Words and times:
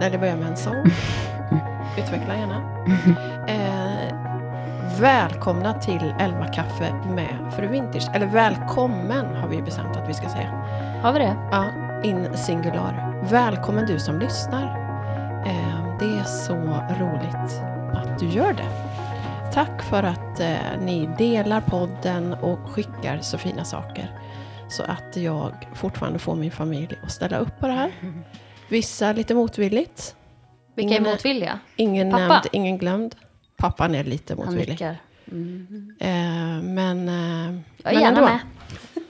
Nej, 0.00 0.10
det 0.10 0.18
börjar 0.18 0.36
med 0.36 0.48
en 0.48 0.56
sång. 0.56 0.84
Utveckla 1.98 2.36
gärna. 2.36 2.86
Eh, 3.48 4.14
välkomna 5.00 5.74
till 5.74 6.14
Elva 6.18 6.46
kaffe 6.46 6.94
med 7.06 7.52
Fru 7.56 7.66
Vintage. 7.66 8.14
Eller 8.14 8.26
välkommen 8.26 9.36
har 9.36 9.48
vi 9.48 9.62
bestämt 9.62 9.96
att 9.96 10.08
vi 10.08 10.14
ska 10.14 10.28
säga. 10.28 10.50
Har 11.02 11.12
vi 11.12 11.18
det? 11.18 11.36
Ja, 11.50 11.64
in 12.04 12.36
singular. 12.36 13.20
Välkommen 13.30 13.86
du 13.86 13.98
som 13.98 14.18
lyssnar. 14.18 14.64
Eh, 15.46 15.98
det 15.98 16.18
är 16.18 16.24
så 16.24 16.54
roligt 17.00 17.62
att 17.94 18.18
du 18.18 18.26
gör 18.26 18.52
det. 18.52 18.68
Tack 19.52 19.82
för 19.82 20.02
att 20.02 20.40
eh, 20.40 20.80
ni 20.80 21.08
delar 21.18 21.60
podden 21.60 22.34
och 22.34 22.70
skickar 22.70 23.18
så 23.18 23.38
fina 23.38 23.64
saker. 23.64 24.10
Så 24.68 24.82
att 24.82 25.16
jag 25.16 25.52
fortfarande 25.74 26.18
får 26.18 26.36
min 26.36 26.50
familj 26.50 26.98
att 27.02 27.12
ställa 27.12 27.38
upp 27.38 27.58
på 27.58 27.66
det 27.66 27.72
här. 27.72 27.90
Vissa 28.70 29.12
lite 29.12 29.34
motvilligt. 29.34 30.14
Vilka 30.74 30.94
är 30.94 30.98
Ingen- 30.98 31.10
motvilliga? 31.12 31.58
Ingen 31.76 32.10
Pappa? 32.10 32.26
nämnd, 32.28 32.46
ingen 32.52 32.78
glömd. 32.78 33.14
Pappan 33.56 33.94
är 33.94 34.04
lite 34.04 34.34
Han 34.34 34.44
motvillig. 34.46 34.86
Mm. 35.30 35.94
Eh, 36.00 36.62
men 36.62 37.08
eh, 37.08 37.60
Jag 37.82 37.92
är 37.92 37.94
men 37.94 38.02
gärna 38.02 38.06
ändå. 38.08 38.20
med. 38.22 38.38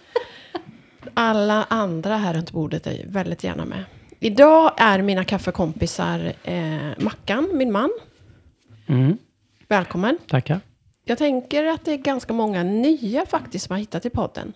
alla 1.14 1.66
andra 1.70 2.16
här 2.16 2.34
runt 2.34 2.52
bordet 2.52 2.86
är 2.86 3.04
väldigt 3.06 3.44
gärna 3.44 3.64
med. 3.64 3.84
Idag 4.20 4.72
är 4.76 5.02
mina 5.02 5.24
kaffekompisar 5.24 6.32
eh, 6.44 6.78
Mackan, 6.98 7.48
min 7.52 7.72
man. 7.72 7.90
Mm, 8.86 9.18
Välkommen. 9.68 10.18
tackar. 10.28 10.60
Jag 11.04 11.18
tänker 11.18 11.64
att 11.64 11.84
det 11.84 11.92
är 11.92 11.96
ganska 11.96 12.32
många 12.32 12.62
nya 12.62 13.26
faktiskt 13.26 13.66
som 13.66 13.72
har 13.74 13.80
hittat 13.80 14.02
till 14.02 14.10
podden. 14.10 14.52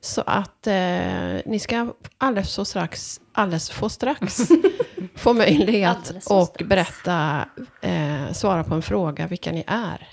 Så 0.00 0.22
att 0.26 0.66
eh, 0.66 1.40
ni 1.46 1.58
ska 1.60 1.94
alldeles 2.18 2.50
så 2.52 2.64
strax, 2.64 3.20
alldeles 3.32 3.70
få 3.70 3.88
strax, 3.88 4.38
få 5.14 5.32
möjlighet 5.34 6.10
och 6.30 6.46
strax. 6.46 6.68
berätta, 6.68 7.48
eh, 7.82 8.32
svara 8.32 8.64
på 8.64 8.74
en 8.74 8.82
fråga 8.82 9.26
vilka 9.26 9.52
ni 9.52 9.64
är. 9.66 10.08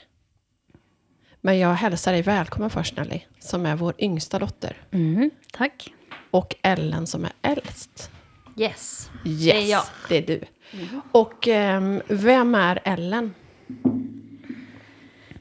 Men 1.42 1.59
jag 1.59 1.73
hälsar 1.73 2.11
dig 2.11 2.22
välkommen 2.22 2.70
först 2.70 2.98
Nelly, 2.98 3.22
som 3.39 3.66
är 3.66 3.76
vår 3.76 3.94
yngsta 3.98 4.39
dotter. 4.39 4.78
Mm. 4.92 5.30
Tack. 5.54 5.94
Och 6.31 6.56
Ellen 6.61 7.08
som 7.08 7.26
är 7.26 7.31
äldst. 7.42 8.11
Yes. 8.58 9.09
Yes, 9.26 9.44
Det 9.45 9.58
är 9.64 9.72
jag. 9.72 9.84
det 10.09 10.17
är 10.17 10.22
du. 10.28 10.44
Och 11.11 11.48
ehm, 11.48 12.02
vem 12.08 12.56
är 12.56 12.80
Ellen? 12.84 13.34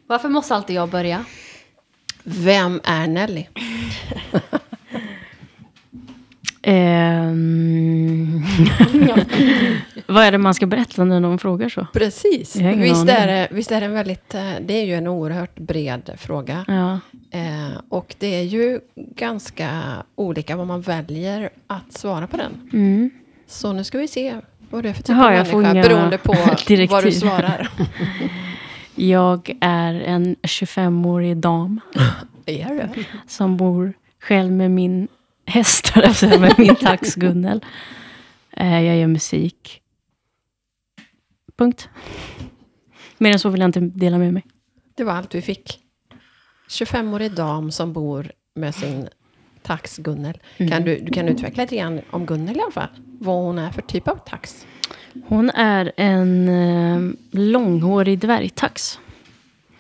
Varför 0.07 0.29
måste 0.29 0.55
alltid 0.55 0.77
jag 0.77 0.89
börja? 0.89 1.25
Vem 2.25 2.81
är 2.85 3.07
Nelly? 3.07 3.47
Ehm, 6.63 8.43
Vad 10.07 10.25
är 10.25 10.33
det 10.33 10.39
man 10.39 10.55
ska 10.55 10.67
berätta 10.67 11.05
när 11.05 11.21
någon 11.21 11.39
frågar 11.39 11.69
så? 11.69 11.87
Precis. 11.93 12.57
Visst 12.57 13.09
är, 13.09 13.27
det, 13.27 13.49
visst 13.51 13.73
är 13.73 13.81
det 13.81 13.87
en 13.87 13.93
väldigt... 13.93 14.35
eh, 14.35 14.51
Det 14.61 14.75
är 14.75 14.85
ju 14.85 14.95
en 14.95 15.07
oerhört 15.07 15.59
bred 15.59 16.11
fråga. 16.19 16.65
Ja. 16.69 17.01
Eh, 17.39 17.79
och 17.89 18.15
det 18.19 18.27
är 18.27 18.43
ju 18.43 18.81
ganska 18.97 19.83
olika 20.15 20.57
vad 20.57 20.67
man 20.67 20.81
väljer 20.81 21.51
att 21.67 21.93
svara 21.93 22.27
på 22.27 22.37
den. 22.37 22.71
Mm. 22.73 23.11
Så 23.47 23.73
nu 23.73 23.85
ska 23.85 23.99
vi 23.99 24.09
se 24.09 24.35
vad 24.71 24.83
det 24.83 24.89
är 24.89 24.93
för 24.93 25.03
typ 25.03 25.09
Jaha, 25.17 25.41
av 25.41 25.63
människa, 25.63 25.89
beroende 25.89 26.19
på 26.19 26.33
vad 26.91 27.05
du 27.05 27.13
svarar. 27.13 27.69
Jag 28.95 29.59
är 29.61 29.95
en 29.95 30.37
25-årig 30.37 31.37
dam 31.37 31.81
är 32.47 32.91
du? 32.95 33.05
som 33.27 33.57
bor 33.57 33.93
själv 34.21 34.53
med 34.53 34.71
min 34.71 35.09
häst, 35.47 35.93
med 36.23 36.55
min 36.59 36.77
tax 36.77 37.15
Gunnel. 37.15 37.65
Eh, 38.51 38.81
Jag 38.85 38.97
gör 38.97 39.07
musik. 39.07 39.81
Punkt. 41.57 41.89
Mer 43.19 43.33
än 43.33 43.39
så 43.39 43.49
vill 43.49 43.61
jag 43.61 43.69
inte 43.69 43.81
dela 43.81 44.19
med 44.19 44.33
mig. 44.33 44.43
Det 44.95 45.05
var 45.05 45.13
allt 45.13 45.35
vi 45.35 45.43
fick. 45.43 45.79
25-årig 46.69 47.33
dam 47.35 47.71
som 47.73 47.93
bor 47.93 48.33
med 48.55 48.75
sin 48.75 49.09
tax 49.63 49.97
Gunnel. 49.99 50.39
Kan 50.59 50.67
Mm. 50.73 50.85
du, 50.85 50.99
du 51.01 51.13
kan 51.13 51.29
utveckla 51.29 51.63
lite 51.63 51.77
grann 51.77 52.01
om 52.11 52.27
Gunnel 52.27 52.57
i 52.57 52.61
alla 52.61 52.71
fall? 52.71 52.89
Vad 53.21 53.37
hon 53.45 53.59
är 53.59 53.71
för 53.71 53.83
typ 53.83 54.09
av 54.09 54.17
tax? 54.27 54.67
Hon 55.27 55.51
är 55.51 55.93
en 55.97 56.49
eh, 56.49 57.15
långhårig 57.31 58.19
dvärgtax. 58.19 58.99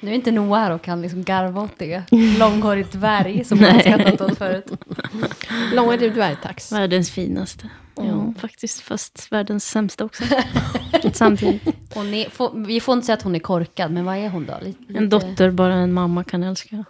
Nu 0.00 0.10
är 0.10 0.15
inte 0.15 0.31
Noah 0.31 0.60
här 0.60 0.70
och 0.70 0.82
kan 0.82 1.03
liksom 1.03 1.22
garva 1.22 1.62
åt 1.62 1.78
det. 1.78 2.03
Långhårig 2.38 2.87
dvärg 2.93 3.44
som 3.44 3.59
hon 3.59 3.69
har 3.69 3.78
skrattat 3.81 4.21
åt 4.21 4.38
förut. 4.38 4.72
Lång 5.75 5.92
är 5.92 5.98
du 5.98 6.10
dvärgtax? 6.10 6.72
Världens 6.72 7.10
finaste. 7.10 7.69
Mm. 7.98 8.10
Ja, 8.10 8.34
faktiskt. 8.41 8.81
Fast 8.81 9.32
världens 9.32 9.65
sämsta 9.65 10.04
också. 10.04 10.25
Samtidigt. 11.12 11.66
Är, 11.66 12.31
får, 12.31 12.66
vi 12.66 12.81
får 12.81 12.92
inte 12.92 13.06
säga 13.06 13.16
att 13.16 13.22
hon 13.22 13.34
är 13.34 13.38
korkad, 13.38 13.91
men 13.91 14.04
vad 14.04 14.16
är 14.16 14.28
hon 14.28 14.47
då? 14.47 14.54
Lite, 14.62 14.98
En 14.98 15.09
dotter 15.09 15.50
bara 15.50 15.75
en 15.75 15.92
mamma 15.92 16.25
kan 16.25 16.42
älska. 16.42 16.84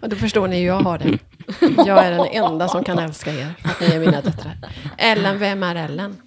Och 0.00 0.08
då 0.08 0.16
förstår 0.16 0.48
ni 0.48 0.60
hur 0.60 0.66
jag 0.66 0.80
har 0.80 0.98
det. 0.98 1.18
Jag 1.86 2.06
är 2.06 2.10
den 2.10 2.26
enda 2.26 2.68
som 2.68 2.84
kan 2.84 2.98
älska 2.98 3.32
er, 3.32 3.54
för 3.62 3.68
att 3.68 3.80
ni 3.80 3.86
är 3.86 4.00
mina 4.00 4.20
döttrar. 4.20 4.56
Ellen, 4.98 5.38
vem 5.38 5.62
är 5.62 5.74
Ellen? 5.74 6.22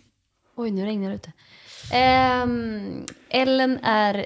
Oj, 0.55 0.71
nu 0.71 0.85
regnar 0.85 1.09
det 1.09 1.15
ute. 1.15 1.31
Ehm, 1.93 3.05
Ellen 3.29 3.79
är 3.83 4.25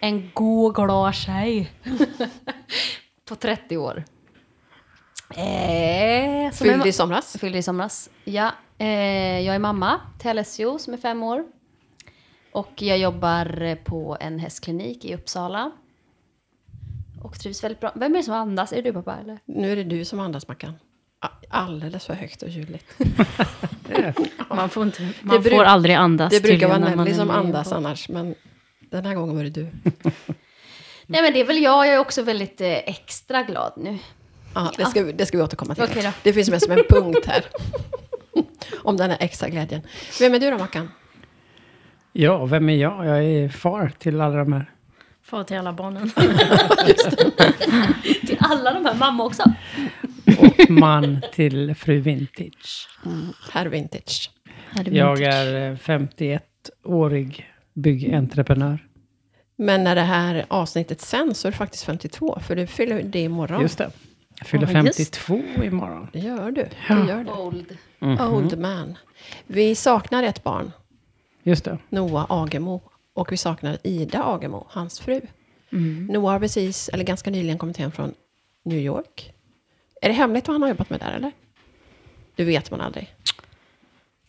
en 0.00 0.30
god, 0.34 0.74
glad 0.74 1.14
tjej. 1.14 1.70
På 3.28 3.34
30 3.36 3.76
år. 3.76 4.04
Eh, 5.30 5.34
som 5.36 5.46
är 5.46 6.50
Fylld 6.52 6.82
ma- 6.82 6.86
i 6.86 6.92
somras? 6.92 7.36
Fyllde 7.40 7.58
i 7.58 7.62
somras. 7.62 8.10
Ja, 8.24 8.50
eh, 8.78 9.40
jag 9.40 9.54
är 9.54 9.58
mamma 9.58 10.00
till 10.18 10.30
Alessio 10.30 10.78
som 10.78 10.92
är 10.94 10.98
fem 10.98 11.22
år. 11.22 11.44
Och 12.52 12.82
jag 12.82 12.98
jobbar 12.98 13.74
på 13.84 14.16
en 14.20 14.38
hästklinik 14.38 15.04
i 15.04 15.14
Uppsala. 15.14 15.70
Och 17.24 17.38
trivs 17.40 17.64
väldigt 17.64 17.80
bra. 17.80 17.92
Vem 17.94 18.12
är 18.14 18.16
det 18.18 18.22
som 18.24 18.34
andas? 18.34 18.72
Är 18.72 18.76
det 18.76 18.82
du 18.82 18.92
pappa 18.92 19.16
eller? 19.20 19.38
Nu 19.44 19.72
är 19.72 19.76
det 19.76 19.84
du 19.84 20.04
som 20.04 20.20
andas, 20.20 20.48
Mackan. 20.48 20.74
Alldeles 21.48 22.06
för 22.06 22.14
högt 22.14 22.42
och 22.42 22.48
ljudligt. 22.48 22.86
Man 24.48 24.68
får, 24.68 24.82
inte, 24.82 25.02
Det 25.02 25.12
man 25.22 25.42
bruk- 25.42 25.54
får 25.56 25.64
aldrig 25.64 25.94
andas. 25.94 26.30
Det 26.32 26.42
brukar 26.42 26.68
vara 26.68 26.78
Nelly 26.78 27.14
som 27.14 27.30
andas 27.30 27.68
podd. 27.68 27.76
annars, 27.76 28.08
men 28.08 28.34
den 28.90 29.06
här 29.06 29.14
gången 29.14 29.36
var 29.36 29.44
det 29.44 29.50
du. 29.50 29.62
Nej 31.06 31.22
men 31.22 31.32
det 31.32 31.40
är 31.40 31.44
väl 31.44 31.62
jag. 31.62 31.86
Jag 31.86 31.94
är 31.94 31.98
också 31.98 32.22
väldigt 32.22 32.60
eh, 32.60 32.68
extra 32.72 33.42
glad 33.42 33.72
nu. 33.76 33.98
Ja, 34.54 34.72
det, 34.76 34.84
ska, 34.86 35.02
vi- 35.02 35.12
det 35.12 35.26
ska 35.26 35.36
vi 35.36 35.42
återkomma 35.44 35.74
till. 35.74 36.02
Då. 36.02 36.10
Det 36.22 36.32
finns 36.32 36.50
med 36.50 36.62
som 36.62 36.72
en 36.72 36.84
punkt 36.88 37.26
här. 37.26 37.44
Om 38.82 38.96
den 38.96 39.10
här 39.10 39.16
extra 39.20 39.48
glädjen. 39.48 39.80
Vem 40.20 40.34
är 40.34 40.40
du 40.40 40.50
då, 40.50 40.58
Mackan? 40.58 40.90
Ja, 42.12 42.44
vem 42.44 42.68
är 42.68 42.76
jag? 42.76 43.06
Jag 43.06 43.24
är 43.24 43.48
far 43.48 43.92
till 43.98 44.20
alla 44.20 44.36
de 44.36 44.52
här. 44.52 44.70
Far 45.24 45.44
till 45.44 45.56
alla 45.56 45.72
barnen. 45.72 46.10
Till 48.26 48.36
alla 48.40 48.72
de 48.74 48.84
här, 48.84 48.94
mamma 48.94 49.24
också. 49.24 49.42
Och 50.38 50.70
man 50.70 51.22
till 51.32 51.74
fru 51.74 52.00
Vintage. 52.00 52.88
Herr 53.52 53.66
Vintage. 53.66 54.30
Jag 54.86 55.20
är 55.22 55.70
eh, 55.70 55.76
51-årig 55.76 57.46
byggentreprenör. 57.74 58.78
Men 59.56 59.84
när 59.84 59.94
det 59.94 60.00
här 60.00 60.44
avsnittet 60.48 61.00
sen 61.00 61.34
så 61.34 61.48
är 61.48 61.52
det 61.52 61.58
faktiskt 61.58 61.84
52, 61.84 62.38
för 62.46 62.56
du 62.56 62.66
fyller 62.66 63.02
det 63.02 63.20
imorgon. 63.20 63.62
Just 63.62 63.78
det. 63.78 63.90
Jag 64.38 64.46
fyller 64.46 64.72
Ja, 64.72 64.82
just. 64.84 65.16
52 65.16 65.64
imorgon. 65.64 66.08
Det 66.12 66.18
gör 66.18 66.50
du. 66.50 66.68
Det 66.88 67.08
gör 67.08 67.24
du. 67.24 67.30
Old. 67.30 67.76
Old 68.20 68.58
man. 68.58 68.98
Vi 69.46 69.74
saknar 69.74 70.22
ett 70.22 70.44
barn, 70.44 70.72
Just 71.42 71.64
det. 71.64 71.78
Noah 71.88 72.26
Agemo. 72.28 72.80
Och 73.14 73.32
vi 73.32 73.36
saknar 73.36 73.78
Ida 73.82 74.22
Agemo, 74.24 74.66
hans 74.70 75.00
fru. 75.00 75.20
Mm. 75.72 76.06
Noah 76.06 76.32
har 76.32 76.40
precis, 76.40 76.88
eller 76.88 77.04
ganska 77.04 77.30
nyligen 77.30 77.58
kommit 77.58 77.76
hem 77.76 77.92
från 77.92 78.14
New 78.64 78.78
York. 78.78 79.32
Är 80.00 80.08
det 80.08 80.14
hemligt 80.14 80.48
vad 80.48 80.54
han 80.54 80.62
har 80.62 80.68
jobbat 80.68 80.90
med 80.90 81.00
där, 81.00 81.12
eller? 81.12 81.32
Det 82.36 82.44
vet 82.44 82.70
man 82.70 82.80
aldrig. 82.80 83.14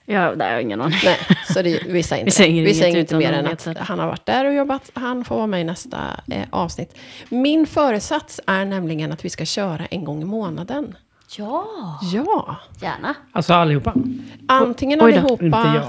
Ja, 0.05 0.33
nej, 0.35 0.47
jag 0.47 0.53
har 0.55 0.61
ingen 0.61 0.81
aning. 0.81 0.99
Nej, 1.05 1.17
så 1.53 1.61
det, 1.61 1.83
vi 1.87 2.03
säger 2.03 2.21
inte, 2.21 2.25
Vi 2.25 2.31
säger 2.31 2.63
vi 2.63 2.73
säger 2.73 2.97
inte 2.99 3.15
mer 3.15 3.33
än 3.33 3.47
att 3.47 3.63
det. 3.65 3.75
han 3.79 3.99
har 3.99 4.07
varit 4.07 4.25
där 4.25 4.45
och 4.45 4.53
jobbat. 4.53 4.91
Han 4.93 5.25
får 5.25 5.35
vara 5.35 5.47
med 5.47 5.61
i 5.61 5.63
nästa 5.63 6.19
eh, 6.31 6.45
avsnitt. 6.49 6.97
Min 7.29 7.67
föresats 7.67 8.41
är 8.47 8.65
nämligen 8.65 9.11
att 9.11 9.25
vi 9.25 9.29
ska 9.29 9.45
köra 9.45 9.85
en 9.85 10.03
gång 10.03 10.21
i 10.21 10.25
månaden. 10.25 10.95
Ja, 11.37 11.65
Ja, 12.13 12.55
gärna. 12.81 13.15
Alltså 13.31 13.53
allihopa. 13.53 13.93
antingen 14.47 15.01
Oj 15.01 15.13
allihopa, 15.17 15.45
Inte 15.45 15.83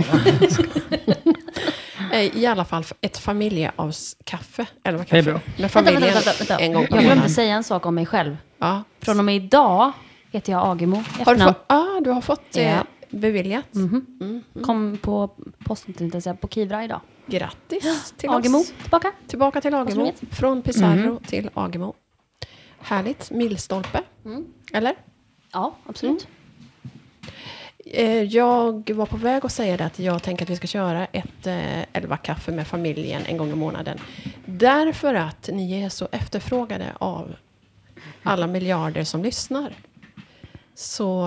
jag. 1.08 1.15
eh, 2.16 2.36
i 2.36 2.46
alla 2.46 2.64
fall 2.64 2.84
ett 3.00 3.18
familjeavskaffe. 3.18 4.66
Eller 4.84 4.98
vad 4.98 5.06
Det 5.10 5.16
är 5.18 5.22
kaffe? 5.22 5.30
bra. 5.30 5.40
Med 5.58 5.70
familjen 5.70 6.02
vänta, 6.02 6.20
vänta, 6.20 6.32
vänta. 6.38 6.58
en 6.58 6.72
gång 6.72 6.86
Jag 6.90 7.00
glömde 7.00 7.28
säga 7.28 7.54
en 7.54 7.64
sak 7.64 7.86
om 7.86 7.94
mig 7.94 8.06
själv. 8.06 8.36
Ja. 8.58 8.82
Från 9.00 9.18
och 9.18 9.24
med 9.24 9.36
idag 9.36 9.92
heter 10.32 10.52
jag 10.52 10.68
Agemo 10.72 11.02
Har 11.26 11.34
du, 11.34 11.40
fått, 11.44 11.64
ah, 11.66 12.00
du 12.00 12.10
har 12.10 12.20
fått 12.20 12.56
eh, 12.56 12.62
Ja. 12.72 12.84
beviljat. 13.10 13.74
Mhm. 13.74 14.06
Mm. 14.20 14.42
Kom 14.64 14.98
på 15.02 15.30
posten, 15.64 15.94
tänkte 15.94 16.16
jag 16.16 16.22
säga, 16.22 16.34
på 16.34 16.48
Kivra 16.48 16.84
idag. 16.84 17.00
Grattis 17.26 18.14
till 18.16 18.30
Agemo, 18.30 18.58
oss. 18.58 18.72
tillbaka. 18.82 19.12
Tillbaka 19.26 19.60
till 19.60 19.74
Agemo. 19.74 20.12
Från 20.30 20.62
Pizarro 20.62 21.20
till 21.26 21.50
Agemo. 21.54 21.94
Härligt. 22.80 23.30
Milstolpe. 23.30 24.02
Mm. 24.24 24.44
Eller? 24.72 24.94
Ja, 25.52 25.74
absolut. 25.86 26.28
Eh, 27.90 28.22
Jag 28.22 28.90
var 28.90 29.06
på 29.06 29.16
väg 29.16 29.44
att 29.46 29.52
säga 29.52 29.76
det 29.76 29.84
att 29.84 29.98
jag 29.98 30.22
tänker 30.22 30.44
att 30.44 30.50
vi 30.50 30.56
ska 30.56 30.66
köra 30.66 31.06
ett 31.06 31.46
eh, 31.46 31.82
elva 31.92 32.16
kaffe 32.16 32.52
med 32.52 32.66
familjen 32.66 33.22
en 33.26 33.36
gång 33.36 33.50
i 33.50 33.54
månaden. 33.54 33.98
Därför 34.46 35.14
att 35.14 35.50
ni 35.52 35.82
är 35.82 35.88
så 35.88 36.08
efterfrågade 36.12 36.92
av 36.98 37.34
alla 38.22 38.46
miljarder 38.46 39.04
som 39.04 39.22
lyssnar. 39.22 39.72
Så 40.74 41.26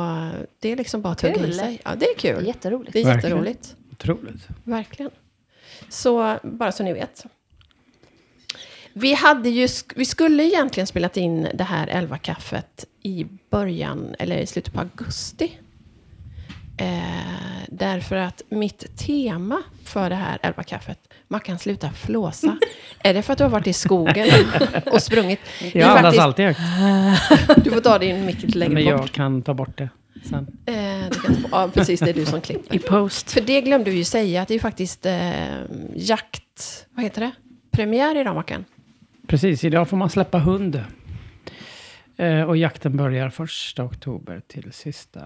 det 0.59 0.69
är 0.71 0.75
liksom 0.75 1.01
bara 1.01 1.13
att 1.13 1.17
tugga 1.19 1.35
i 1.35 1.39
Kul. 1.39 1.53
sig. 1.53 1.81
Ja, 1.85 1.95
det 1.95 2.05
är 2.05 2.15
Det 2.21 2.29
är 2.29 2.35
kul. 2.35 2.47
jätteroligt. 2.47 2.93
Det 2.93 2.99
är 3.01 3.05
Verkligen. 3.05 3.35
jätteroligt. 3.37 3.75
Otroligt. 3.91 4.47
Verkligen. 4.63 5.11
Så 5.89 6.37
bara 6.43 6.71
så 6.71 6.83
ni 6.83 6.93
vet. 6.93 7.25
Vi, 8.93 9.13
hade 9.13 9.49
ju, 9.49 9.67
vi 9.95 10.05
skulle 10.05 10.43
egentligen 10.43 10.87
spelat 10.87 11.17
in 11.17 11.47
det 11.53 11.63
här 11.63 11.87
11 11.87 12.17
kaffet 12.17 12.85
i 13.03 13.25
början, 13.49 14.15
eller 14.19 14.37
i 14.37 14.45
slutet 14.47 14.73
på 14.73 14.79
augusti. 14.79 15.57
Eh, 16.79 17.63
därför 17.67 18.15
att 18.15 18.41
mitt 18.49 18.97
tema 18.97 19.61
för 19.83 20.09
det 20.09 20.15
här 20.15 20.39
11 20.41 20.63
kaffet, 20.63 20.99
man 21.27 21.39
kan 21.39 21.59
sluta 21.59 21.89
flåsa. 21.91 22.57
är 22.99 23.13
det 23.13 23.21
för 23.21 23.33
att 23.33 23.37
du 23.37 23.43
har 23.43 23.51
varit 23.51 23.67
i 23.67 23.73
skogen 23.73 24.27
och 24.91 25.01
sprungit? 25.03 25.39
Jag 25.73 25.81
andas 25.83 26.01
faktiskt- 26.01 26.21
alltid 26.23 26.45
högt. 26.45 26.59
Du 27.63 27.71
får 27.71 27.81
ta 27.81 27.99
din 27.99 28.25
mick 28.25 28.41
lite 28.43 28.57
längre 28.57 28.73
Men 28.73 28.83
bort. 28.83 28.91
jag 28.93 29.11
kan 29.11 29.41
ta 29.41 29.53
bort 29.53 29.77
det 29.77 29.89
sen. 30.29 30.47
Eh, 30.65 30.73
det 31.09 31.19
kan, 31.25 31.35
ja, 31.51 31.69
precis, 31.73 31.99
det 31.99 32.09
är 32.09 32.13
du 32.13 32.25
som 32.25 32.41
klipper. 32.41 32.75
I 32.75 32.79
post. 32.79 33.31
För 33.31 33.41
det 33.41 33.61
glömde 33.61 33.91
vi 33.91 33.97
ju 33.97 34.03
säga, 34.03 34.41
att 34.41 34.47
det 34.47 34.51
är 34.51 34.55
ju 34.55 34.59
faktiskt 34.61 35.05
eh, 35.05 35.13
jakt... 35.95 36.85
Vad 36.89 37.03
heter 37.03 37.21
det? 37.21 37.31
Premiär 37.71 38.17
idag, 38.17 38.35
Mackan. 38.35 38.65
Precis, 39.27 39.63
idag 39.63 39.89
får 39.89 39.97
man 39.97 40.09
släppa 40.09 40.39
hund. 40.39 40.83
Eh, 42.17 42.41
och 42.41 42.57
jakten 42.57 42.97
börjar 42.97 43.29
första 43.29 43.83
oktober 43.83 44.41
till 44.47 44.73
sista 44.73 45.21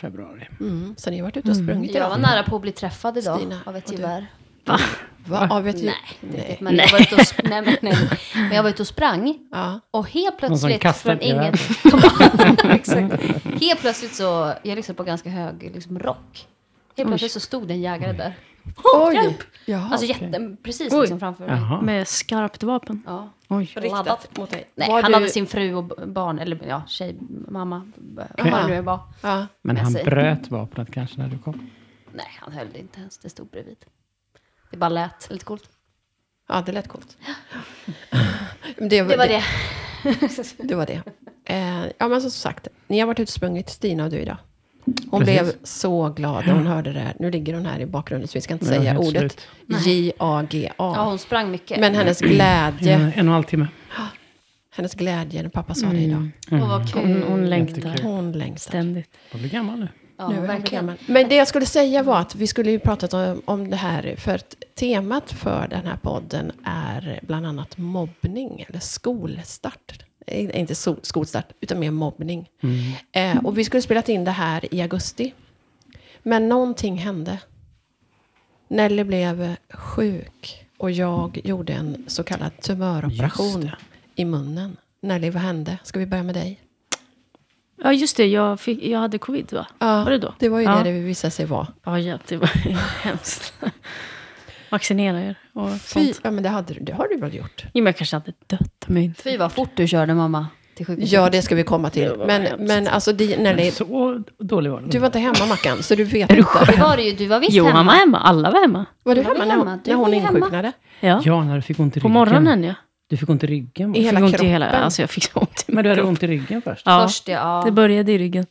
februari. 0.00 0.48
Mm. 0.60 0.94
Så 0.98 1.10
ni 1.10 1.18
har 1.18 1.24
varit 1.24 1.36
ute 1.36 1.50
och 1.50 1.56
sprungit 1.56 1.90
Jag 1.90 1.96
idag? 1.96 2.10
var 2.10 2.18
nära 2.18 2.42
på 2.42 2.56
att 2.56 2.62
bli 2.62 2.72
träffad 2.72 3.18
idag 3.18 3.36
Stina, 3.38 3.58
av 3.64 3.76
ett 3.76 3.92
gevär. 3.92 4.26
Va? 5.26 5.46
Ja, 5.50 5.60
vet 5.60 5.82
ju. 5.82 5.86
Nej, 5.86 5.94
Nej. 6.20 6.58
Men, 6.60 6.76
jag 6.76 6.92
var 6.92 7.00
ute 7.00 7.14
och, 7.14 7.20
nej, 7.44 7.62
men, 7.62 7.76
nej. 7.80 8.08
men 8.34 8.52
jag 8.52 8.62
var 8.62 8.70
ute 8.70 8.82
och 8.82 8.88
sprang. 8.88 9.38
Ja. 9.52 9.80
Och 9.90 10.10
helt 10.10 10.42
Någon 10.42 10.58
som 10.58 10.68
plötsligt 10.68 10.96
från 10.96 11.16
ett 11.16 11.22
inget... 11.22 12.64
Exakt. 12.64 13.22
Helt 13.60 13.80
plötsligt 13.80 14.14
så, 14.14 14.54
jag 14.62 14.76
lyssnade 14.76 14.96
på 14.96 15.02
ganska 15.02 15.30
hög 15.30 15.70
liksom, 15.74 15.98
rock. 15.98 16.46
Helt 16.96 17.08
plötsligt 17.08 17.32
så 17.32 17.40
stod 17.40 17.70
en 17.70 17.80
jägare 17.80 18.12
där. 18.12 18.34
Oj! 18.84 19.14
hjälp! 19.14 19.42
Jaha. 19.66 19.88
Alltså 19.92 20.06
jätte, 20.06 20.56
precis 20.62 20.92
Oj. 20.92 21.00
liksom 21.00 21.20
framför 21.20 21.46
mig. 21.46 21.56
Jaha. 21.56 21.80
Med 21.80 22.08
skarpt 22.08 22.62
vapen. 22.62 23.02
Ja. 23.06 23.28
Oj. 23.48 23.72
laddat. 23.76 24.38
Mot 24.38 24.50
dig. 24.50 24.70
Nej, 24.74 24.88
Var 24.88 25.02
han 25.02 25.10
du... 25.10 25.14
hade 25.14 25.28
sin 25.28 25.46
fru 25.46 25.74
och 25.74 25.84
barn, 26.08 26.38
eller 26.38 26.60
ja, 26.68 26.82
tjej, 26.86 27.16
mamma, 27.48 27.90
vad 27.96 28.26
det 28.36 28.66
nu 28.68 28.80
var. 28.80 29.00
Ja. 29.22 29.46
Men 29.62 29.76
han 29.76 29.92
sig. 29.92 30.04
bröt 30.04 30.50
vapnet 30.50 30.90
kanske 30.92 31.20
när 31.20 31.28
du 31.28 31.38
kom. 31.38 31.70
Nej, 32.12 32.26
han 32.40 32.52
höll 32.52 32.66
det 32.72 32.78
inte 32.78 33.00
ens, 33.00 33.18
det 33.18 33.30
stod 33.30 33.46
bredvid. 33.50 33.76
Det 34.70 34.76
bara 34.76 34.88
lät 34.90 35.30
lite 35.30 35.44
coolt. 35.44 35.70
ja, 36.48 36.62
det 36.66 36.72
lät 36.72 36.88
coolt. 36.88 37.16
Det, 38.76 38.88
Det 38.88 39.16
var 39.16 39.26
det. 39.26 39.42
Det 40.58 40.74
var 40.74 40.86
det. 40.86 41.02
Eh, 41.44 41.86
ja, 41.98 42.08
men 42.08 42.20
som 42.20 42.30
sagt, 42.30 42.68
ni 42.86 43.00
har 43.00 43.06
varit 43.06 43.20
ute 43.20 43.28
och 43.30 43.32
sprungit, 43.32 43.68
Stina 43.68 44.04
och 44.04 44.10
du 44.10 44.18
idag. 44.18 44.36
Hon 45.10 45.20
Precis. 45.20 45.40
blev 45.40 45.52
så 45.62 46.08
glad 46.08 46.46
när 46.46 46.54
hon 46.54 46.66
hörde 46.66 46.92
det 46.92 47.00
här. 47.00 47.14
Nu 47.18 47.30
ligger 47.30 47.54
hon 47.54 47.66
här 47.66 47.80
i 47.80 47.86
bakgrunden, 47.86 48.28
så 48.28 48.34
vi 48.38 48.40
ska 48.40 48.54
inte 48.54 48.66
är 48.74 48.78
säga 48.78 48.98
ordet. 48.98 49.40
J-A-G-A. 49.86 50.72
Ja, 50.96 51.04
hon 51.04 51.18
sprang 51.18 51.50
mycket. 51.50 51.80
Men 51.80 51.94
hennes 51.94 52.20
glädje, 52.20 52.94
En, 52.94 53.00
en 53.00 53.08
och 53.08 53.18
en 53.18 53.28
halv 53.28 53.42
timme. 53.42 53.66
hennes 54.74 54.94
glädje 54.94 55.42
när 55.42 55.48
pappa 55.50 55.74
sa 55.74 55.86
det 55.86 55.98
idag. 55.98 56.28
Åh, 56.52 56.68
vad 56.68 56.92
kul. 56.92 57.02
Hon, 57.02 57.22
hon 57.22 57.50
längtar. 57.50 58.02
Hon 58.02 58.32
längtar. 58.32 58.58
ständigt. 58.58 59.10
Jag 59.30 59.40
blir 59.40 59.50
gammal 59.50 59.78
nu. 59.80 59.88
Ja, 60.18 60.28
nu 60.28 60.34
är 60.34 60.38
hon 60.38 60.46
verkligen. 60.48 60.86
gammal. 60.86 60.96
Men 61.06 61.28
det 61.28 61.34
jag 61.34 61.48
skulle 61.48 61.66
säga 61.66 62.02
var 62.02 62.18
att 62.20 62.34
vi 62.34 62.46
skulle 62.46 62.70
ju 62.70 62.78
pratat 62.78 63.14
om, 63.14 63.42
om 63.44 63.70
det 63.70 63.76
här, 63.76 64.14
för 64.18 64.34
att 64.34 64.54
temat 64.78 65.32
för 65.32 65.66
den 65.70 65.86
här 65.86 65.96
podden 66.02 66.52
är 66.64 67.20
bland 67.22 67.46
annat 67.46 67.78
mobbning, 67.78 68.64
eller 68.68 68.80
skolstart. 68.80 70.02
Eh, 70.30 70.60
Inte 70.60 70.74
so- 70.74 70.98
skolstart, 71.02 71.52
utan 71.60 71.78
mer 71.78 71.90
mobbning. 71.90 72.48
Eh, 73.12 73.38
och 73.44 73.58
vi 73.58 73.64
skulle 73.64 73.82
spelat 73.82 74.08
in 74.08 74.24
det 74.24 74.30
här 74.30 74.74
i 74.74 74.82
augusti. 74.82 75.34
Men 76.22 76.48
någonting 76.48 76.98
hände. 76.98 77.38
Nelly 78.68 79.04
blev 79.04 79.56
sjuk 79.70 80.66
och 80.78 80.90
jag 80.90 81.40
gjorde 81.44 81.72
en 81.72 82.04
så 82.06 82.22
kallad 82.22 82.60
tumöroperation 82.60 83.70
i 84.14 84.24
munnen. 84.24 84.76
Nelly, 85.02 85.30
vad 85.30 85.42
hände? 85.42 85.78
Ska 85.84 85.98
vi 85.98 86.06
börja 86.06 86.22
med 86.22 86.34
dig? 86.34 86.60
Ja, 87.82 87.92
just 87.92 88.16
det. 88.16 88.26
Jag, 88.26 88.60
fick, 88.60 88.82
jag 88.84 88.98
hade 88.98 89.18
covid, 89.18 89.52
va? 89.52 89.66
Ja, 89.78 90.04
Var 90.04 90.10
det 90.10 90.18
då? 90.18 90.34
Det 90.38 90.48
var 90.48 90.58
ju 90.58 90.64
Ja. 90.64 90.82
det 90.84 90.92
det 90.92 91.00
visade 91.00 91.30
sig 91.30 91.46
vara. 91.46 91.66
Ja, 91.84 91.98
ja 91.98 92.18
det 92.28 92.36
var 92.36 92.46
hemskt. 93.02 93.52
Vaccinera 94.70 95.20
er 95.22 95.34
och 95.54 95.70
Fy, 95.72 95.78
sånt. 95.78 96.20
ja 96.22 96.30
men 96.30 96.42
det, 96.42 96.48
hade, 96.48 96.74
du- 96.74 96.80
det 96.80 96.92
har 96.92 97.08
du 97.08 97.16
väl 97.16 97.34
gjort? 97.34 97.64
Jo, 97.64 97.70
men 97.82 97.86
jag 97.86 97.96
kanske 97.96 98.16
hade 98.16 98.32
dött. 98.46 98.84
Men 98.86 99.02
inte. 99.02 99.22
Fy 99.22 99.36
vad 99.36 99.52
fort 99.52 99.70
du 99.74 99.86
körde 99.88 100.14
mamma 100.14 100.46
till 100.76 100.86
sjukhuset. 100.86 101.12
Ja, 101.12 101.30
det 101.30 101.42
ska 101.42 101.54
vi 101.54 101.62
komma 101.62 101.90
till. 101.90 102.02
Det 102.02 102.16
var 102.16 102.26
Men, 102.26 102.42
hemskt. 102.42 102.58
men 102.66 102.88
alltså, 102.88 103.12
di, 103.12 103.36
Nelly, 103.36 103.70
Så 103.70 104.22
dålig 104.38 104.70
var 104.70 104.80
den. 104.80 104.90
du 104.90 104.98
var 104.98 105.06
inte 105.06 105.18
hemma 105.18 105.46
Mackan, 105.48 105.82
så 105.82 105.94
du 105.94 106.04
vet 106.04 106.28
Det 106.28 106.36
inte. 106.36 106.74
var 106.80 106.96
det 106.96 107.02
ju, 107.02 107.16
du 107.16 107.26
var 107.26 107.40
visst 107.40 107.52
Jo, 107.52 107.64
hemma. 107.64 107.76
han 107.76 107.86
var 107.86 107.94
hemma. 107.94 108.18
Alla 108.20 108.50
var 108.50 108.60
hemma. 108.60 108.86
Var 109.02 109.14
du 109.14 109.22
hemma 109.22 109.44
när 109.44 109.56
hon? 109.56 109.80
Du 109.84 109.90
när 109.90 109.96
hon 109.96 110.06
var 110.06 110.14
ju 110.14 110.20
hemma. 110.20 110.38
insjuknade? 110.38 110.72
Ja. 111.00 111.20
Ja, 111.24 111.44
när 111.44 111.56
du 111.56 111.62
fick 111.62 111.78
ont 111.80 111.96
i 111.96 112.00
På 112.00 112.08
ryggen. 112.08 112.12
morgonen, 112.14 112.64
ja. 112.64 112.74
Du 113.08 113.16
fick 113.16 113.28
ont 113.28 113.44
i 113.44 113.46
ryggen. 113.46 113.94
I 113.94 114.00
hela 114.02 114.18
fick 114.18 114.24
ont 114.24 114.34
i 114.34 114.36
kroppen. 114.36 114.50
hela, 114.50 114.66
alltså 114.70 115.02
jag 115.02 115.10
fick 115.10 115.24
så 115.24 115.38
ont 115.38 115.64
i 115.68 115.72
Men 115.72 115.84
du 115.84 115.90
hade 115.90 116.02
ont 116.02 116.22
i 116.22 116.26
ryggen 116.26 116.62
först? 116.62 116.82
Ja, 116.86 117.06
Först 117.08 117.28
ja. 117.28 117.62
det 117.66 117.72
började 117.72 118.12
i 118.12 118.18
ryggen. 118.18 118.46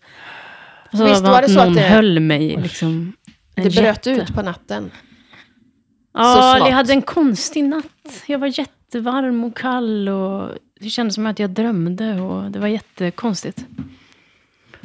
Och 0.92 0.98
så 0.98 1.06
Visst 1.06 1.24
var 1.24 1.42
det 1.42 1.50
så 1.50 1.60
att 1.60 1.66
någon 1.66 1.76
det- 1.76 1.82
höll 1.82 2.20
mig 2.20 2.58
liksom. 2.62 3.14
en 3.56 3.64
Det 3.64 3.70
bröt 3.70 3.86
jätte. 4.06 4.10
ut 4.12 4.34
på 4.36 4.42
natten. 4.42 4.92
Ja, 6.24 6.58
jag 6.58 6.76
hade 6.76 6.94
en 6.94 7.02
konstig 7.02 7.64
natt. 7.64 8.24
Jag 8.28 8.40
var 8.40 8.60
jättevarm 8.60 9.44
och 9.44 9.58
kall 9.58 10.10
och 10.10 10.50
det 10.80 10.90
kändes 10.90 11.16
som 11.16 11.26
att 11.26 11.40
jag 11.40 11.50
drömde 11.50 12.22
och 12.22 12.52
det 12.52 12.60
var 12.60 12.68
jättekonstigt. 12.68 13.66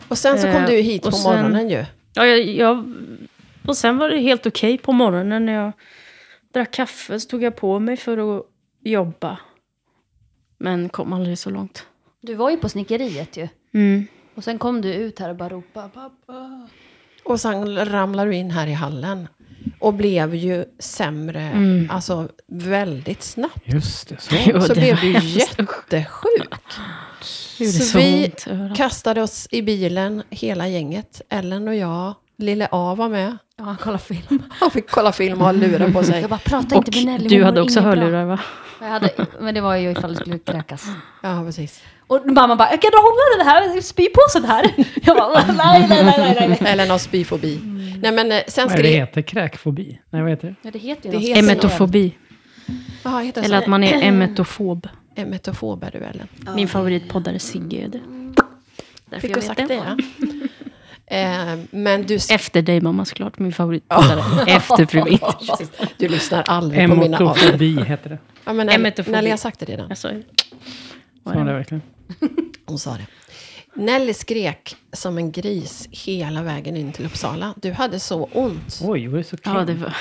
Och 0.08 0.18
sen 0.18 0.38
så 0.38 0.46
kom 0.52 0.62
Eh, 0.62 0.66
du 0.66 0.76
hit 0.76 1.02
på 1.02 1.12
sen- 1.12 1.22
morgonen 1.32 1.68
ju. 1.68 1.84
Ja, 2.14 2.26
jag, 2.26 2.40
jag, 2.40 2.94
och 3.66 3.76
sen 3.76 3.98
var 3.98 4.08
det 4.08 4.18
helt 4.18 4.46
okej 4.46 4.78
på 4.78 4.92
morgonen 4.92 5.46
när 5.46 5.52
jag 5.52 5.72
drack 6.54 6.70
kaffe. 6.70 7.20
Så 7.20 7.28
tog 7.28 7.42
jag 7.42 7.56
på 7.56 7.78
mig 7.78 7.96
för 7.96 8.36
att 8.38 8.46
jobba. 8.84 9.38
Men 10.58 10.88
kom 10.88 11.12
aldrig 11.12 11.38
så 11.38 11.50
långt. 11.50 11.86
Du 12.20 12.34
var 12.34 12.50
ju 12.50 12.56
på 12.56 12.68
snickeriet 12.68 13.36
ju. 13.36 13.48
Mm. 13.74 14.06
Och 14.34 14.44
sen 14.44 14.58
kom 14.58 14.80
du 14.80 14.94
ut 14.94 15.18
här 15.18 15.30
och 15.30 15.36
bara 15.36 15.48
ropade 15.48 15.88
pappa. 15.88 16.68
Och 17.24 17.40
sen 17.40 17.86
ramlade 17.86 18.30
du 18.30 18.36
in 18.36 18.50
här 18.50 18.66
i 18.66 18.72
hallen. 18.72 19.28
Och 19.78 19.94
blev 19.94 20.34
ju 20.34 20.64
sämre, 20.78 21.40
Mm. 21.42 21.90
alltså 21.90 22.28
väldigt 22.48 23.22
snabbt. 23.22 23.60
Just 23.64 24.08
det, 24.08 24.20
så. 24.20 24.34
Jo, 24.46 24.60
Så 24.60 24.74
det 24.74 24.80
blev 24.80 24.96
du 25.00 25.12
jättesjuk. 25.12 25.68
Så 27.58 27.82
så 27.84 27.98
vi 27.98 28.32
kastade 28.76 29.22
oss 29.22 29.48
i 29.50 29.62
bilen, 29.62 30.22
hela 30.30 30.68
gänget. 30.68 31.20
Ellen 31.28 31.68
och 31.68 31.74
jag, 31.74 32.14
lille 32.38 32.68
A 32.70 32.94
var 32.94 33.08
med. 33.08 33.36
Ja, 33.56 33.64
han 33.64 33.76
kollade 33.76 34.02
film. 34.02 34.42
Han 34.50 34.70
fick 34.70 34.90
kolla 34.90 35.12
film 35.12 35.38
och 35.38 35.44
ha 35.44 35.52
lurar 35.52 35.90
på 35.90 36.04
sig. 36.04 36.20
Jag 36.20 36.30
bara, 36.30 36.38
prata 36.38 36.76
inte 36.76 36.90
med 36.90 37.04
Nelly. 37.06 37.28
du 37.38 37.44
hade 37.44 37.60
också 37.62 37.80
inget 37.80 37.92
bra." 37.92 38.02
hörlurar 38.02 38.24
va? 38.24 38.40
Jag 38.80 38.88
hade, 38.88 39.10
men 39.40 39.54
det 39.54 39.60
var 39.60 39.76
ju 39.76 39.90
ifall 39.90 40.10
det 40.14 40.20
skulle 40.20 40.38
kräkas. 40.38 40.86
Ja, 41.22 41.42
precis. 41.46 41.82
Och 42.06 42.26
mamma 42.26 42.56
bara, 42.56 42.70
jag 42.70 42.82
kan 42.82 42.90
du 42.90 42.98
hålla 42.98 43.38
den 43.38 43.46
här 43.46 43.80
spypåsen 43.80 44.44
här? 44.44 44.74
Jag 45.02 45.16
bara, 45.16 45.46
nej, 45.46 45.86
nej, 45.88 46.04
nej, 46.04 46.36
nej, 46.38 46.58
nej. 46.60 46.72
Eller 46.72 46.86
någon 46.86 46.98
spyfobi. 46.98 47.60
Nej, 48.02 48.12
men 48.12 48.32
eh, 48.32 48.40
sen 48.48 48.68
Vad 48.68 48.78
är 48.78 48.82
det 48.82 48.88
skrev... 48.88 49.00
heter? 49.00 49.22
Kräkfobi? 49.22 50.00
Nej, 50.10 50.22
vad 50.22 50.30
heter 50.30 50.48
det? 50.48 50.54
Ja, 50.62 50.70
det 50.70 50.78
heter 50.78 51.12
ju 51.12 51.18
Det 51.18 51.24
heter- 51.24 51.38
Emetofobi. 51.38 52.16
Jaha, 53.02 53.20
heter 53.20 53.40
det 53.40 53.46
Eller 53.46 53.58
att 53.58 53.66
man 53.66 53.84
är 53.84 54.02
emetofob. 54.08 54.88
Emetofob 55.16 55.84
är 55.84 55.90
du, 55.90 55.98
Ellen. 55.98 56.28
Min 56.54 56.68
favoritpoddare 56.68 57.38
Sigge 57.38 57.76
är 57.76 57.88
det. 57.88 58.00
Därför 59.06 59.20
Fick 59.20 59.30
jag 59.30 59.36
vet 59.36 59.44
sagt 59.44 59.68
det? 59.68 59.74
ja? 59.74 59.96
Eh, 61.06 61.58
men 61.70 62.02
du... 62.02 62.14
Efter 62.14 62.62
dig 62.62 62.80
mamma 62.80 63.04
såklart, 63.04 63.38
min 63.38 63.52
favoritpoddare. 63.52 64.44
Efter 64.46 64.86
Fru 64.86 65.02
Vinter. 65.04 65.34
Du 65.98 66.08
lyssnar 66.08 66.42
aldrig 66.42 66.88
på 66.88 66.94
mina 66.94 67.18
avsnitt. 67.18 67.42
Emotofobi 67.44 67.82
heter 67.84 68.10
det. 68.10 68.18
Ja, 68.44 68.52
men 68.52 68.68
Emetofobi. 68.68 69.12
Nelly 69.16 69.30
har 69.30 69.36
sagt 69.36 69.60
det 69.60 69.66
redan. 69.66 69.86
Jag 69.88 69.98
sa 69.98 70.10
var 71.24 71.44
det 71.44 71.52
verkligen. 71.52 71.82
Hon 72.66 72.78
sa 72.78 72.92
det. 72.92 73.06
Nelly 73.76 74.14
skrek 74.14 74.76
som 74.92 75.18
en 75.18 75.32
gris 75.32 75.88
hela 75.90 76.42
vägen 76.42 76.76
in 76.76 76.92
till 76.92 77.06
Uppsala. 77.06 77.54
Du 77.56 77.72
hade 77.72 78.00
så 78.00 78.24
ont. 78.32 78.80
Oj, 78.84 79.06
var 79.08 79.18
det 79.18 79.24
så 79.24 79.36
kul? 79.36 79.52
Ja, 79.54 79.64
det 79.64 79.74
var... 79.74 79.96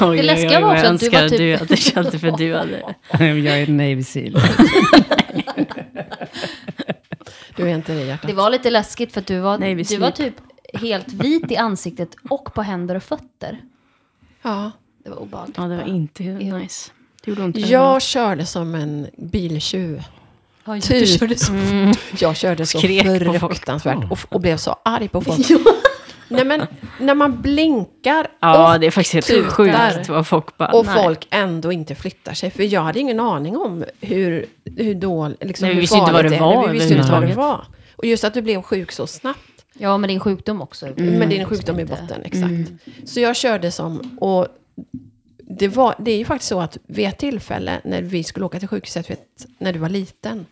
oj, 0.08 0.16
Det 0.16 0.22
läskiga 0.22 0.58
oj, 0.58 0.62
var 0.64 0.74
oj, 0.74 0.78
också 0.78 0.86
vad 0.88 0.94
att 0.94 1.00
du 1.00 1.10
var 1.10 1.28
typ- 1.28 1.38
du 1.38 1.56
hade 1.56 1.76
känt 1.76 2.12
det 2.12 2.18
för 2.18 2.30
du 2.30 2.54
hade... 2.54 2.94
Jag 3.18 3.60
är 3.60 3.66
Navy 3.66 4.02
Seal. 4.02 4.40
Du 7.56 7.70
är 7.70 7.74
inte 7.74 7.94
det 7.94 8.04
hjärtat. 8.04 8.26
Det 8.26 8.34
var 8.34 8.50
lite 8.50 8.70
läskigt 8.70 9.12
för 9.12 9.20
att 9.20 9.26
du 9.26 9.38
var, 9.40 9.84
du 9.84 9.96
var 9.96 10.10
typ 10.10 10.34
helt 10.74 11.12
vit 11.12 11.50
i 11.52 11.56
ansiktet 11.56 12.16
och 12.30 12.54
på 12.54 12.62
händer 12.62 12.94
och 12.94 13.02
fötter. 13.02 13.58
Ja. 14.42 14.70
Det 15.04 15.10
var 15.10 15.16
obehagligt. 15.16 15.56
Ja, 15.56 15.62
det 15.64 15.76
var 15.76 15.84
inte 15.84 16.22
nice. 16.22 16.90
Det 17.24 17.30
gjorde 17.30 17.42
ont 17.42 17.56
Jag 17.56 18.02
körde 18.02 18.46
som 18.46 18.74
en 18.74 19.06
biltjuv. 19.16 20.02
Du 20.74 20.80
Typ. 20.80 21.20
körde 21.20 21.36
så. 21.38 21.52
Jag 22.18 22.36
körde 22.36 22.66
så 22.66 22.78
Skrek 22.78 23.40
fruktansvärt 23.40 24.10
och, 24.10 24.18
och 24.28 24.40
blev 24.40 24.56
så 24.56 24.76
arg 24.82 25.08
på 25.08 25.20
folk. 25.20 25.46
Nej, 26.28 26.44
men 26.44 26.66
när 27.00 27.14
man 27.14 27.42
blinkar 27.42 28.28
Ja, 28.40 28.74
och, 28.74 28.80
det 28.80 28.86
är 28.86 28.90
faktiskt 28.90 29.14
helt 29.14 29.26
tutar. 29.26 29.50
sjukt 29.50 30.08
vad 30.08 30.26
folk 30.26 30.56
bara... 30.56 30.68
och 30.68 30.86
nej. 30.86 31.04
folk 31.04 31.26
ändå 31.30 31.72
inte 31.72 31.94
flyttar 31.94 32.34
sig. 32.34 32.50
För 32.50 32.62
jag 32.62 32.80
hade 32.80 33.00
ingen 33.00 33.20
aning 33.20 33.56
om 33.56 33.84
hur, 34.00 34.46
hur 34.76 34.94
dåligt, 34.94 35.44
liksom, 35.44 35.64
Nej, 35.64 35.70
vi 35.70 35.74
hur 35.74 35.80
visste 35.80 35.96
inte 35.96 36.12
vad 36.12 36.24
det 36.24 36.38
var 36.38 36.68
Vi 36.68 36.78
visste 36.78 36.94
inte 36.94 37.12
vad 37.12 37.22
det 37.26 37.34
var. 37.34 37.66
Och 37.96 38.04
just 38.04 38.24
att 38.24 38.34
du 38.34 38.42
blev 38.42 38.62
sjuk 38.62 38.92
så 38.92 39.06
snabbt. 39.06 39.40
Ja, 39.78 39.98
med 39.98 40.10
din 40.10 40.20
sjukdom 40.20 40.62
också. 40.62 40.86
med 40.96 41.28
din 41.28 41.44
sjukdom 41.44 41.80
i 41.80 41.84
botten, 41.84 42.22
exakt. 42.24 42.72
Så 43.04 43.20
jag 43.20 43.36
körde 43.36 43.70
som, 43.70 44.18
och 44.20 44.46
det, 45.38 45.68
var, 45.68 45.94
det 45.98 46.10
är 46.10 46.18
ju 46.18 46.24
faktiskt 46.24 46.48
så 46.48 46.60
att 46.60 46.78
vid 46.86 47.06
ett 47.06 47.18
tillfälle 47.18 47.80
när 47.84 48.02
vi 48.02 48.24
skulle 48.24 48.46
åka 48.46 48.58
till 48.58 48.68
sjukhuset 48.68 49.10
vet, 49.10 49.46
när 49.58 49.72
du 49.72 49.78
var 49.78 49.88
liten, 49.88 50.46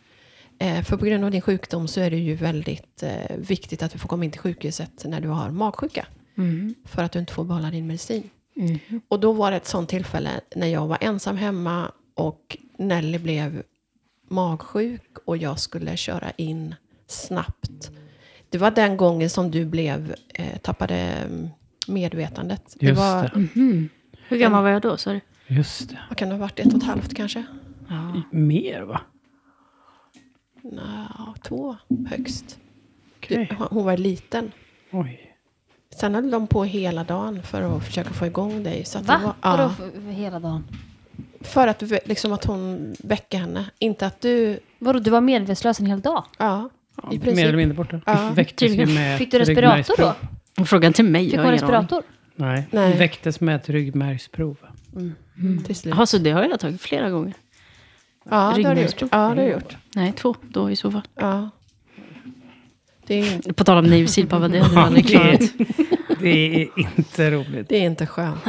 för 0.85 0.97
på 0.97 1.05
grund 1.05 1.25
av 1.25 1.31
din 1.31 1.41
sjukdom 1.41 1.89
så 1.89 2.01
är 2.01 2.11
det 2.11 2.17
ju 2.17 2.35
väldigt 2.35 3.03
eh, 3.03 3.37
viktigt 3.37 3.83
att 3.83 3.93
du 3.93 3.99
får 3.99 4.09
komma 4.09 4.25
in 4.25 4.31
till 4.31 4.41
sjukhuset 4.41 5.05
när 5.05 5.21
du 5.21 5.29
har 5.29 5.51
magsjuka. 5.51 6.07
För 6.85 7.03
att 7.03 7.13
du 7.13 7.19
inte 7.19 7.33
får 7.33 7.45
behålla 7.45 7.71
din 7.71 7.87
medicin. 7.87 8.31
Och 9.09 9.21
då 9.21 9.33
var 9.33 9.51
det 9.51 9.57
ett 9.57 9.67
sånt 9.67 9.89
tillfälle 9.89 10.31
när 10.57 10.67
jag 10.67 10.87
var 10.87 10.99
ensam 11.01 11.37
hemma 11.37 11.91
och 12.15 12.57
Nelly 12.79 13.19
blev 13.19 13.63
magsjuk 14.29 15.19
och 15.25 15.37
jag 15.37 15.59
skulle 15.59 15.97
köra 15.97 16.31
in 16.37 16.75
snabbt. 17.07 17.91
Det 18.51 18.59
var 18.59 18.71
den 18.71 18.97
gången 18.97 19.31
som 19.31 19.51
du 19.51 19.65
blev, 19.65 20.15
eh, 20.35 20.59
tappade 20.59 20.95
mm, 20.95 21.49
medvetandet. 21.87 22.77
Det 22.81 22.87
Just 22.87 22.99
var, 22.99 23.23
det. 23.23 23.49
Hur 24.29 24.39
gammal 24.39 24.63
var 24.63 24.71
jag 24.71 24.83
då, 24.83 24.97
sa 24.97 25.13
du? 25.13 25.21
Just 25.47 25.89
det. 25.89 25.99
vad 26.09 26.19
kan 26.19 26.29
det 26.29 26.35
ha 26.35 26.41
varit, 26.41 26.59
ett 26.61 26.67
och 26.67 26.77
ett 26.79 26.87
halvt 26.87 27.15
kanske? 27.15 27.45
Mer 28.31 28.83
va? 28.83 29.01
Nå, 30.73 31.35
två 31.43 31.77
högst. 32.09 32.59
Du, 33.29 33.47
hon 33.71 33.85
var 33.85 33.97
liten. 33.97 34.53
Oj. 34.93 35.33
Sen 36.01 36.15
höll 36.15 36.31
de 36.31 36.47
på 36.47 36.65
hela 36.65 37.05
dagen 37.05 37.43
för 37.43 37.63
att 37.77 37.85
försöka 37.85 38.11
få 38.11 38.27
igång 38.27 38.63
dig. 38.63 38.85
Så 38.85 38.99
att 38.99 39.07
Va? 39.07 39.21
var, 39.43 39.51
Vadå 39.51 39.63
ja, 39.63 39.69
för 40.03 40.11
hela 40.11 40.41
dagen? 40.41 40.65
för 41.41 41.69
att, 41.69 41.83
liksom 42.05 42.33
att 42.33 42.45
hon 42.45 42.95
väckte 42.99 43.37
henne. 43.37 43.65
Inte 43.79 44.07
att 44.07 44.21
du... 44.21 44.61
Vadå, 44.79 44.99
du 44.99 45.11
var 45.11 45.21
medvetslös 45.21 45.81
en 45.81 45.87
hel 45.87 46.01
dag? 46.01 46.25
Ja, 46.39 46.69
Ja, 47.03 47.09
i 47.13 47.19
princip. 47.19 47.37
mer 47.37 47.49
eller 47.49 47.57
mindre 47.59 47.77
borta. 47.77 48.01
Ja. 48.07 48.31
Väcktes 48.35 48.73
ju 48.73 48.87
med 48.87 49.19
Fick 49.19 49.31
du 49.31 49.39
respirator 49.39 49.95
då? 50.57 50.65
Frågan 50.65 50.93
till 50.93 51.05
mig, 51.05 51.31
Fick 51.31 51.39
hon 51.41 51.51
respirator? 51.51 52.03
Nej, 52.37 52.67
Nej. 52.71 52.97
väcktes 52.99 53.41
med 53.41 53.57
ett 53.57 53.69
ryggmärgsprov. 53.69 54.57
till 55.67 55.77
slut. 55.77 55.95
Jaha, 55.95 56.07
så 56.07 56.19
det 56.19 56.31
har 56.31 56.43
jag 56.45 56.61
tagit 56.61 56.81
flera 56.81 57.11
gånger? 57.11 57.35
Ja, 58.31 58.53
det 58.57 58.63
har 58.65 58.75
du 58.75 58.81
gjort. 58.83 59.01
Ja, 59.01 59.07
det 59.09 59.17
har 59.17 59.37
du 59.37 59.43
gjort. 59.43 59.77
Nej, 59.95 60.13
två 60.13 60.35
då 60.43 60.71
i 60.71 60.77
så 60.77 60.91
fall. 60.91 61.03
Ja. 61.15 61.51
Det 63.07 63.15
är, 63.15 63.35
inte- 63.35 63.53
På 63.53 63.65
tal 63.65 63.79
om 63.79 63.85
Nivsil-pappa, 63.91 64.49
det 64.49 64.59
hade 64.61 64.75
jag 64.75 64.83
Ja, 64.83 64.87
aldrig 64.87 65.05
det, 65.05 65.11
klarat. 65.11 65.41
är, 65.41 65.51
det 66.21 66.63
är 66.63 66.69
inte 66.79 67.31
roligt. 67.31 67.69
det 67.69 67.77
är 67.77 67.87
inte 67.87 68.07
skönt. 68.07 68.43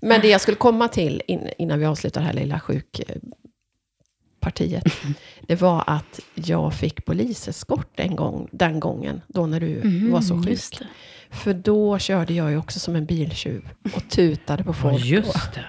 Men 0.00 0.20
det 0.20 0.28
jag 0.28 0.40
skulle 0.40 0.56
komma 0.56 0.88
till 0.88 1.22
in, 1.26 1.48
innan 1.58 1.78
vi 1.78 1.86
avslutar 1.86 2.20
det 2.20 2.26
här 2.26 2.34
lilla 2.34 2.60
sjukpartiet. 2.60 4.84
Det 5.46 5.60
var 5.60 5.84
att 5.86 6.20
jag 6.34 6.74
fick 6.74 7.04
poliseskort 7.04 8.00
en 8.00 8.16
gång, 8.16 8.48
den 8.52 8.80
gången, 8.80 9.20
då 9.28 9.46
när 9.46 9.60
du 9.60 9.80
var 10.10 10.20
så 10.20 10.34
Mm, 10.34 10.48
just 10.48 10.78
sjuk. 10.78 10.88
det. 11.30 11.36
För 11.36 11.54
då 11.54 11.98
körde 11.98 12.34
jag 12.34 12.50
ju 12.50 12.58
också 12.58 12.80
som 12.80 12.96
en 12.96 13.06
biltjuv 13.06 13.68
och 13.94 14.08
tutade 14.08 14.64
på 14.64 14.70
Ja, 14.70 14.74
folk. 14.74 15.04
just 15.04 15.54
det. 15.54 15.64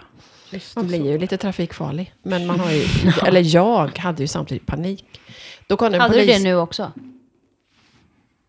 Just 0.49 0.75
Man 0.75 0.87
blir 0.87 0.99
så. 0.99 1.05
ju 1.05 1.17
lite 1.17 1.37
trafikfarlig. 1.37 2.13
Men 2.23 2.45
man 2.47 2.59
har 2.59 2.71
ju, 2.71 2.85
eller 3.25 3.55
jag 3.55 3.97
hade 3.97 4.21
ju 4.23 4.27
samtidigt 4.27 4.65
panik. 4.65 5.05
Då 5.67 5.77
kom 5.77 5.93
en 5.93 5.99
Hade 6.01 6.13
polis. 6.13 6.27
du 6.27 6.33
det 6.33 6.39
nu 6.39 6.55
också? 6.55 6.91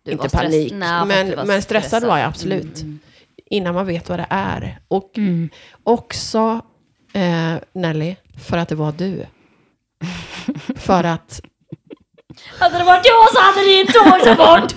Du 0.04 0.12
Inte 0.12 0.28
panik, 0.28 0.72
Nej, 0.72 1.06
men- 1.06 1.26
men 1.26 1.46
stressad 1.46 1.62
stressad. 1.62 2.04
var 2.04 2.18
jag 2.18 2.28
absolut. 2.28 2.80
Mm. 2.80 2.98
Innan 3.50 3.74
man 3.74 3.86
vet 3.86 4.08
vad 4.08 4.18
det 4.18 4.26
är. 4.30 4.78
Och 4.88 5.18
Mm. 5.18 5.48
också, 5.82 6.60
eh, 7.12 7.54
Nelly, 7.72 8.16
för 8.48 8.56
att 8.58 8.68
det 8.68 8.74
var 8.74 8.92
du. 8.92 9.26
för 10.76 11.04
att, 11.04 11.40
Hade 12.58 12.78
det 12.78 12.84
varit 12.84 13.06
jag 13.06 13.32
så 13.32 13.40
hade 13.40 13.66
det 13.66 13.80
inte 13.80 13.98
åkt 13.98 14.36
bort! 14.38 14.74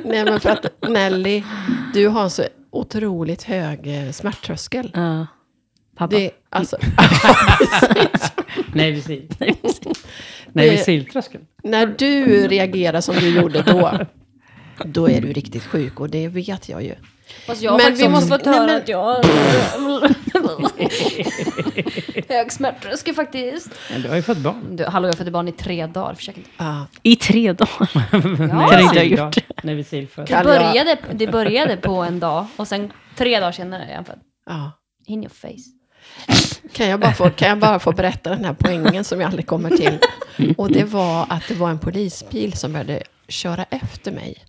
nej 0.04 0.24
men 0.24 0.40
för 0.40 0.50
att 0.50 0.88
Nelly, 0.88 1.42
du 1.94 2.08
har 2.08 2.28
så 2.28 2.42
otroligt 2.70 3.42
hög 3.42 3.86
eh, 4.06 4.12
smärttröskel. 4.12 4.90
Ja. 4.94 5.26
Pappa. 5.98 6.16
Det, 6.16 6.30
alltså, 6.50 6.76
Nej, 8.72 8.92
visil. 8.92 9.26
Det- 9.38 9.54
Nej, 10.52 10.70
visiltröskeln. 10.70 11.44
när 11.62 11.86
du 11.86 12.48
reagerar 12.48 13.00
som 13.00 13.14
du 13.16 13.28
gjorde 13.28 13.62
då, 13.62 13.92
då 14.84 15.08
är 15.10 15.20
du 15.20 15.32
riktigt 15.32 15.64
sjuk 15.64 16.00
och 16.00 16.10
det 16.10 16.28
vet 16.28 16.68
jag 16.68 16.82
ju. 16.82 16.94
Fast 17.46 17.62
jag 17.62 17.76
Men 17.76 17.94
vi 17.94 18.08
måste- 18.08 18.28
fått 18.28 18.46
höra 18.46 18.66
men- 18.66 18.76
att 18.76 18.88
jag 18.88 19.24
hög 22.28 22.52
smärttröskel 22.52 23.14
faktiskt. 23.14 23.70
Men 23.92 24.02
du 24.02 24.08
har 24.08 24.16
ju 24.16 24.22
fått 24.22 24.38
barn. 24.38 24.76
Du, 24.76 24.84
hallå, 24.84 25.08
jag 25.08 25.18
födde 25.18 25.30
barn 25.30 25.48
i 25.48 25.52
tre 25.52 25.86
dagar. 25.86 26.14
Försök 26.14 26.36
inte. 26.36 26.50
Ja. 26.56 26.86
I 27.02 27.16
tre 27.16 27.52
dagar. 27.52 27.88
Ja. 27.92 28.68
Kan 28.70 28.80
inte 28.80 28.98
ha 28.98 29.02
gjort 29.02 29.34
det. 29.34 29.42
Nej, 29.62 29.74
visilfödd. 29.74 30.26
Det 30.26 30.44
började, 30.44 30.98
det 31.12 31.26
började 31.26 31.76
på 31.76 31.94
en 31.94 32.20
dag 32.20 32.46
och 32.56 32.68
sen 32.68 32.92
tre 33.16 33.40
dagar 33.40 33.52
senare 33.52 33.82
är 33.84 33.94
jag 33.94 34.06
född. 34.06 34.20
Ja. 34.46 34.72
In 35.06 35.18
your 35.22 35.30
face. 35.34 35.77
Kan 36.72 36.88
jag, 36.88 37.00
bara 37.00 37.12
få, 37.12 37.30
kan 37.30 37.48
jag 37.48 37.58
bara 37.58 37.78
få 37.78 37.92
berätta 37.92 38.30
den 38.30 38.44
här 38.44 38.56
poängen 38.58 39.04
som 39.04 39.20
jag 39.20 39.26
aldrig 39.28 39.46
kommer 39.46 39.70
till? 39.70 39.98
Och 40.56 40.72
det 40.72 40.84
var 40.84 41.26
att 41.30 41.42
det 41.48 41.54
var 41.54 41.70
en 41.70 41.78
polisbil 41.78 42.52
som 42.52 42.72
började 42.72 43.02
köra 43.28 43.64
efter 43.70 44.12
mig. 44.12 44.44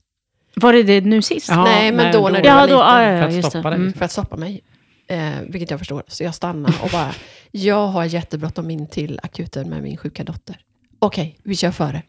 Var 0.56 0.74
det 0.74 0.84
det 0.84 1.02
nu 1.02 1.22
sist? 1.22 1.50
Ja, 1.50 1.64
Nej, 1.64 1.92
men 1.92 2.14
då 2.14 2.30
när 2.30 2.42
du 2.42 2.48
Ja, 2.48 2.56
var 2.56 2.68
då, 2.68 2.74
liten. 2.74 2.80
ja, 2.80 3.04
ja, 3.04 3.30
För 3.32 3.40
att 3.40 3.46
stoppa 3.46 3.70
dig. 3.70 3.80
Mm. 3.80 3.94
För 3.94 4.06
att 4.06 4.12
stoppa 4.12 4.36
mig. 4.38 4.62
Eh, 5.08 5.32
vilket 5.48 5.70
jag 5.72 5.80
förstår. 5.80 6.04
Så 6.08 6.24
jag 6.24 6.36
stannade 6.36 6.74
och 6.84 6.90
bara, 6.92 7.12
jag 7.52 7.88
har 7.88 8.06
jättebråttom 8.06 8.72
in 8.72 8.88
till 8.88 9.20
akuten 9.24 9.70
med 9.70 9.84
min 9.84 9.98
sjuka 9.98 10.24
dotter. 10.24 10.58
Okej, 11.00 11.40
vi 11.44 11.56
kör 11.56 11.72
före. 11.72 12.02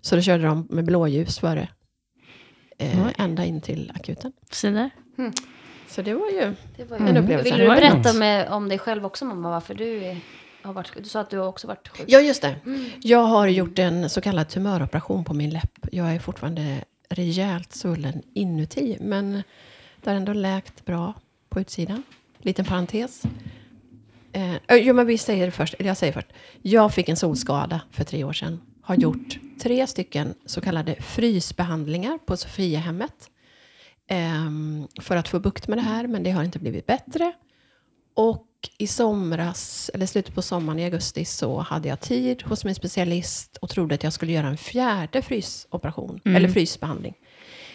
Så 0.00 0.16
då 0.16 0.22
körde 0.22 0.44
de 0.44 0.66
med 0.70 0.84
blåljus 0.84 1.38
före. 1.38 1.68
Eh, 2.78 3.06
Oj. 3.06 3.14
ända 3.18 3.44
in 3.44 3.60
till 3.60 3.92
akuten. 3.94 4.32
Se 4.50 4.70
där. 4.70 4.90
Så 5.90 6.02
det 6.02 6.14
var 6.14 6.30
ju 6.30 6.54
Det 6.76 6.84
var 6.84 6.96
en 6.96 7.14
ju... 7.14 7.22
upplevelse. 7.22 7.50
Vill 7.50 7.60
du 7.60 7.66
berätta 7.66 8.12
med, 8.12 8.48
om 8.48 8.68
dig 8.68 8.78
själv 8.78 9.06
också 9.06 9.24
mamma, 9.24 9.50
varför 9.50 9.74
du 9.74 10.04
är, 10.04 10.20
har 10.62 10.72
varit? 10.72 10.92
Du 10.96 11.04
sa 11.04 11.20
att 11.20 11.30
du 11.30 11.38
har 11.38 11.46
också 11.46 11.66
varit 11.66 11.88
sjuk. 11.88 12.04
Ja, 12.08 12.20
just 12.20 12.42
det. 12.42 12.56
Jag 13.02 13.22
har 13.24 13.46
gjort 13.46 13.78
en 13.78 14.10
så 14.10 14.20
kallad 14.20 14.48
tumöroperation 14.48 15.24
på 15.24 15.34
min 15.34 15.50
läpp. 15.50 15.86
Jag 15.92 16.14
är 16.14 16.18
fortfarande 16.18 16.84
rejält 17.08 17.72
svullen 17.72 18.22
inuti, 18.34 18.96
men 19.00 19.42
det 20.02 20.10
har 20.10 20.16
ändå 20.16 20.32
läkt 20.32 20.84
bra 20.84 21.14
på 21.48 21.60
utsidan. 21.60 22.02
Liten 22.38 22.64
parentes. 22.64 23.22
Eh, 24.32 24.76
jo, 24.76 24.94
men 24.94 25.06
vi 25.06 25.18
säger 25.18 25.46
det 25.46 25.52
först. 25.52 25.74
Eller 25.74 25.90
jag 25.90 25.96
säger 25.96 26.12
först. 26.12 26.28
Jag 26.62 26.94
fick 26.94 27.08
en 27.08 27.16
solskada 27.16 27.80
för 27.90 28.04
tre 28.04 28.24
år 28.24 28.32
sedan. 28.32 28.60
Har 28.82 28.94
gjort 28.94 29.38
tre 29.62 29.86
stycken 29.86 30.34
så 30.46 30.60
kallade 30.60 30.94
frysbehandlingar 30.94 32.18
på 32.26 32.36
Sofiahemmet. 32.36 33.30
Ehm, 34.10 34.88
för 35.00 35.16
att 35.16 35.28
få 35.28 35.40
bukt 35.40 35.68
med 35.68 35.78
det 35.78 35.82
här, 35.82 36.06
men 36.06 36.22
det 36.22 36.30
har 36.30 36.44
inte 36.44 36.58
blivit 36.58 36.86
bättre. 36.86 37.32
Och 38.14 38.46
i 38.78 38.86
somras, 38.86 39.90
eller 39.94 40.06
slutet 40.06 40.34
på 40.34 40.42
sommaren 40.42 40.78
i 40.78 40.84
augusti, 40.84 41.24
så 41.24 41.58
hade 41.58 41.88
jag 41.88 42.00
tid 42.00 42.42
hos 42.42 42.64
min 42.64 42.74
specialist 42.74 43.56
och 43.56 43.70
trodde 43.70 43.94
att 43.94 44.04
jag 44.04 44.12
skulle 44.12 44.32
göra 44.32 44.46
en 44.46 44.56
fjärde 44.56 45.22
frysoperation, 45.22 46.20
eller 46.24 46.48
frysbehandling. 46.48 47.14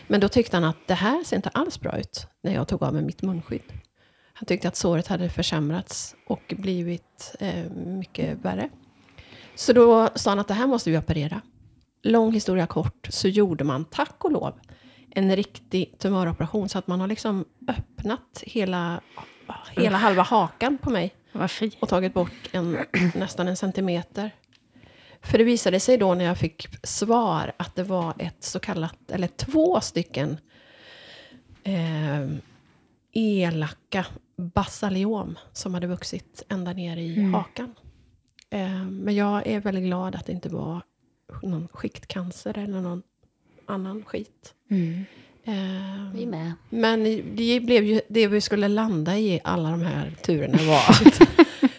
Men 0.08 0.20
då 0.20 0.28
tyckte 0.28 0.58
han 0.58 0.64
att 0.64 0.88
det 0.88 0.94
här 0.94 1.24
ser 1.24 1.36
inte 1.36 1.50
alls 1.50 1.80
bra 1.80 2.00
ut 2.00 2.28
när 2.44 2.54
jag 2.54 2.68
tog 2.68 2.84
av 2.84 2.94
mig 2.94 3.04
mitt 3.04 3.22
munskydd. 3.22 3.74
Han 4.34 4.46
tyckte 4.46 4.68
att 4.68 4.76
såret 4.76 5.08
hade 5.08 5.30
försämrats 5.30 6.16
och 6.28 6.54
blivit 6.58 7.36
eh, 7.40 7.72
mycket 7.72 8.46
värre. 8.46 8.70
Så 9.56 9.74
då 9.74 10.10
sa 10.16 10.32
han 10.32 10.40
att 10.40 10.48
det 10.48 10.54
här 10.54 10.68
måste 10.68 10.92
vi 10.92 10.98
operera. 10.98 11.42
Lång 12.04 12.34
historia 12.34 12.68
kort 12.68 13.08
så 13.10 13.28
gjorde 13.28 13.64
man, 13.64 13.86
tack 13.86 14.26
och 14.26 14.32
lov, 14.32 14.54
en 15.16 15.36
riktig 15.36 16.00
tumöroperation 16.00 16.70
så 16.70 16.78
att 16.78 16.88
man 16.88 17.00
har 17.00 17.08
liksom 17.08 17.46
öppnat 17.68 18.44
hela, 18.44 19.02
hela 19.72 19.98
halva 19.98 20.24
hakan 20.24 20.78
på 20.78 20.90
mig 20.90 21.16
och 21.80 21.90
tagit 21.90 22.14
bort 22.14 22.50
en, 22.52 22.78
nästan 23.16 23.48
en 23.48 23.58
centimeter. 23.58 24.32
För 25.22 25.38
det 25.38 25.44
visade 25.44 25.80
sig 25.80 25.98
då 25.98 26.14
när 26.14 26.26
jag 26.26 26.38
fick 26.38 26.68
svar 26.84 27.52
att 27.58 27.76
det 27.76 27.84
var 27.84 28.14
ett 28.20 28.44
så 28.44 28.60
kallat, 28.60 29.12
eller 29.12 29.28
två 29.28 29.82
stycken 29.82 30.38
eh, 31.64 32.28
elaka 33.14 34.06
basaliom 34.38 35.38
som 35.54 35.74
hade 35.74 35.88
vuxit 35.88 36.44
ända 36.50 36.74
ner 36.74 36.98
i 36.98 37.22
hakan. 37.32 37.76
Eh, 38.50 38.86
men 38.86 39.16
jag 39.16 39.48
är 39.48 39.60
väldigt 39.60 39.84
glad 39.84 40.16
att 40.16 40.26
det 40.26 40.34
inte 40.34 40.50
var 40.50 40.82
någon 41.44 41.68
skiktcancer 41.68 42.58
eller 42.58 42.82
någon 42.82 43.04
annan 43.68 44.04
skit. 44.06 44.54
Mm. 44.72 45.06
Eh, 45.48 46.14
Vi 46.14 46.26
med. 46.26 46.52
men 46.70 47.04
det 47.36 47.60
blev 47.60 47.84
ju 47.84 48.02
det 48.08 48.28
vi 48.28 48.42
skulle 48.42 48.68
landa 48.68 49.18
i 49.18 49.40
alla 49.44 49.70
de 49.70 49.82
här 49.82 50.12
turerna 50.22 50.58
var 50.64 50.78
att 50.90 51.22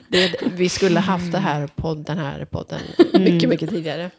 det, 0.08 0.42
vi 0.54 0.68
skulle 0.68 1.00
haft 1.00 1.32
det 1.32 1.38
här 1.38 1.66
podd, 1.66 2.04
den 2.04 2.18
här 2.18 2.44
podden 2.44 2.80
mycket, 3.12 3.48
mycket 3.48 3.70
tidigare. 3.70 4.10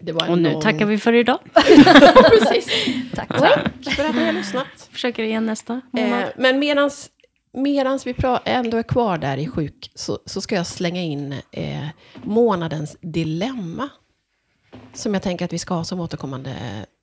Det 0.00 0.12
var 0.12 0.24
en 0.26 0.30
Och 0.32 0.38
nu 0.38 0.52
lång- 0.52 0.62
tackar 0.62 0.86
vi 0.86 0.98
för 0.98 1.12
idag. 1.12 1.38
Precis. 2.30 2.66
Tack, 3.14 3.28
Tack 3.28 3.38
tack. 3.84 3.94
för 3.94 4.04
att 4.04 4.14
ni 4.14 4.24
har 4.24 4.32
lyssnat. 4.32 4.88
Försöker 4.92 5.22
igen 5.22 5.46
nästa 5.46 5.80
månad. 5.90 6.22
Eh, 6.22 6.28
men 6.36 6.58
medans, 6.58 7.10
medans 7.52 8.06
vi 8.06 8.12
pra- 8.12 8.40
ändå 8.44 8.76
är 8.76 8.82
kvar 8.82 9.18
där 9.18 9.36
i 9.36 9.46
sjuk 9.46 9.90
så, 9.94 10.18
så 10.26 10.40
ska 10.40 10.54
jag 10.54 10.66
slänga 10.66 11.02
in 11.02 11.34
eh, 11.52 11.86
månadens 12.24 12.96
dilemma. 13.00 13.88
Som 14.94 15.14
jag 15.14 15.22
tänker 15.22 15.44
att 15.44 15.52
vi 15.52 15.58
ska 15.58 15.74
ha 15.74 15.84
som 15.84 16.00
återkommande 16.00 16.50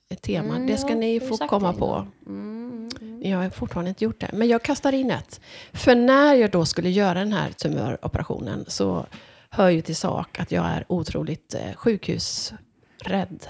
eh, 0.10 0.18
tema. 0.18 0.56
Mm, 0.56 0.68
det 0.68 0.78
ska 0.78 0.90
ja, 0.90 0.96
ni 0.96 1.20
få 1.20 1.38
komma 1.38 1.74
på. 1.74 2.08
Mm. 2.26 2.90
Jag 3.24 3.38
har 3.38 3.50
fortfarande 3.50 3.90
inte 3.90 4.04
gjort 4.04 4.20
det. 4.20 4.30
Men 4.34 4.48
jag 4.48 4.64
kastar 4.64 4.94
in 4.94 5.12
ett. 5.12 5.42
För 5.74 5.96
när 5.96 6.34
jag 6.34 6.52
då 6.52 6.66
skulle 6.66 6.90
göra 6.90 7.20
den 7.20 7.34
här 7.34 7.52
tumöroperationen 7.52 8.66
så 8.68 9.06
hör 9.50 9.70
ju 9.70 9.82
till 9.82 9.96
sak 9.96 10.40
att 10.40 10.52
jag 10.52 10.66
är 10.66 10.86
otroligt 10.88 11.54
eh, 11.54 11.76
sjukhusrädd. 11.76 13.48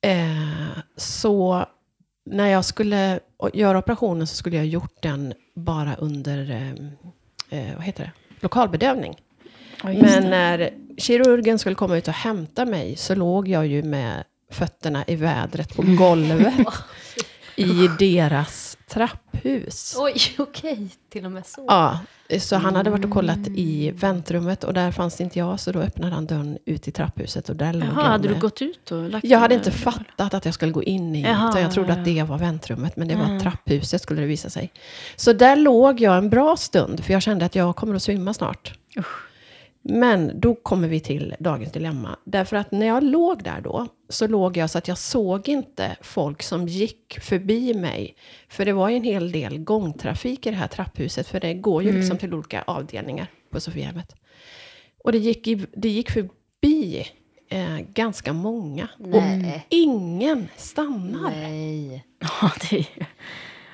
Eh, 0.00 0.78
så 0.96 1.66
när 2.24 2.46
jag 2.46 2.64
skulle 2.64 3.20
göra 3.52 3.78
operationen 3.78 4.26
så 4.26 4.34
skulle 4.34 4.56
jag 4.56 4.66
gjort 4.66 5.02
den 5.02 5.34
bara 5.54 5.94
under, 5.94 6.50
eh, 6.50 6.70
eh, 7.60 7.76
vad 7.76 7.84
heter 7.84 8.04
det, 8.04 8.12
lokalbedövning. 8.42 9.16
Men 9.82 10.30
när 10.30 10.70
kirurgen 10.98 11.58
skulle 11.58 11.74
komma 11.74 11.96
ut 11.96 12.08
och 12.08 12.14
hämta 12.14 12.64
mig 12.64 12.96
så 12.96 13.14
låg 13.14 13.48
jag 13.48 13.66
ju 13.66 13.82
med 13.82 14.24
fötterna 14.50 15.04
i 15.06 15.16
vädret 15.16 15.76
på 15.76 15.82
golvet 15.82 16.54
i 17.56 17.88
deras 17.98 18.78
trapphus. 18.88 19.94
Oj, 19.98 20.14
okej. 20.38 20.88
Till 21.10 21.24
och 21.24 21.32
med 21.32 21.46
så. 21.46 21.64
Ja, 21.68 21.98
så 22.40 22.56
han 22.56 22.76
hade 22.76 22.90
varit 22.90 23.04
och 23.04 23.10
kollat 23.10 23.38
i 23.48 23.90
väntrummet 23.90 24.64
och 24.64 24.74
där 24.74 24.90
fanns 24.92 25.20
inte 25.20 25.38
jag, 25.38 25.60
så 25.60 25.72
då 25.72 25.78
öppnade 25.80 26.14
han 26.14 26.26
dörren 26.26 26.58
ut 26.66 26.88
i 26.88 26.92
trapphuset 26.92 27.48
och 27.48 27.56
där 27.56 27.72
låg 27.72 27.82
Jaha, 27.88 28.02
jag 28.02 28.10
hade 28.10 28.28
du 28.28 28.34
gått 28.34 28.62
ut 28.62 28.92
och 28.92 29.10
lagt 29.10 29.24
Jag 29.24 29.38
hade 29.38 29.54
inte 29.54 29.70
där? 29.70 29.76
fattat 29.76 30.34
att 30.34 30.44
jag 30.44 30.54
skulle 30.54 30.72
gå 30.72 30.82
in 30.82 31.16
i, 31.16 31.22
Jaha, 31.22 31.48
utan 31.50 31.62
jag 31.62 31.72
trodde 31.72 31.92
ja, 31.92 31.98
att 31.98 32.04
det 32.04 32.22
var 32.22 32.38
väntrummet, 32.38 32.96
men 32.96 33.08
det 33.08 33.14
var 33.16 33.24
Mm. 33.24 33.40
trapphuset 33.40 34.02
skulle 34.02 34.20
det 34.20 34.26
visa 34.26 34.50
sig. 34.50 34.72
Så 35.16 35.32
där 35.32 35.56
låg 35.56 36.00
jag 36.00 36.16
en 36.18 36.30
bra 36.30 36.56
stund, 36.56 37.04
för 37.04 37.12
jag 37.12 37.22
kände 37.22 37.44
att 37.44 37.54
jag 37.54 37.76
kommer 37.76 37.94
att 37.94 38.02
svimma 38.02 38.34
snart. 38.34 38.72
Usch. 38.98 39.31
Men 39.84 40.40
då 40.40 40.54
kommer 40.54 40.88
vi 40.88 41.00
till 41.00 41.34
dagens 41.38 41.72
dilemma. 41.72 42.16
Därför 42.24 42.56
att 42.56 42.72
när 42.72 42.86
jag 42.86 43.02
låg 43.04 43.42
där 43.44 43.60
då, 43.60 43.86
så 44.08 44.26
låg 44.26 44.56
jag 44.56 44.70
så 44.70 44.78
att 44.78 44.88
jag 44.88 44.98
såg 44.98 45.48
inte 45.48 45.96
folk 46.00 46.42
som 46.42 46.68
gick 46.68 47.18
förbi 47.20 47.74
mig. 47.74 48.14
För 48.48 48.64
det 48.64 48.72
var 48.72 48.88
ju 48.88 48.96
en 48.96 49.04
hel 49.04 49.32
del 49.32 49.58
gångtrafik 49.58 50.46
i 50.46 50.50
det 50.50 50.56
här 50.56 50.68
trapphuset, 50.68 51.28
för 51.28 51.40
det 51.40 51.54
går 51.54 51.82
ju 51.82 51.88
Mm. 51.88 52.00
liksom 52.00 52.18
till 52.18 52.34
olika 52.34 52.62
avdelningar 52.62 53.26
på 53.50 53.60
Sofiahemmet. 53.60 54.14
Och 55.04 55.12
det 55.12 55.18
gick, 55.18 55.46
i, 55.46 55.66
det 55.76 55.88
gick 55.88 56.10
förbi 56.10 57.06
eh, 57.48 57.78
ganska 57.94 58.32
många. 58.32 58.88
Och 58.98 59.08
Nej. 59.22 59.66
ingen 59.68 60.48
stannar. 60.56 61.30
Nej. 61.30 62.04
Ja, 62.20 62.50
det 62.70 62.76
är... 62.78 62.86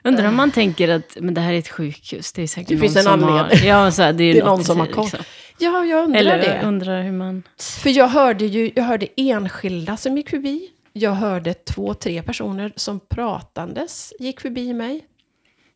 Undrar 0.05 0.29
om 0.29 0.37
man 0.37 0.51
tänker 0.51 0.89
att 0.89 1.17
men 1.21 1.35
det 1.35 1.41
här 1.41 1.53
är 1.53 1.59
ett 1.59 1.69
sjukhus. 1.69 2.33
Det 2.33 2.43
är 2.43 2.47
säkert 2.47 2.69
Det 2.69 2.75
någon 2.75 2.81
finns 2.83 2.97
en 2.97 3.03
som 3.03 3.23
har... 3.23 3.39
anledning. 3.39 3.69
Ja, 3.69 3.91
så 3.91 4.03
här, 4.03 4.13
det 4.13 4.25
är, 4.25 4.33
Det 4.35 4.39
är 4.41 4.45
något, 4.45 4.57
någon 4.57 4.65
som 4.65 4.79
har 4.81 4.87
koll. 4.87 5.05
liksom. 5.05 5.21
Ja, 5.59 5.85
jag 5.85 6.05
undrar 6.05 6.21
Eller 6.21 6.39
det. 6.39 6.63
undrar 6.65 7.03
hur 7.03 7.13
man... 7.13 7.43
För 7.59 7.91
jag 7.91 8.09
hörde 8.09 8.47
ju 8.47 8.73
jag 8.77 8.85
hörde 8.85 9.07
enskilda 9.17 9.97
som 9.97 10.17
gick 10.17 10.31
förbi. 10.31 10.71
Jag 10.93 11.13
hörde 11.13 11.55
två, 11.55 11.95
tre 11.95 12.23
personer 12.23 12.73
som 12.77 13.01
pratandes 13.01 14.13
gick 14.19 14.41
förbi 14.41 14.73
mig. 14.75 15.05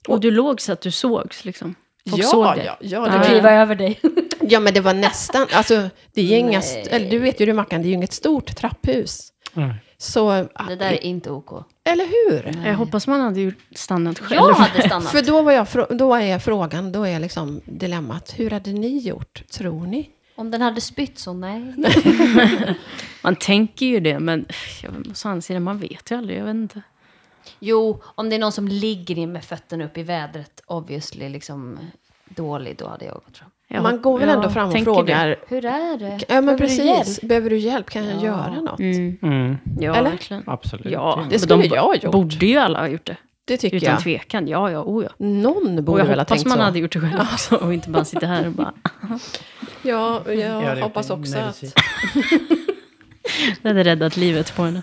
Och 0.08 0.20
du 0.20 0.30
låg 0.30 0.60
så 0.60 0.72
att 0.72 0.80
du 0.80 0.90
sågs 0.90 1.44
liksom? 1.44 1.74
Folk 2.10 2.22
ja, 2.22 2.28
såg 2.28 2.44
det? 2.56 2.64
ja, 2.64 2.76
ja, 2.80 2.88
Ja, 2.88 3.00
det 3.04 3.10
Du 3.12 3.18
var, 3.18 3.24
kliva 3.24 3.52
över 3.52 3.74
dig. 3.74 4.00
ja, 4.40 4.60
men 4.60 4.74
det 4.74 4.80
var 4.80 4.94
nästan, 4.94 5.46
alltså, 5.52 5.88
det 6.12 6.20
är 6.20 6.24
ju 6.24 6.36
inga, 6.36 6.62
eller, 6.90 7.10
du 7.10 7.18
vet 7.18 7.40
ju 7.40 7.46
det 7.46 7.54
Mackan, 7.54 7.82
det 7.82 7.86
är 7.86 7.88
ju 7.88 7.94
inget 7.94 8.12
stort 8.12 8.56
trapphus. 8.56 9.32
Nej. 9.52 9.74
Så, 9.98 10.30
Det 10.68 10.76
där 10.76 10.92
är 10.92 11.04
inte 11.04 11.30
OK. 11.30 11.66
Eller 11.84 12.04
hur? 12.04 12.66
Jag 12.66 12.76
hoppas 12.76 13.06
man 13.06 13.20
hade 13.20 13.40
gjort 13.40 13.54
stannat 13.74 14.18
själv. 14.18 14.40
Jag 14.40 14.54
hade 14.54 14.82
stannat. 14.82 15.08
För 15.12 15.22
då, 15.22 15.42
var 15.42 15.52
jag, 15.52 15.66
då 15.90 16.14
är 16.14 16.38
frågan, 16.38 16.92
då 16.92 17.04
är 17.04 17.20
liksom 17.20 17.60
dilemmat, 17.64 18.34
hur 18.36 18.50
hade 18.50 18.72
ni 18.72 18.98
gjort, 18.98 19.42
tror 19.50 19.86
ni? 19.86 20.10
Om 20.34 20.50
den 20.50 20.60
hade 20.62 20.80
spytt 20.80 21.18
så 21.18 21.32
nej. 21.32 21.74
Man 23.22 23.36
tänker 23.36 23.86
ju 23.86 24.00
det, 24.00 24.18
men 24.18 24.46
jag 24.82 25.06
måste 25.06 25.28
å 25.28 25.30
andra 25.30 25.42
sidan, 25.42 25.62
man 25.62 25.78
vet 25.78 26.10
ju 26.10 26.16
aldrig. 26.16 26.38
Jag 26.38 26.44
vet 26.44 26.54
inte. 26.54 26.82
Jo, 27.58 28.02
om 28.04 28.30
det 28.30 28.36
är 28.36 28.40
någon 28.40 28.52
som 28.52 28.68
ligger 28.68 29.18
in 29.18 29.32
med 29.32 29.44
fötterna 29.44 29.84
upp 29.84 29.98
i 29.98 30.02
vädret, 30.02 30.62
obviously 30.66 31.28
liksom 31.28 31.78
dålig, 32.28 32.76
då 32.78 32.88
hade 32.88 33.04
jag 33.04 33.14
gått 33.14 33.38
fram. 33.38 33.50
Jag 33.74 33.82
Man 33.82 34.02
går 34.02 34.18
väl 34.18 34.28
ändå 34.28 34.44
jag 34.44 34.52
fram 34.52 34.66
och 34.68 34.72
tänker 34.74 34.92
frågar, 34.94 35.36
Hur 35.48 35.64
är 35.64 35.96
det? 35.98 36.18
ja 36.28 36.34
men 36.40 36.44
Behöver 36.44 36.66
du 36.66 36.72
hjälp? 36.84 36.98
precis, 36.98 37.20
behöver 37.20 37.50
du 37.50 37.56
hjälp, 37.56 37.90
kan 37.90 38.04
jag 38.04 38.16
Ja. 38.16 38.22
göra 38.24 38.60
något? 38.60 38.78
det. 38.78 38.84
Mm. 38.84 39.16
Mm, 39.22 39.58
Ja, 39.80 39.94
Eller? 39.96 40.10
verkligen. 40.10 40.42
absolut. 40.46 40.86
Ja, 40.92 41.24
Det 41.30 41.38
skulle 41.38 41.62
de 41.62 41.74
jag 41.74 41.82
ha 41.82 41.94
gjort. 41.96 42.12
borde 42.12 42.46
ju 42.46 42.56
alla 42.58 42.78
ha 42.80 42.88
gjort 42.88 43.06
det. 43.06 43.16
Det 43.44 43.56
tycker 43.56 43.76
Utan 43.76 43.90
jag. 43.90 44.00
tvekan. 44.02 44.48
Ja, 44.48 44.70
ja, 44.70 44.82
oh 44.82 45.04
ja. 45.04 45.10
Någon 45.26 45.84
borde 45.84 46.00
jag 46.00 46.06
väl 46.06 46.18
ha 46.18 46.22
hoppas 46.22 46.28
tänkt 46.38 46.48
man 46.48 46.58
så. 46.58 46.64
hade 46.64 46.78
gjort 46.78 46.92
det 46.92 47.00
själv 47.00 47.20
också 47.32 47.56
och 47.56 47.74
inte 47.74 47.90
bara 47.90 48.04
sitta 48.04 48.26
här 48.26 48.46
och 48.46 48.52
bara... 48.52 48.72
Ja, 49.82 50.20
jag 50.26 50.34
Ja, 50.36 50.60
det 50.60 50.66
är 50.66 50.82
hoppas 50.82 51.10
också 51.10 51.38
att... 51.38 51.60
Det 53.62 53.68
hade 53.68 53.84
räddat 53.84 54.16
livet 54.16 54.56
på 54.56 54.62
henne. 54.62 54.82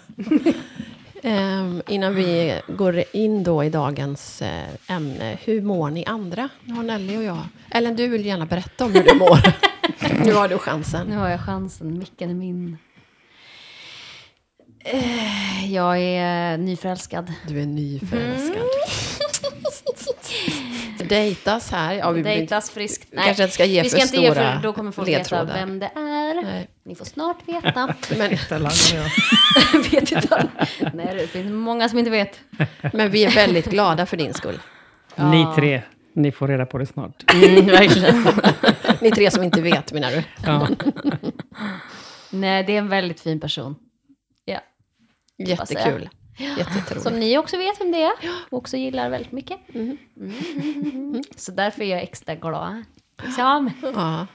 Ehm, 1.23 1.81
innan 1.87 2.15
vi 2.15 2.59
går 2.67 3.03
in 3.13 3.43
då 3.43 3.63
i 3.63 3.69
dagens 3.69 4.41
eh, 4.41 4.65
ämne, 4.87 5.37
hur 5.43 5.61
mår 5.61 5.89
ni 5.89 6.05
andra? 6.05 6.49
Nu 6.63 6.73
har 6.73 6.83
Nelly 6.83 7.17
och 7.17 7.23
jag. 7.23 7.39
Ellen, 7.71 7.95
du 7.95 8.07
vill 8.07 8.25
gärna 8.25 8.45
berätta 8.45 8.85
om 8.85 8.93
hur 8.93 9.03
du 9.03 9.15
mår. 9.15 9.39
nu 10.25 10.33
har 10.33 10.47
du 10.47 10.57
chansen. 10.57 11.07
Nu 11.07 11.17
har 11.17 11.29
jag 11.29 11.41
chansen, 11.41 11.99
micken 11.99 12.29
är 12.29 12.33
min. 12.33 12.77
Eh, 14.85 15.73
Jag 15.73 15.99
är 15.99 16.57
nyförälskad. 16.57 17.33
Du 17.47 17.61
är 17.61 17.65
nyförälskad. 17.65 18.63
Dejtas 21.03 21.71
här. 21.71 21.93
Ja, 21.93 22.11
vi 22.11 22.21
Dejtas 22.21 22.69
friskt. 22.71 23.07
vi 23.11 23.17
kanske 23.17 23.43
inte 23.43 23.53
ska 23.53 23.65
ge 23.65 23.81
vi 23.81 23.89
för 23.89 23.97
ska 23.97 24.05
inte 24.05 24.17
ge 24.17 24.33
för 24.33 24.59
då 24.63 24.73
kommer 24.73 24.91
folk 24.91 25.07
ledtrådar. 25.07 25.45
veta 25.45 25.57
vem 25.57 25.79
det 25.79 25.85
är. 25.95 26.43
Nej. 26.43 26.69
Ni 26.85 26.95
får 26.95 27.05
snart 27.05 27.37
veta. 27.47 27.95
Men, 28.17 28.29
vet 29.91 30.11
inte. 30.11 30.27
alla. 30.35 30.49
Nej, 30.93 31.15
det 31.15 31.27
finns 31.27 31.51
många 31.51 31.89
som 31.89 31.99
inte 31.99 32.11
vet. 32.11 32.39
men 32.93 33.11
vi 33.11 33.25
är 33.25 33.31
väldigt 33.31 33.65
glada 33.65 34.05
för 34.05 34.17
din 34.17 34.33
skull. 34.33 34.59
Ni 35.15 35.47
tre, 35.55 35.81
ni 36.13 36.31
får 36.31 36.47
reda 36.47 36.65
på 36.65 36.77
det 36.77 36.85
snart. 36.85 37.23
Mm, 37.33 37.65
verkligen. 37.65 38.27
Ni 39.01 39.11
tre 39.11 39.31
som 39.31 39.43
inte 39.43 39.61
vet, 39.61 39.93
menar 39.93 40.11
du? 40.11 40.23
Ja. 40.45 40.67
Nej, 42.29 42.63
det 42.63 42.73
är 42.73 42.77
en 42.77 42.89
väldigt 42.89 43.19
fin 43.21 43.39
person. 43.39 43.75
Ja. 44.45 44.59
Jättekul. 45.37 46.09
Jätteroligt. 46.57 47.01
Som 47.01 47.19
ni 47.19 47.37
också 47.37 47.57
vet 47.57 47.81
vem 47.81 47.91
det 47.91 48.03
är. 48.03 48.11
Och 48.49 48.57
också 48.57 48.77
gillar 48.77 49.09
väldigt 49.09 49.31
mycket. 49.31 49.57
Mhm. 49.73 49.97
Mm. 50.17 51.23
Så 51.35 51.51
därför 51.51 51.81
är 51.81 51.85
jag 51.89 52.01
extra 52.03 52.35
glad. 52.35 52.83
Liksom. 53.25 53.71
Ja, 53.95 54.27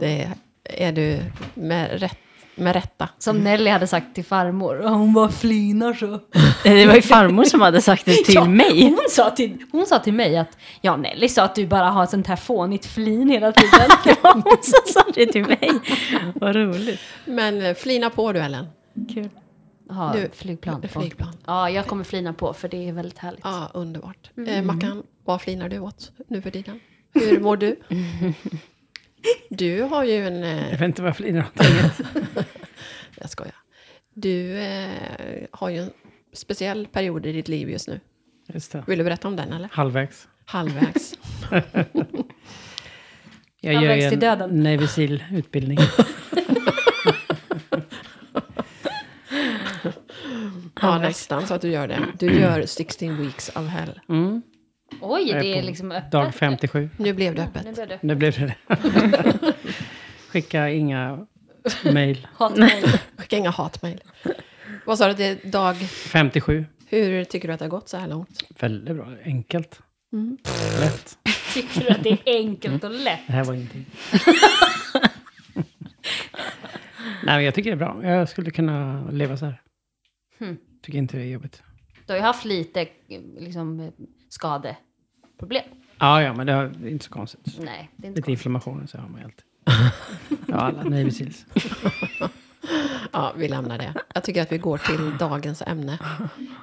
det 0.00 0.28
är 0.64 0.92
du 0.92 1.18
med, 1.54 2.00
rätt, 2.00 2.18
med 2.54 2.72
rätta. 2.74 3.08
Som 3.18 3.36
Nelly 3.38 3.70
hade 3.70 3.86
sagt 3.86 4.14
till 4.14 4.24
farmor. 4.24 4.80
"Ja, 4.82 4.88
Hon 4.88 5.12
bara 5.12 5.28
flinar 5.28 5.94
så. 5.94 6.20
Det 6.62 6.86
var 6.86 6.94
ju 6.94 7.02
farmor 7.02 7.44
som 7.44 7.60
hade 7.60 7.80
sagt 7.80 8.04
det 8.04 8.12
till 8.24 8.34
Ja, 8.34 8.44
mig. 8.44 8.82
Hon 8.82 8.98
sa 9.10 9.30
till, 9.30 9.66
hon 9.72 9.86
sa 9.86 9.98
till 9.98 10.12
mig 10.12 10.36
att 10.36 10.58
ja, 10.80 10.96
Nelly 10.96 11.28
sa 11.28 11.42
att 11.42 11.54
du 11.54 11.66
bara 11.66 11.88
har 11.90 12.06
sånt 12.06 12.26
här 12.26 12.36
fånigt 12.36 12.86
flin 12.86 13.28
hela 13.30 13.52
tiden. 13.52 13.88
Ja, 14.22 14.32
hon 14.32 14.56
som 14.62 14.92
sa 14.92 15.04
det 15.14 15.26
till 15.26 15.42
mig. 15.46 15.70
Vad 16.34 16.56
roligt. 16.56 17.00
Men 17.24 17.62
eh, 17.62 17.74
flina 17.74 18.10
på 18.10 18.32
du, 18.32 18.40
Ellen. 18.40 18.66
Kul. 19.14 19.28
Ha, 19.92 20.12
Du- 20.12 20.30
flygplan. 20.32 20.88
Flygplan. 20.88 21.32
Ja, 21.46 21.70
jag 21.70 21.86
kommer 21.86 22.04
flina 22.04 22.32
på 22.32 22.54
för 22.54 22.68
det 22.68 22.88
är 22.88 22.92
väldigt 22.92 23.18
härligt. 23.18 23.40
Ja, 23.44 23.70
underbart. 23.74 24.30
Eh, 24.48 24.62
Mackan, 24.62 25.02
vad 25.24 25.42
flinar 25.42 25.68
du 25.68 25.78
åt 25.78 26.12
nu 26.28 26.42
för 26.42 26.50
tiden? 26.50 26.80
Hur 27.14 27.40
mår 27.40 27.56
du? 27.56 27.76
Du 29.50 29.82
har 29.82 30.04
ju 30.04 30.26
en... 30.26 30.42
Eh, 30.44 30.62
Jag 30.70 30.78
vet 30.78 30.82
inte 30.82 31.02
vad 31.02 31.08
jag 31.08 31.16
flinar 31.16 31.40
åt. 31.40 31.66
jag 33.20 33.30
skojar. 33.30 33.54
Du 34.14 34.58
eh, 34.58 34.88
har 35.50 35.68
ju 35.70 35.78
en 35.78 35.90
speciell 36.32 36.86
period 36.86 37.26
i 37.26 37.32
ditt 37.32 37.48
liv 37.48 37.70
just 37.70 37.88
nu. 37.88 38.00
Just 38.48 38.72
det. 38.72 38.84
Vill 38.86 38.98
du 38.98 39.04
berätta 39.04 39.28
om 39.28 39.36
den, 39.36 39.52
eller? 39.52 39.68
Halvvägs. 39.72 40.28
Halvvägs. 40.44 41.14
Jag 43.60 43.74
Halvvägs 43.74 44.02
gör 44.02 44.10
till 44.10 44.16
ju 44.18 44.20
döden. 44.20 44.50
en 44.50 44.62
Navy 44.62 44.86
Seal-utbildning. 44.86 45.78
Ja, 50.82 50.98
nästan 50.98 51.46
så 51.46 51.54
att 51.54 51.60
du 51.62 51.70
gör 51.70 51.88
det. 51.88 51.98
Du 52.18 52.40
gör 52.40 52.66
16 52.66 53.16
weeks 53.22 53.48
of 53.48 53.66
hell. 53.68 54.00
Mm. 54.08 54.42
Oj, 55.00 55.30
Jag 55.30 55.42
det 55.42 55.58
är 55.58 55.62
liksom 55.62 55.92
öppet. 55.92 56.10
Dag 56.12 56.34
57. 56.34 56.90
Nu 56.96 57.12
blev 57.12 57.34
det 57.34 57.42
Nu 57.42 57.48
öppet. 57.48 57.74
blev 57.74 57.88
det 57.88 57.98
Nu 58.02 58.14
blev 58.14 58.32
det 58.32 58.46
det. 58.68 59.52
Skicka 60.28 60.68
inga 60.68 61.26
mejl. 61.84 62.26
Skicka 63.16 63.36
inga 63.36 63.50
hatmejl. 63.50 64.00
Vad 64.86 64.98
sa 64.98 65.08
du, 65.08 65.14
det 65.14 65.24
är 65.24 65.50
dag... 65.50 65.76
57. 65.88 66.66
Hur 66.88 67.24
tycker 67.24 67.48
du 67.48 67.54
att 67.54 67.58
det 67.60 67.64
har 67.64 67.70
gått 67.70 67.88
så 67.88 67.96
här 67.96 68.08
långt? 68.08 68.42
Väldigt 68.60 68.96
bra. 68.96 69.08
Enkelt. 69.24 69.80
Mm. 70.12 70.38
Lätt. 70.80 71.18
Tycker 71.54 71.80
du 71.80 71.88
att 71.90 72.02
det 72.02 72.10
är 72.10 72.18
enkelt 72.36 72.84
och 72.84 72.90
lätt? 72.90 73.20
Det 73.26 73.32
här 73.32 73.44
var 73.44 73.54
ingenting. 73.54 73.86
Nej, 77.24 77.36
men 77.36 77.44
jag 77.44 77.54
tycker 77.54 77.70
det 77.70 77.74
är 77.84 77.92
bra. 77.92 78.00
Jag 78.10 78.28
skulle 78.28 78.50
kunna 78.50 79.04
leva 79.10 79.36
så 79.36 79.44
här. 79.44 79.60
Hmm. 80.38 80.56
Tycker 80.82 80.98
inte 80.98 81.16
det 81.16 81.22
är 81.22 81.26
jobbigt. 81.26 81.62
Du 82.06 82.12
har 82.12 82.16
ju 82.18 82.22
haft 82.22 82.44
lite 82.44 82.88
liksom, 83.38 83.80
eh, 83.80 83.88
skadeproblem. 84.28 85.64
Ja, 85.98 86.22
ja, 86.22 86.34
men 86.34 86.46
det 86.46 86.52
är 86.52 86.86
inte 86.88 87.04
så 87.04 87.10
konstigt. 87.10 87.58
Nej, 87.58 87.90
det 87.96 88.06
är 88.06 88.08
inte 88.08 88.08
Lite 88.08 88.14
konstigt. 88.14 88.28
inflammationer 88.28 88.86
så 88.86 88.98
har 88.98 89.08
man 89.08 89.20
ju 89.20 89.24
alltid. 89.24 89.44
Ja, 90.48 90.54
alla 90.56 90.82
Navy 90.82 91.10
Seals. 91.10 91.46
Ja, 93.12 93.32
vi 93.36 93.48
lämnar 93.48 93.78
det. 93.78 93.94
Jag 94.14 94.24
tycker 94.24 94.42
att 94.42 94.52
vi 94.52 94.58
går 94.58 94.78
till 94.78 95.18
dagens 95.18 95.62
ämne. 95.62 95.98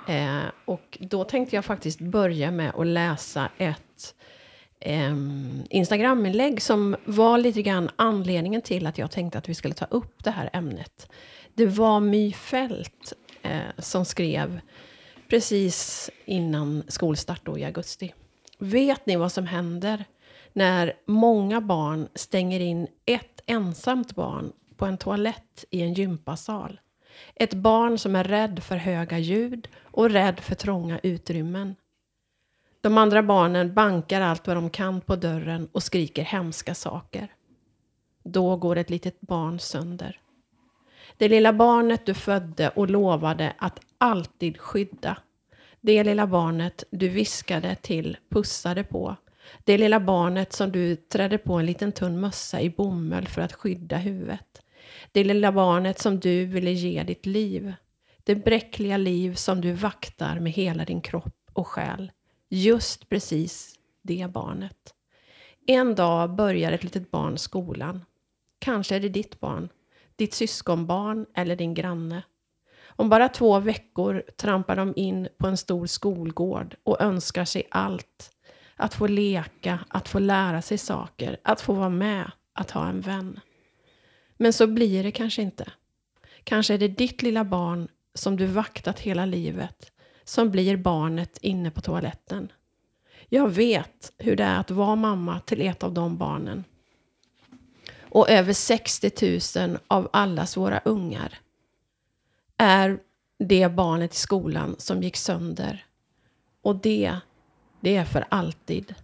Eh, 0.07 0.51
och 0.65 0.97
då 1.01 1.23
tänkte 1.23 1.55
jag 1.55 1.65
faktiskt 1.65 1.99
börja 2.01 2.51
med 2.51 2.71
att 2.75 2.87
läsa 2.87 3.49
ett 3.57 4.15
ehm, 4.79 5.63
Instagram-inlägg 5.69 6.61
som 6.61 6.95
var 7.05 7.37
lite 7.37 7.61
grann 7.61 7.89
anledningen 7.95 8.61
till 8.61 8.87
att 8.87 8.97
jag 8.97 9.11
tänkte 9.11 9.37
att 9.37 9.49
vi 9.49 9.55
skulle 9.55 9.73
ta 9.73 9.85
upp 9.85 10.23
det 10.23 10.31
här 10.31 10.49
ämnet. 10.53 11.11
Det 11.53 11.65
var 11.65 11.99
My 11.99 12.33
Fält 12.33 13.13
eh, 13.13 13.28
Eh, 13.49 13.71
som 13.77 14.05
skrev 14.05 14.59
precis 15.29 16.09
innan 16.25 16.83
skolstart 16.87 17.45
då 17.45 17.57
i 17.57 17.65
augusti. 17.65 18.13
Vet 18.59 19.05
ni 19.05 19.15
vad 19.15 19.31
som 19.31 19.47
händer 19.47 20.05
när 20.53 20.93
många 21.05 21.61
barn 21.61 22.07
stänger 22.15 22.59
in 22.59 22.87
ett 23.05 23.41
ensamt 23.45 24.15
barn 24.15 24.51
på 24.77 24.85
en 24.85 24.97
toalett 24.97 25.65
i 25.69 25.81
en 25.81 25.93
gympasal? 25.93 26.79
Ett 27.35 27.53
barn 27.53 27.97
som 27.97 28.15
är 28.15 28.23
rädd 28.23 28.63
för 28.63 28.75
höga 28.75 29.17
ljud 29.17 29.67
och 29.81 30.09
rädd 30.09 30.39
för 30.39 30.55
trånga 30.55 30.99
utrymmen. 31.03 31.75
De 32.81 32.97
andra 32.97 33.23
barnen 33.23 33.73
bankar 33.73 34.21
allt 34.21 34.47
vad 34.47 34.57
de 34.57 34.69
kan 34.69 35.01
på 35.01 35.15
dörren 35.15 35.69
och 35.71 35.83
skriker 35.83 36.23
hemska 36.23 36.75
saker. 36.75 37.33
Då 38.23 38.55
går 38.55 38.75
ett 38.75 38.89
litet 38.89 39.21
barn 39.21 39.59
sönder. 39.59 40.21
Det 41.19 41.29
lilla 41.29 41.53
barnet 41.53 42.05
du 42.05 42.13
födde 42.13 42.69
och 42.69 42.89
lovade 42.89 43.53
att 43.57 43.79
alltid 43.97 44.57
skydda. 44.57 45.17
Det 45.81 46.03
lilla 46.03 46.27
barnet 46.27 46.83
du 46.91 47.09
viskade 47.09 47.75
till, 47.75 48.17
pussade 48.29 48.83
på. 48.83 49.15
Det 49.63 49.77
lilla 49.77 49.99
barnet 49.99 50.53
som 50.53 50.71
du 50.71 50.95
trädde 50.95 51.37
på 51.37 51.53
en 51.53 51.65
liten 51.65 51.91
tunn 51.91 52.19
mössa 52.19 52.61
i 52.61 52.69
bomull 52.69 53.27
för 53.27 53.41
att 53.41 53.53
skydda 53.53 53.97
huvudet. 53.97 54.61
Det 55.11 55.23
lilla 55.23 55.51
barnet 55.51 55.99
som 55.99 56.19
du 56.19 56.45
ville 56.45 56.71
ge 56.71 57.03
ditt 57.03 57.25
liv. 57.25 57.73
Det 58.23 58.35
bräckliga 58.35 58.97
liv 58.97 59.35
som 59.35 59.61
du 59.61 59.71
vaktar 59.71 60.39
med 60.39 60.51
hela 60.51 60.85
din 60.85 61.01
kropp 61.01 61.49
och 61.53 61.67
själ. 61.67 62.11
Just 62.49 63.09
precis 63.09 63.75
det 64.01 64.31
barnet. 64.31 64.93
En 65.67 65.95
dag 65.95 66.35
börjar 66.35 66.71
ett 66.71 66.83
litet 66.83 67.11
barn 67.11 67.37
skolan. 67.37 68.05
Kanske 68.59 68.95
är 68.95 68.99
det 68.99 69.09
ditt 69.09 69.39
barn, 69.39 69.69
ditt 70.19 70.33
syskonbarn 70.33 71.25
eller 71.35 71.55
din 71.55 71.73
granne. 71.73 72.23
Om 72.85 73.09
bara 73.09 73.29
två 73.29 73.59
veckor 73.59 74.23
trampar 74.37 74.75
de 74.75 74.93
in 74.95 75.27
på 75.37 75.47
en 75.47 75.57
stor 75.57 75.85
skolgård 75.85 76.75
och 76.83 77.01
önskar 77.01 77.45
sig 77.45 77.67
allt. 77.71 78.31
Att 78.75 78.93
få 78.93 79.07
leka, 79.07 79.79
att 79.87 80.09
få 80.09 80.19
lära 80.19 80.61
sig 80.61 80.77
saker, 80.77 81.37
att 81.43 81.61
få 81.61 81.73
vara 81.73 81.89
med, 81.89 82.31
att 82.53 82.71
ha 82.71 82.89
en 82.89 83.01
vän. 83.01 83.39
Men 84.37 84.53
så 84.53 84.67
blir 84.67 85.03
det 85.03 85.11
kanske 85.11 85.41
inte. 85.41 85.71
Kanske 86.43 86.73
är 86.73 86.77
det 86.77 86.87
ditt 86.87 87.21
lilla 87.21 87.43
barn 87.43 87.87
som 88.13 88.37
du 88.37 88.45
vaktat 88.45 88.99
hela 88.99 89.25
livet 89.25 89.91
som 90.29 90.51
blir 90.51 90.77
barnet 90.77 91.37
inne 91.41 91.71
på 91.71 91.81
toaletten. 91.81 92.51
Jag 93.29 93.49
vet 93.49 94.13
hur 94.17 94.35
det 94.35 94.43
är 94.43 94.59
att 94.59 94.71
vara 94.71 94.95
mamma 94.95 95.39
till 95.39 95.61
ett 95.61 95.83
av 95.83 95.93
de 95.93 96.17
barnen. 96.17 96.63
Och 98.09 98.29
över 98.29 98.53
60 98.53 99.59
000 99.59 99.77
av 99.87 100.09
allas 100.13 100.57
våra 100.57 100.79
ungar 100.79 101.39
är 102.57 102.99
det 103.39 103.71
barnet 103.71 104.13
i 104.13 104.17
skolan 104.17 104.75
som 104.77 105.03
gick 105.03 105.17
sönder. 105.17 105.85
Och 106.61 106.75
det, 106.75 107.15
det 107.81 107.95
är 107.95 108.05
för 108.05 108.25
alltid. 108.29 108.95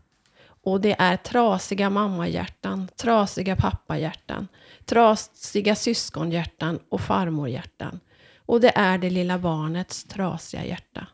Och 0.64 0.82
det 0.82 0.96
är 1.00 1.18
trasiga 1.18 1.90
mammahjärtan, 1.90 2.88
trasiga 2.96 3.56
pappahjärtan, 3.56 4.48
trasiga 4.86 5.76
syskonhjärtan 5.76 6.80
och 6.90 7.02
farmorhjärtan. 7.02 8.00
Och 8.38 8.62
det 8.62 8.72
är 8.78 8.98
det 8.98 9.10
lilla 9.10 9.40
barnets 9.40 10.04
trasiga 10.04 10.66
hjärta. 10.66 11.08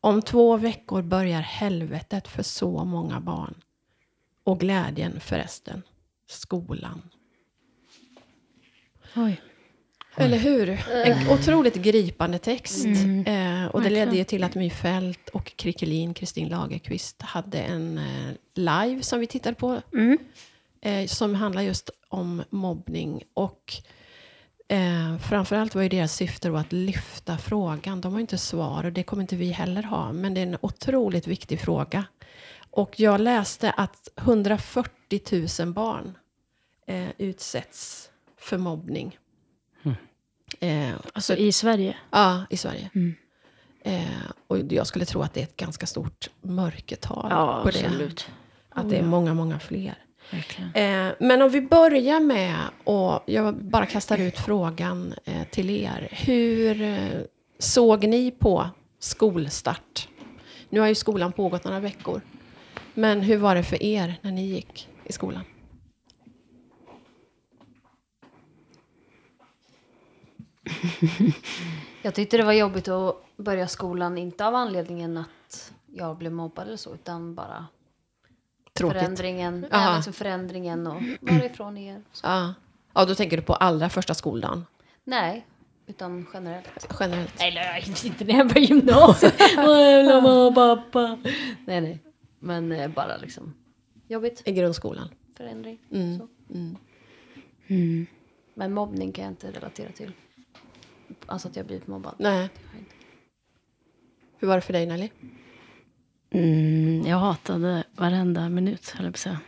Om 0.00 0.22
två 0.22 0.56
veckor 0.56 1.02
börjar 1.02 1.40
helvetet 1.40 2.28
för 2.28 2.42
så 2.42 2.84
många 2.84 3.20
barn. 3.20 3.54
Och 4.44 4.60
glädjen 4.60 5.20
förresten. 5.20 5.82
Skolan. 6.28 7.02
Oj. 9.16 9.40
Eller 10.16 10.38
hur? 10.38 10.68
En 10.90 11.30
otroligt 11.30 11.74
gripande 11.74 12.38
text. 12.38 12.84
Mm. 12.84 13.26
Eh, 13.26 13.66
och 13.66 13.82
det 13.82 13.90
ledde 13.90 14.16
ju 14.16 14.24
till 14.24 14.44
att 14.44 14.54
My 14.54 14.70
Fält 14.70 15.28
och 15.28 15.56
Krickelin, 15.56 16.14
Kristin 16.14 16.48
Lagerqvist, 16.48 17.22
hade 17.22 17.58
en 17.58 17.98
eh, 17.98 18.34
live 18.54 19.02
som 19.02 19.20
vi 19.20 19.26
tittade 19.26 19.54
på. 19.54 19.80
Mm. 19.92 20.18
Eh, 20.80 21.06
som 21.06 21.34
handlar 21.34 21.62
just 21.62 21.90
om 22.08 22.42
mobbning. 22.50 23.22
Och 23.34 23.72
eh, 24.68 25.18
framförallt 25.18 25.74
var 25.74 25.82
ju 25.82 25.88
deras 25.88 26.14
syfte 26.14 26.48
då 26.48 26.56
att 26.56 26.72
lyfta 26.72 27.38
frågan. 27.38 28.00
De 28.00 28.12
har 28.12 28.18
ju 28.18 28.22
inte 28.22 28.38
svar 28.38 28.84
och 28.84 28.92
det 28.92 29.02
kommer 29.02 29.22
inte 29.22 29.36
vi 29.36 29.50
heller 29.50 29.82
ha. 29.82 30.12
Men 30.12 30.34
det 30.34 30.40
är 30.40 30.46
en 30.46 30.58
otroligt 30.60 31.26
viktig 31.26 31.60
fråga. 31.60 32.04
Och 32.70 33.00
jag 33.00 33.20
läste 33.20 33.70
att 33.70 34.08
140 34.16 35.48
000 35.60 35.72
barn 35.72 36.18
eh, 36.86 37.08
utsätts 37.18 38.10
för 38.44 38.58
mobbning. 38.58 39.18
Eh, 40.60 40.92
Alltså 41.12 41.36
i 41.36 41.52
Sverige. 41.52 41.96
Ja, 42.10 42.44
i 42.50 42.56
Sverige. 42.56 42.90
Mm. 42.94 43.14
Eh, 43.84 44.30
och 44.46 44.58
jag 44.72 44.86
skulle 44.86 45.04
tro 45.04 45.22
att 45.22 45.34
det 45.34 45.40
är 45.40 45.44
ett 45.44 45.56
ganska 45.56 45.86
stort 45.86 46.30
mörkertal 46.42 47.26
Ja, 47.30 47.60
på 47.64 47.70
det. 47.70 47.84
absolut. 47.84 48.30
Att 48.68 48.90
det 48.90 48.96
är 48.96 49.02
många, 49.02 49.34
många 49.34 49.58
fler. 49.58 49.94
Eh, 50.74 51.12
men 51.20 51.42
om 51.42 51.50
vi 51.50 51.60
börjar 51.60 52.20
med, 52.20 52.56
och 52.84 53.22
jag 53.26 53.54
bara 53.64 53.86
kastar 53.86 54.18
ut 54.18 54.38
frågan 54.38 55.14
eh, 55.24 55.44
till 55.50 55.70
er. 55.70 56.08
Hur 56.10 56.82
eh, 56.82 57.20
såg 57.58 58.04
ni 58.06 58.30
på 58.30 58.68
skolstart? 58.98 60.08
Nu 60.68 60.80
har 60.80 60.86
ju 60.86 60.94
skolan 60.94 61.32
pågått 61.32 61.64
några 61.64 61.80
veckor. 61.80 62.20
Men 62.94 63.20
hur 63.20 63.36
var 63.36 63.54
det 63.54 63.62
för 63.64 63.82
er 63.82 64.14
när 64.22 64.32
ni 64.32 64.46
gick 64.46 64.88
i 65.04 65.12
skolan? 65.12 65.42
Jag 72.02 72.14
tyckte 72.14 72.36
det 72.36 72.42
var 72.44 72.52
jobbigt 72.52 72.88
att 72.88 73.16
börja 73.36 73.68
skolan, 73.68 74.18
inte 74.18 74.46
av 74.46 74.54
anledningen 74.54 75.16
att 75.16 75.72
jag 75.86 76.16
blev 76.16 76.32
mobbad 76.32 76.66
eller 76.66 76.76
så, 76.76 76.94
utan 76.94 77.34
bara 77.34 77.66
Tråkigt. 78.72 78.98
förändringen, 78.98 79.66
nej, 79.70 79.96
liksom 79.96 80.12
förändringen 80.12 80.86
och 80.86 81.02
varifrån 81.20 81.76
är. 81.78 82.02
Så. 82.12 82.26
Ja. 82.26 82.54
ja, 82.94 83.04
då 83.04 83.14
tänker 83.14 83.36
du 83.36 83.42
på 83.42 83.54
allra 83.54 83.88
första 83.88 84.14
skoldagen. 84.14 84.66
Nej, 85.04 85.46
utan 85.86 86.26
generellt. 86.34 86.86
Generellt. 87.00 87.40
Eller 87.42 88.06
inte 88.06 88.24
när 88.24 88.34
jag 88.34 88.48
började 88.48 88.74
gymnasiet. 88.74 89.34
Mamma 90.06 90.46
och 90.46 90.54
pappa. 90.54 91.18
Nej, 91.66 91.80
nej. 91.80 91.98
Men 92.38 92.72
eh, 92.72 92.88
bara 92.90 93.16
liksom 93.16 93.54
jobbigt, 94.08 94.42
I 94.44 94.52
grundskolan. 94.52 95.08
förändring. 95.36 95.78
Mm. 95.90 96.18
Så. 96.18 96.28
Mm. 96.54 96.76
Mm. 97.66 98.06
Men 98.54 98.72
mobbning 98.74 99.12
kan 99.12 99.24
jag 99.24 99.32
inte 99.32 99.50
relatera 99.50 99.92
till. 99.92 100.12
Alltså 101.26 101.48
att 101.48 101.56
jag 101.56 101.66
blivit 101.66 101.86
mobbad. 101.86 102.14
Nej. 102.18 102.48
Hur 104.38 104.48
var 104.48 104.54
det 104.54 104.60
för 104.60 104.72
dig 104.72 104.86
Nelly? 104.86 105.10
Mm, 106.30 107.06
jag 107.06 107.16
hatade 107.16 107.84
varenda 107.92 108.48
minut, 108.48 108.90
höll 108.90 109.04
jag 109.04 109.12
på 109.12 109.16
att 109.16 109.20
säga. 109.20 109.40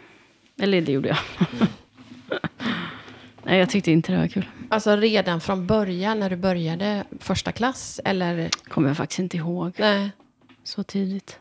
Eller 0.60 0.80
det 0.80 0.92
gjorde 0.92 1.08
jag. 1.08 1.18
Nej, 3.44 3.58
jag 3.58 3.70
tyckte 3.70 3.90
inte 3.90 4.12
det 4.12 4.18
var 4.18 4.28
kul. 4.28 4.48
Alltså 4.68 4.96
redan 4.96 5.40
från 5.40 5.66
början 5.66 6.20
när 6.20 6.30
du 6.30 6.36
började 6.36 7.04
första 7.18 7.52
klass? 7.52 8.00
Eller? 8.04 8.50
Kommer 8.68 8.88
jag 8.88 8.96
faktiskt 8.96 9.18
inte 9.18 9.36
ihåg 9.36 9.72
Nej. 9.78 10.10
så 10.62 10.82
tidigt. 10.82 11.40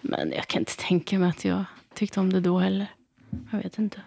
Men 0.00 0.32
jag 0.32 0.46
kan 0.46 0.60
inte 0.60 0.76
tänka 0.76 1.18
mig 1.18 1.28
att 1.28 1.44
jag 1.44 1.64
tyckte 1.94 2.20
om 2.20 2.32
det 2.32 2.40
då 2.40 2.58
heller. 2.58 2.86
Jag 3.50 3.58
vet 3.58 3.78
inte. 3.78 4.00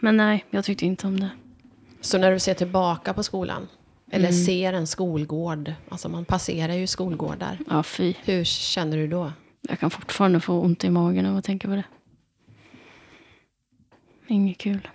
Men 0.00 0.16
nej, 0.16 0.44
jag 0.50 0.64
tyckte 0.64 0.86
inte 0.86 1.06
om 1.06 1.20
det. 1.20 1.30
Så 2.04 2.18
när 2.18 2.32
du 2.32 2.38
ser 2.38 2.54
tillbaka 2.54 3.14
på 3.14 3.22
skolan? 3.22 3.68
Eller 4.10 4.28
Mm. 4.28 4.44
ser 4.44 4.72
en 4.72 4.86
skolgård? 4.86 5.72
Alltså 5.88 6.08
man 6.08 6.24
passerar 6.24 6.72
ju 6.74 6.86
skolgårdar. 6.86 7.58
Ja, 7.70 7.82
fy. 7.82 8.14
Hur 8.24 8.44
känner 8.44 8.96
du 8.96 9.06
då? 9.08 9.32
Jag 9.68 9.78
kan 9.80 9.90
fortfarande 9.90 10.40
få 10.40 10.60
ont 10.60 10.84
i 10.84 10.90
magen 10.90 11.26
av 11.26 11.36
att 11.36 11.44
tänka 11.44 11.68
på 11.68 11.74
det. 11.74 11.84
Inget 14.26 14.58
kul. 14.58 14.88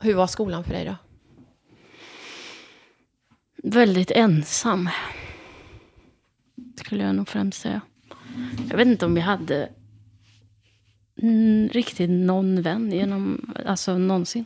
Hur 0.00 0.14
var 0.14 0.26
skolan 0.26 0.64
för 0.64 0.72
dig 0.72 0.84
då? 0.84 0.96
Väldigt 3.62 4.10
ensam. 4.10 4.88
Skulle 6.76 7.04
jag 7.04 7.14
nog 7.14 7.28
främst 7.28 7.60
säga. 7.60 7.80
Jag 8.70 8.76
vet 8.76 8.86
inte 8.88 9.06
om 9.06 9.16
jag 9.16 9.24
hade 9.24 9.68
riktigt 11.70 12.10
någon 12.10 12.62
vän 12.62 12.92
genom, 12.92 13.54
alltså 13.66 13.98
någonsin 13.98 14.44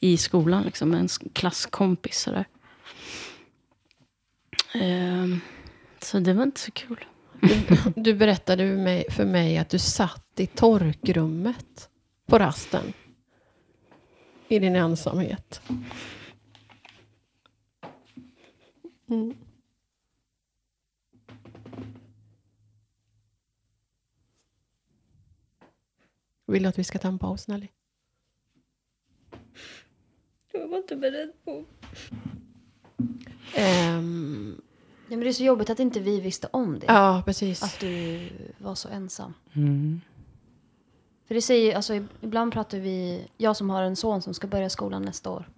i 0.00 0.16
skolan, 0.16 0.62
liksom, 0.62 0.94
en 0.94 1.08
klasskompis. 1.32 2.18
Sådär. 2.18 2.44
Ehm, 4.74 5.40
så 6.02 6.18
det 6.18 6.32
var 6.32 6.42
inte 6.42 6.60
så 6.60 6.70
kul. 6.70 7.04
Du 7.96 8.14
berättade 8.14 8.68
för 8.68 8.76
mig, 8.76 9.10
för 9.10 9.24
mig 9.24 9.58
att 9.58 9.68
du 9.68 9.78
satt 9.78 10.40
i 10.40 10.46
torkrummet 10.46 11.88
på 12.26 12.38
rasten. 12.38 12.92
I 14.48 14.58
din 14.58 14.76
ensamhet. 14.76 15.60
Mm. 19.08 19.34
Vill 26.46 26.62
du 26.62 26.68
att 26.68 26.78
vi 26.78 26.84
ska 26.84 26.98
ta 26.98 27.08
en 27.08 27.18
paus, 27.18 27.48
Nelly? 27.48 27.68
Var 30.76 30.82
inte 30.82 30.96
beredd 30.96 31.32
på... 31.44 31.64
Ehm, 33.54 34.60
Nej, 35.08 35.16
men 35.16 35.20
det 35.20 35.28
är 35.28 35.32
så 35.32 35.44
jobbigt 35.44 35.70
att 35.70 35.80
inte 35.80 36.00
vi 36.00 36.20
visste 36.20 36.48
om 36.50 36.78
det. 36.78 36.86
ja, 36.86 37.22
precis. 37.26 37.62
Att 37.62 37.80
du 37.80 38.28
var 38.58 38.74
så 38.74 38.88
ensam. 38.88 39.34
Mm. 39.54 40.00
För 41.26 41.34
det 41.34 41.42
säger, 41.42 41.76
alltså 41.76 41.94
ibland 42.20 42.52
pratar 42.52 42.78
vi, 42.78 43.28
jag 43.36 43.56
som 43.56 43.70
har 43.70 43.82
en 43.82 43.96
son 43.96 44.22
som 44.22 44.34
ska 44.34 44.46
börja 44.46 44.70
skolan 44.70 45.02
nästa 45.02 45.30
år. 45.30 45.48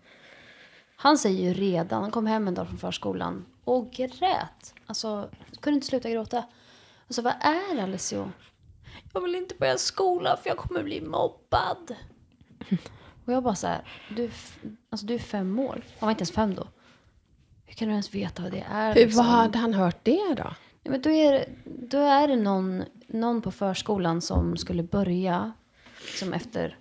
Han 0.97 1.19
säger 1.19 1.49
ju 1.49 1.55
redan, 1.55 2.03
han 2.03 2.11
kom 2.11 2.27
hem 2.27 2.49
en 2.49 2.55
dag 2.55 2.69
från 2.69 2.79
förskolan 2.79 3.47
och 3.65 3.91
grät. 3.91 4.75
Alltså, 4.87 5.31
kunde 5.61 5.75
inte 5.75 5.87
sluta 5.87 6.11
gråta. 6.11 6.45
Och 7.09 7.15
så 7.15 7.23
vad 7.23 7.35
är 7.41 7.75
det 7.77 7.83
Alessio? 7.83 8.33
Jag 9.13 9.21
vill 9.21 9.35
inte 9.35 9.55
börja 9.59 9.79
skolan 9.79 10.37
för 10.43 10.51
jag 10.51 10.59
kommer 10.59 10.83
bli 10.83 11.01
mobbad. 11.01 11.97
Och 13.29 13.35
jag 13.35 13.43
bara 13.43 13.55
så 13.55 13.67
här, 13.67 13.81
du, 14.17 14.31
alltså, 14.91 15.07
du 15.07 15.15
är 15.15 15.19
fem 15.19 15.59
år. 15.59 15.83
Han 15.99 16.07
var 16.07 16.11
inte 16.11 16.23
ens 16.23 16.33
fem 16.33 16.55
då. 16.55 16.69
Hur 17.67 17.75
kan 17.75 17.89
du 17.89 17.93
ens 17.93 18.15
veta 18.15 18.43
vad 18.43 18.53
det 18.53 18.65
är? 18.71 18.95
Hur, 18.95 19.05
liksom? 19.05 19.25
vad 19.25 19.35
hade 19.35 19.59
han 19.59 19.75
hört 19.75 19.99
det 20.03 20.35
då? 20.37 20.55
Ja, 20.83 20.91
men 20.91 21.03
då, 21.03 21.11
är 21.11 21.33
det, 21.33 21.49
då 21.65 21.99
är 21.99 22.29
det 22.29 22.37
någon, 22.37 22.85
någon 23.07 23.43
på 23.43 23.51
förskolan 23.51 24.21
som 24.21 24.57
skulle 24.57 24.83
börja 24.83 25.53
som 26.19 26.33
efter... 26.33 26.79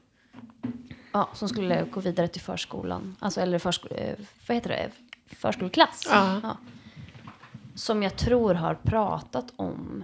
Ja, 1.11 1.29
som 1.33 1.49
skulle 1.49 1.85
gå 1.91 1.99
vidare 1.99 2.27
till 2.27 2.41
förskolan. 2.41 3.15
Alltså, 3.19 3.41
eller 3.41 3.59
försko, 3.59 3.87
eh, 3.87 4.19
vad 4.47 4.55
heter 4.55 4.69
det? 4.69 4.91
Förskoleklass. 5.35 6.07
Ja. 6.09 6.57
Som 7.75 8.03
jag 8.03 8.15
tror 8.15 8.53
har 8.53 8.75
pratat 8.75 9.53
om, 9.55 10.03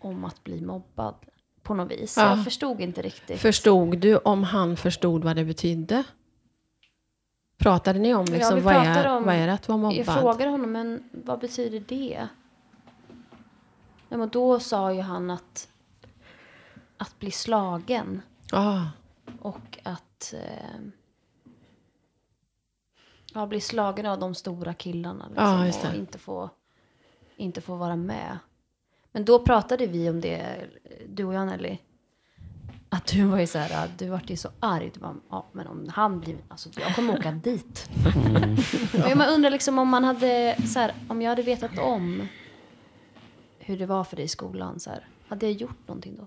om 0.00 0.24
att 0.24 0.44
bli 0.44 0.60
mobbad 0.60 1.14
på 1.68 1.74
något 1.74 1.90
vis. 1.90 2.16
Ja. 2.16 2.28
Jag 2.36 2.44
förstod 2.44 2.80
inte 2.80 3.02
riktigt. 3.02 3.40
Förstod 3.40 3.98
du 3.98 4.16
om 4.18 4.44
han 4.44 4.76
förstod 4.76 5.24
vad 5.24 5.36
det 5.36 5.44
betydde? 5.44 6.04
Pratade 7.58 7.98
ni 7.98 8.14
om 8.14 8.24
Ja, 8.28 8.32
liksom, 8.34 8.54
vi 8.54 8.60
vad, 8.60 8.74
är, 8.74 9.16
om- 9.16 9.24
vad 9.24 9.34
är 9.34 9.46
det 9.46 9.52
att 9.52 9.68
vara 9.68 9.78
Jag 9.92 10.06
mobbad? 10.06 10.20
frågade 10.20 10.50
honom, 10.50 10.72
men 10.72 11.08
vad 11.12 11.38
betyder 11.40 11.80
det? 11.88 12.28
Nej, 14.08 14.18
men 14.18 14.28
då 14.28 14.60
sa 14.60 14.92
ju 14.92 15.00
han 15.00 15.30
att, 15.30 15.68
att 16.96 17.18
bli 17.18 17.30
slagen 17.30 18.22
Ah, 18.52 18.80
och 19.40 19.78
att 19.82 20.34
eh, 20.36 20.80
ja, 23.34 23.46
bli 23.46 23.60
slagen 23.60 24.06
av 24.06 24.18
de 24.18 24.34
stora 24.34 24.74
killarna 24.74 25.28
liksom, 25.28 25.44
Ja, 25.44 25.72
det. 25.82 25.88
och 25.88 25.94
inte 25.94 26.18
få, 26.18 26.50
inte 27.36 27.60
få 27.60 27.76
vara 27.76 27.96
med. 27.96 28.38
Men 29.18 29.24
då 29.24 29.38
pratade 29.38 29.86
vi 29.86 30.10
om 30.10 30.20
det, 30.20 30.66
du 31.08 31.24
och 31.24 31.34
jag 31.34 31.46
Nelly. 31.46 31.78
Att 32.88 33.06
du 33.06 33.24
var 33.24 33.38
ju 33.38 33.46
så 33.46 33.58
här, 33.58 33.90
du 33.98 34.08
vart 34.08 34.30
ju 34.30 34.36
så 34.36 34.48
arg. 34.60 34.90
Du 34.94 35.00
bara, 35.00 35.16
ja, 35.30 35.46
men 35.52 35.66
om 35.66 35.88
han 35.88 36.20
blir, 36.20 36.36
alltså 36.48 36.68
jag 36.80 36.94
kommer 36.94 37.18
åka 37.18 37.32
dit. 37.32 37.90
Men 38.92 39.18
man 39.18 39.28
undrar 39.28 39.50
liksom 39.50 39.78
om 39.78 39.88
man 39.88 40.04
hade, 40.04 40.56
så 40.66 40.78
här, 40.78 40.94
om 41.08 41.22
jag 41.22 41.30
hade 41.30 41.42
vetat 41.42 41.78
om 41.78 42.28
hur 43.58 43.78
det 43.78 43.86
var 43.86 44.04
för 44.04 44.16
dig 44.16 44.24
i 44.24 44.28
skolan, 44.28 44.80
så 44.80 44.90
här, 44.90 45.08
hade 45.28 45.46
jag 45.46 45.52
gjort 45.52 45.88
någonting 45.88 46.16
då? 46.16 46.26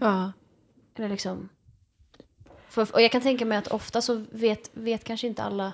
ja. 0.00 0.32
Eller 0.94 1.08
liksom... 1.08 1.48
För, 2.68 2.94
och 2.94 3.02
jag 3.02 3.12
kan 3.12 3.20
tänka 3.20 3.44
mig 3.44 3.58
att 3.58 3.68
ofta 3.68 4.00
så 4.02 4.24
vet, 4.30 4.70
vet 4.72 5.04
kanske 5.04 5.26
inte 5.26 5.42
alla 5.42 5.72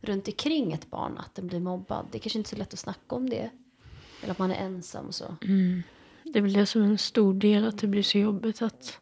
runt 0.00 0.28
omkring 0.28 0.72
ett 0.72 0.90
barn 0.90 1.18
att 1.18 1.34
den 1.34 1.46
blir 1.46 1.60
mobbad. 1.60 2.06
Det 2.10 2.18
är 2.18 2.20
kanske 2.20 2.38
inte 2.38 2.48
är 2.48 2.56
så 2.56 2.56
lätt 2.56 2.72
att 2.72 2.78
snacka 2.78 3.16
om 3.16 3.30
det. 3.30 3.50
Eller 4.22 4.32
att 4.32 4.38
man 4.38 4.50
är 4.50 4.64
ensam 4.64 5.06
och 5.06 5.14
så. 5.14 5.36
Det 6.34 6.38
är 6.38 6.42
väl 6.42 6.52
det 6.52 6.66
som 6.66 6.82
är 6.82 6.86
en 6.86 6.98
stor 6.98 7.34
del, 7.34 7.66
att 7.66 7.78
det 7.78 7.86
blir 7.86 8.02
så 8.02 8.18
jobbigt 8.18 8.62
att 8.62 8.98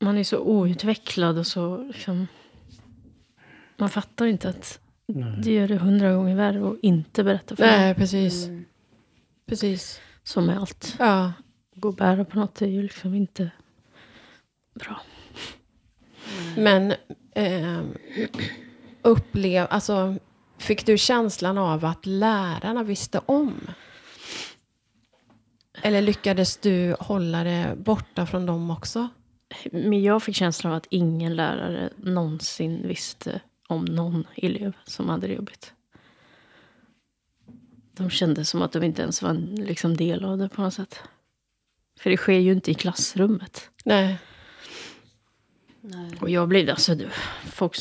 man 0.00 0.18
är 0.18 0.24
så 0.24 0.38
outvecklad 0.38 1.38
och 1.38 1.46
så 1.46 1.76
liksom... 1.76 2.26
Man 3.76 3.90
fattar 3.90 4.26
inte 4.26 4.48
att 4.48 4.80
det 5.42 5.52
gör 5.52 5.68
det 5.68 5.76
hundra 5.76 6.14
gånger 6.14 6.36
värre 6.36 6.68
att 6.70 6.78
inte 6.82 7.24
berätta 7.24 7.56
för 7.56 7.66
någon. 7.66 7.80
Nej, 7.80 7.94
precis. 7.94 8.48
Precis. 9.46 10.00
Som 10.22 10.46
med 10.46 10.58
allt. 10.58 10.96
Ja. 10.98 11.32
Gå 11.74 11.88
och 11.88 11.94
bära 11.94 12.24
på 12.24 12.38
något 12.38 12.62
är 12.62 12.66
ju 12.66 12.82
liksom 12.82 13.14
inte 13.14 13.50
bra. 14.74 15.00
Men 16.56 16.94
ehm, 17.34 17.94
upplev, 19.02 19.66
alltså, 19.70 20.14
fick 20.58 20.86
du 20.86 20.98
känslan 20.98 21.58
av 21.58 21.84
att 21.84 22.06
lärarna 22.06 22.82
visste 22.82 23.20
om? 23.26 23.60
Eller 25.84 26.02
lyckades 26.02 26.56
du 26.56 26.96
hålla 27.00 27.44
det 27.44 27.74
borta 27.76 28.26
från 28.26 28.46
dem 28.46 28.70
också? 28.70 29.08
Men 29.72 30.02
jag 30.02 30.22
fick 30.22 30.36
känslan 30.36 30.72
av 30.72 30.76
att 30.76 30.86
ingen 30.90 31.36
lärare 31.36 31.90
någonsin 31.96 32.88
visste 32.88 33.40
om 33.68 33.84
någon 33.84 34.26
elev 34.36 34.72
som 34.84 35.08
hade 35.08 35.26
det 35.26 35.34
jobbigt. 35.34 35.72
De 37.92 38.10
kände 38.10 38.44
som 38.44 38.62
att 38.62 38.72
de 38.72 38.82
inte 38.82 39.02
ens 39.02 39.22
var 39.22 39.30
en 39.30 39.54
liksom, 39.54 39.96
del 39.96 40.24
av 40.24 40.38
det 40.38 40.48
på 40.48 40.62
något 40.62 40.74
sätt. 40.74 40.98
För 42.00 42.10
det 42.10 42.16
sker 42.16 42.38
ju 42.38 42.52
inte 42.52 42.70
i 42.70 42.74
klassrummet. 42.74 43.70
Nej. 43.84 44.18
Nej. 45.80 46.12
Och 46.20 46.30
jag 46.30 46.48
blev, 46.48 46.70
alltså, 46.70 46.94
det, 46.94 47.08
folk, 47.44 47.76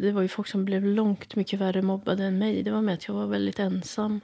det 0.00 0.12
var 0.12 0.22
ju 0.22 0.28
folk 0.28 0.48
som 0.48 0.64
blev 0.64 0.84
långt 0.84 1.36
mycket 1.36 1.60
värre 1.60 1.82
mobbade 1.82 2.24
än 2.24 2.38
mig. 2.38 2.62
Det 2.62 2.70
var 2.70 2.82
med 2.82 2.94
att 2.94 3.08
jag 3.08 3.14
var 3.14 3.26
väldigt 3.26 3.58
ensam. 3.58 4.20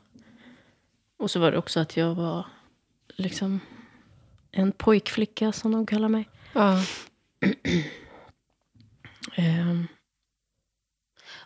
Och 1.19 1.31
så 1.31 1.41
var 1.41 1.53
det 1.53 1.59
också 1.59 1.81
att 1.81 1.97
jag 1.97 2.15
var 2.15 2.47
liksom 3.21 3.61
en 4.51 4.73
pojkflicka 4.73 5.53
som 5.53 5.73
de 5.73 5.87
kallar 5.87 6.09
mig. 6.09 6.29
Ja. 6.53 6.83
Ehm, 9.37 9.87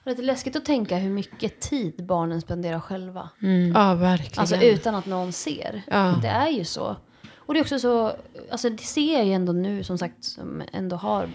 det 0.05 0.11
är 0.11 0.15
lite 0.15 0.23
läskigt 0.23 0.57
att 0.57 0.65
tänka 0.65 0.97
hur 0.97 1.11
mycket 1.11 1.61
tid 1.61 2.07
barnen 2.07 2.41
spenderar 2.41 2.81
själva. 2.81 3.31
mm. 3.43 3.73
ja, 3.73 3.95
verkligen. 3.95 4.41
Alltså 4.41 4.57
utan 4.57 4.95
att 4.95 5.07
någon 5.07 5.33
ser. 5.33 5.83
Ja. 5.87 6.19
Det 6.23 6.29
är 6.29 6.49
ju 6.49 6.65
så. 6.65 6.97
Och 7.37 7.55
det 7.55 7.61
är 7.61 7.63
också 7.63 7.79
så, 7.79 8.17
alltså 8.51 8.71
det 8.71 8.83
ser 8.83 9.13
jag 9.13 9.27
ju 9.27 9.33
ändå 9.33 9.53
nu 9.53 9.85
som 9.85 9.99
sagt, 9.99 10.25
som 10.25 10.63
ändå 10.73 10.97
har 10.97 11.31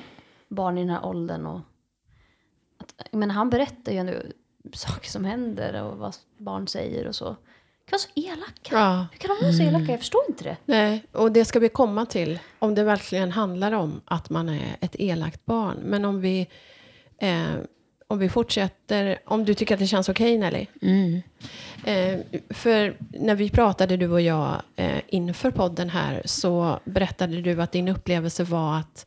barn 0.47 0.78
i 0.78 0.82
den 0.82 0.89
här 0.89 1.06
åldern. 1.06 1.45
Och 1.45 1.62
att, 2.78 3.08
men 3.12 3.32
han 3.32 3.49
berättar 3.49 3.91
ju 3.91 3.97
ändå 3.97 4.13
saker 4.73 5.10
som 5.10 5.25
händer 5.25 5.84
och 5.84 5.97
vad 5.97 6.15
barn 6.38 6.67
säger 6.67 7.08
och 7.08 7.15
så. 7.15 7.36
Det 7.89 7.97
kan 7.97 7.99
vara 8.25 8.34
så 8.34 8.34
elaka. 8.36 8.75
Ja. 8.75 9.08
Hur 9.12 9.17
kan 9.17 9.36
de 9.39 9.45
vara 9.45 9.54
så 9.54 9.63
elaka? 9.63 9.91
Jag 9.91 9.99
förstår 9.99 10.21
inte 10.30 10.43
det. 10.43 10.58
Nej, 10.65 11.04
och 11.12 11.32
det 11.32 11.45
ska 11.45 11.60
vi 11.60 11.69
komma 11.69 12.06
till. 12.06 12.39
Om 12.60 12.75
det 12.75 12.84
verkligen 12.84 13.32
handlar 13.32 13.71
om 13.71 14.02
att 14.06 14.30
man 14.30 14.49
är 14.49 14.78
ett 14.82 14.95
elakt 14.99 15.45
barn. 15.45 15.78
Men 15.84 16.06
om 16.06 16.21
vi, 16.21 16.47
eh, 17.17 17.43
om 18.08 18.19
vi 18.19 18.30
fortsätter, 18.30 19.19
om 19.25 19.45
du 19.45 19.54
tycker 19.54 19.73
att 19.73 19.80
det 19.80 19.88
känns 19.88 20.10
okej 20.10 20.38
Nelly. 20.38 20.65
Mm. 20.82 21.21
Eh, 21.86 22.19
för 22.49 22.97
när 23.10 23.36
vi 23.36 23.49
pratade 23.49 23.97
du 23.97 24.10
och 24.10 24.21
jag 24.21 24.62
eh, 24.75 25.02
inför 25.08 25.52
podden 25.52 25.89
här 25.89 26.21
så 26.25 26.80
berättade 26.84 27.41
du 27.41 27.62
att 27.62 27.71
din 27.71 27.88
upplevelse 27.88 28.43
var 28.43 28.78
att 28.78 29.06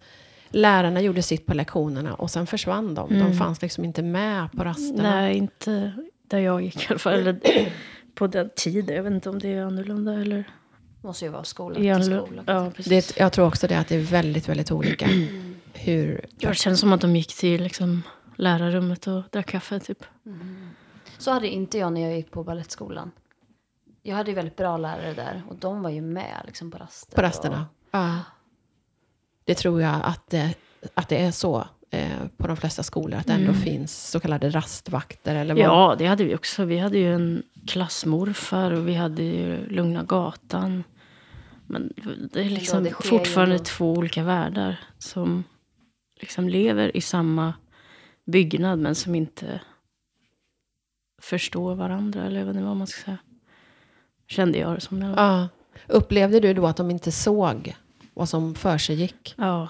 lärarna 0.50 1.00
gjorde 1.00 1.22
sitt 1.22 1.46
på 1.46 1.54
lektionerna 1.54 2.14
och 2.14 2.30
sen 2.30 2.46
försvann 2.46 2.94
de. 2.94 3.18
De 3.18 3.34
fanns 3.34 3.62
liksom 3.62 3.84
inte 3.84 4.02
med 4.02 4.52
på 4.52 4.64
rasterna. 4.64 5.02
Nej, 5.02 5.36
inte 5.36 5.92
där 6.28 6.38
jag 6.38 6.62
gick 6.62 6.82
i 6.82 6.86
alla 6.88 6.98
fall. 6.98 7.36
På 8.14 8.26
den 8.26 8.50
tiden. 8.56 8.96
Jag 8.96 9.02
vet 9.02 9.12
inte 9.12 9.30
om 9.30 9.38
det 9.38 9.48
är 9.48 9.62
annorlunda 9.64 10.12
eller... 10.12 10.44
Måste 11.02 11.24
ju 11.24 11.30
vara 11.30 11.44
skola 11.44 11.78
i 11.78 11.82
till 11.82 11.90
annorlunda. 11.92 12.26
skola. 12.26 12.42
Ja, 12.46 12.70
precis. 12.76 13.08
Det, 13.08 13.20
jag 13.20 13.32
tror 13.32 13.46
också 13.46 13.66
det 13.66 13.78
att 13.78 13.88
det 13.88 13.96
är 13.96 14.00
väldigt, 14.00 14.48
väldigt 14.48 14.70
olika. 14.72 15.06
Hur, 15.72 16.26
Det 16.36 16.56
känns 16.56 16.80
som 16.80 16.92
att 16.92 17.00
de 17.00 17.16
gick 17.16 17.36
till 17.36 17.62
liksom, 17.62 18.02
lärarrummet 18.36 19.06
och 19.06 19.22
drack 19.30 19.46
kaffe 19.46 19.80
typ. 19.80 20.04
Så 21.18 21.30
hade 21.30 21.48
inte 21.48 21.78
jag 21.78 21.92
när 21.92 22.00
jag 22.00 22.16
gick 22.16 22.30
på 22.30 22.44
ballettskolan. 22.44 23.10
Jag 24.02 24.16
hade 24.16 24.30
ju 24.30 24.34
väldigt 24.34 24.56
bra 24.56 24.76
lärare 24.76 25.14
där 25.14 25.42
och 25.48 25.56
de 25.56 25.82
var 25.82 25.90
ju 25.90 26.00
med 26.00 26.42
liksom 26.46 26.70
på 26.70 26.78
raster. 26.78 27.16
på 27.16 27.22
rasterna. 27.22 27.66
Ja. 27.90 28.18
Det 29.44 29.54
tror 29.54 29.82
jag 29.82 30.00
att 30.04 30.30
det, 30.30 30.54
att 30.94 31.08
det 31.08 31.16
är 31.22 31.30
så 31.30 31.66
på 32.36 32.46
de 32.46 32.56
flesta 32.56 32.82
skolor. 32.82 33.18
Att 33.18 33.26
det 33.26 33.32
ändå 33.32 33.52
finns 33.52 34.10
så 34.10 34.20
kallade 34.20 34.50
rastvakter. 34.50 35.34
Eller 35.34 35.54
vad. 35.54 35.64
Ja, 35.64 35.96
det 35.98 36.06
hade 36.06 36.24
vi 36.24 36.34
också. 36.34 36.64
Vi 36.64 36.78
hade 36.78 36.98
ju 36.98 37.14
en 37.14 37.42
klassmorfar 37.66 38.70
och 38.70 38.88
vi 38.88 38.94
hade 38.94 39.22
ju 39.22 39.66
Lugna 39.68 40.02
gatan. 40.02 40.84
Men 41.66 41.92
det 42.32 42.40
är 42.40 42.50
liksom 42.50 42.84
det 42.84 42.90
sker 42.90 43.04
ju 43.04 43.18
fortfarande 43.18 43.54
ändå. 43.54 43.64
två 43.64 43.92
olika 43.92 44.22
världar 44.22 44.80
som 44.98 45.44
liksom 46.20 46.48
lever 46.48 46.96
i 46.96 47.00
samma 47.00 47.54
byggnad 48.26 48.78
men 48.78 48.94
som 48.94 49.14
inte 49.14 49.60
förstår 51.22 51.74
varandra. 51.74 52.24
Eller 52.24 52.44
vad 52.44 52.76
man 52.76 52.86
ska 52.86 53.04
säga. 53.04 53.18
Kände 54.28 54.58
jag 54.58 54.74
det 54.74 54.80
som. 54.80 55.02
Ja. 55.02 55.14
Ja. 55.16 55.48
Upplevde 55.86 56.40
du 56.40 56.54
då 56.54 56.66
att 56.66 56.76
de 56.76 56.90
inte 56.90 57.12
såg 57.12 57.76
vad 58.14 58.28
som 58.28 58.54
för 58.54 58.78
sig 58.78 58.96
gick? 58.96 59.34
ja. 59.38 59.68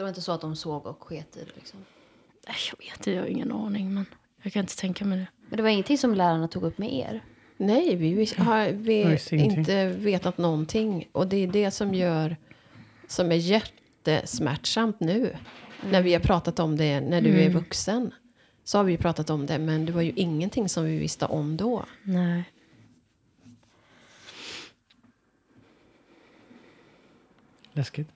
Så 0.00 0.02
det 0.02 0.06
var 0.06 0.08
inte 0.08 0.22
så 0.22 0.32
att 0.32 0.40
de 0.40 0.56
såg 0.56 0.86
och 0.86 1.02
sket 1.02 1.36
i 1.36 1.40
det 1.40 1.56
liksom. 1.56 1.84
Nej, 2.46 2.56
Jag 2.70 2.78
vet 2.86 2.96
inte, 2.96 3.10
jag 3.10 3.22
har 3.22 3.28
ingen 3.28 3.52
aning. 3.52 3.94
Men 3.94 4.06
jag 4.42 4.52
kan 4.52 4.60
inte 4.60 4.76
tänka 4.76 5.04
mig 5.04 5.18
det. 5.18 5.26
Men 5.48 5.56
det 5.56 5.62
var 5.62 5.70
ingenting 5.70 5.98
som 5.98 6.14
lärarna 6.14 6.48
tog 6.48 6.62
upp 6.62 6.78
med 6.78 6.94
er? 6.94 7.24
Nej, 7.56 7.96
vi, 7.96 8.26
har 8.38 8.72
vi 8.72 9.04
visste 9.04 9.36
ingenting. 9.36 9.58
inte 9.58 9.88
vetat 9.88 10.38
någonting. 10.38 11.08
Och 11.12 11.26
det 11.26 11.36
är 11.36 11.46
det 11.46 11.70
som 11.70 11.94
gör, 11.94 12.36
som 13.08 13.32
är 13.32 13.36
jättesmärtsamt 13.36 15.00
nu. 15.00 15.36
När 15.90 16.02
vi 16.02 16.12
har 16.12 16.20
pratat 16.20 16.58
om 16.58 16.76
det 16.76 17.00
när 17.00 17.20
du 17.20 17.40
är 17.40 17.50
vuxen. 17.50 18.14
Så 18.64 18.78
har 18.78 18.84
vi 18.84 18.92
ju 18.92 18.98
pratat 18.98 19.30
om 19.30 19.46
det, 19.46 19.58
men 19.58 19.86
det 19.86 19.92
var 19.92 20.02
ju 20.02 20.12
ingenting 20.16 20.68
som 20.68 20.84
vi 20.84 20.98
visste 20.98 21.26
om 21.26 21.56
då. 21.56 21.84
Nej. 22.02 22.44
Läskigt. 27.72 28.08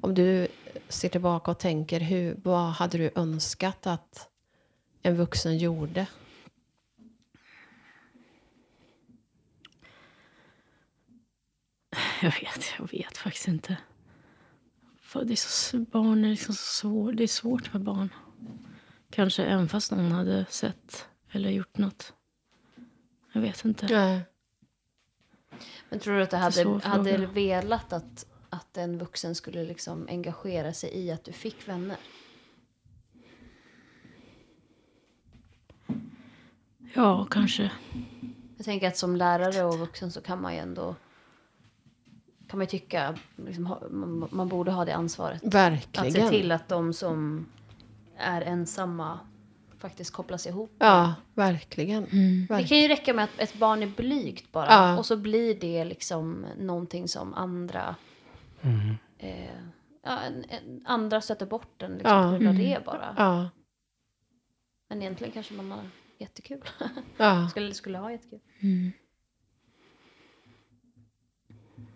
Om 0.00 0.14
du 0.14 0.48
ser 0.88 1.08
tillbaka 1.08 1.50
och 1.50 1.58
tänker, 1.58 2.00
hur, 2.00 2.40
vad 2.42 2.70
hade 2.70 2.98
du 2.98 3.10
önskat 3.14 3.86
att 3.86 4.28
en 5.02 5.16
vuxen 5.16 5.58
gjorde? 5.58 6.06
Jag 12.22 12.30
vet, 12.40 12.64
jag 12.78 12.90
vet 12.92 13.16
faktiskt 13.16 13.48
inte. 13.48 13.76
För 15.00 15.24
det 15.24 15.32
är 15.32 15.36
så, 15.36 15.78
barn 15.78 16.24
är 16.24 16.30
liksom 16.30 16.54
så 16.54 16.62
svårt. 16.62 17.16
Det 17.16 17.22
är 17.22 17.28
svårt 17.28 17.72
med 17.72 17.82
barn. 17.82 18.08
Kanske 19.10 19.44
även 19.44 19.68
fast 19.68 19.90
någon 19.90 20.12
hade 20.12 20.46
sett 20.50 21.06
eller 21.30 21.50
gjort 21.50 21.78
något. 21.78 22.12
Jag 23.32 23.40
vet 23.40 23.64
inte. 23.64 23.86
Nej. 23.86 24.22
Men 25.88 26.00
tror 26.00 26.16
du 26.16 26.22
att 26.22 26.30
du 26.30 26.62
svår 26.62 26.80
hade, 26.80 27.12
hade 27.12 27.26
velat 27.26 27.92
att, 27.92 28.26
att 28.50 28.76
en 28.76 28.98
vuxen 28.98 29.34
skulle 29.34 29.64
liksom 29.64 30.06
engagera 30.10 30.72
sig 30.72 30.90
i 30.98 31.10
att 31.10 31.24
du 31.24 31.32
fick 31.32 31.68
vänner? 31.68 31.96
Ja, 36.94 37.26
kanske. 37.30 37.70
Jag 38.56 38.64
tänker 38.64 38.88
att 38.88 38.96
som 38.96 39.16
lärare 39.16 39.64
och 39.64 39.78
vuxen 39.78 40.12
så 40.12 40.20
kan 40.20 40.42
man 40.42 40.54
ju 40.54 40.58
ändå 40.60 40.94
kan 42.48 42.58
man 42.58 42.64
ju 42.64 42.70
tycka 42.70 43.18
liksom, 43.36 43.66
ha- 43.66 43.88
man, 43.90 44.28
man 44.30 44.48
borde 44.48 44.70
ha 44.72 44.84
det 44.84 44.94
ansvaret. 44.94 45.36
Att 45.44 45.52
se 45.52 45.58
Verkligen. 45.58 46.28
till 46.30 46.52
att 46.52 46.68
de 46.68 46.92
som 46.92 47.46
är 48.16 48.42
ensamma 48.42 49.18
faktiskt 49.78 50.10
kopplas 50.10 50.46
ihop. 50.46 50.72
Ja, 50.78 51.14
verkligen. 51.34 52.02
Det 52.48 52.64
kan 52.64 52.78
ju 52.78 52.88
räcka 52.88 53.14
med 53.14 53.24
att 53.24 53.30
ett 53.38 53.54
barn 53.54 53.82
är 53.82 53.86
blygt 53.86 54.52
bara. 54.52 54.66
Ja. 54.70 54.98
Och 54.98 55.06
så 55.06 55.16
blir 55.16 55.54
det 55.54 55.84
liksom 55.84 56.46
någonting 56.58 57.08
som 57.08 57.34
andra... 57.34 57.94
Eh, 59.18 59.54
ja, 60.02 60.20
en, 60.20 60.44
en, 60.48 60.82
andra 60.86 61.20
sätter 61.20 61.46
bort 61.46 61.80
den 61.80 61.92
liksom, 61.92 62.10
Ja. 62.16 62.32
på 62.32 62.38
grund 62.38 62.48
av 62.48 62.54
det 62.64 62.82
bara. 62.84 63.14
Ja, 63.18 63.50
Men 64.88 65.02
egentligen 65.02 65.32
kanske 65.32 65.54
man 65.54 65.70
har 65.70 65.84
jättekul. 66.18 66.60
ja. 67.16 67.48
skulle, 67.48 67.74
skulle 67.74 67.98
ha 67.98 68.12
jättekul. 68.12 68.40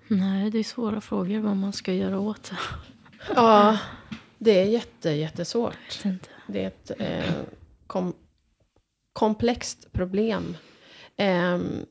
Nej, 0.08 0.50
det 0.50 0.58
är 0.58 0.64
svåra 0.64 1.00
frågor 1.00 1.38
vad 1.40 1.56
man 1.56 1.72
ska 1.72 1.92
göra 1.92 2.18
åt 2.18 2.42
det. 2.50 2.56
ja. 3.34 3.78
Det 4.38 4.60
är 4.60 4.64
jätte, 4.64 5.10
jättesvårt. 5.10 6.02
Det 6.46 6.62
är 6.62 6.66
ett 6.66 6.90
eh, 6.98 7.34
kom, 7.86 8.14
komplext 9.12 9.92
problem. 9.92 10.56
Ehm, 11.16 11.86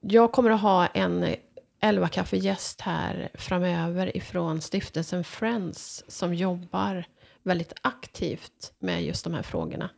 jag 0.00 0.32
kommer 0.32 0.50
att 0.50 0.60
ha 0.60 0.86
en 0.86 1.34
11 1.80 2.08
kaffegäst 2.08 2.80
här 2.80 3.30
framöver 3.34 4.16
ifrån 4.16 4.60
stiftelsen 4.60 5.24
Friends 5.24 6.04
som 6.08 6.34
jobbar 6.34 7.04
väldigt 7.42 7.72
aktivt 7.82 8.72
med 8.78 9.04
just 9.04 9.24
de 9.24 9.34
här 9.34 9.42
frågorna. 9.42 9.90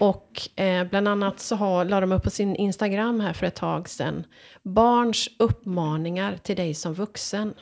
Och 0.00 0.60
eh, 0.60 0.88
bland 0.88 1.08
annat 1.08 1.40
så 1.40 1.56
har, 1.56 1.84
la 1.84 2.00
de 2.00 2.12
upp 2.12 2.22
på 2.22 2.30
sin 2.30 2.56
Instagram 2.56 3.20
här 3.20 3.32
för 3.32 3.46
ett 3.46 3.54
tag 3.54 3.88
sedan 3.88 4.24
barns 4.62 5.28
uppmaningar 5.38 6.36
till 6.36 6.56
dig 6.56 6.74
som 6.74 6.94
vuxen. 6.94 7.54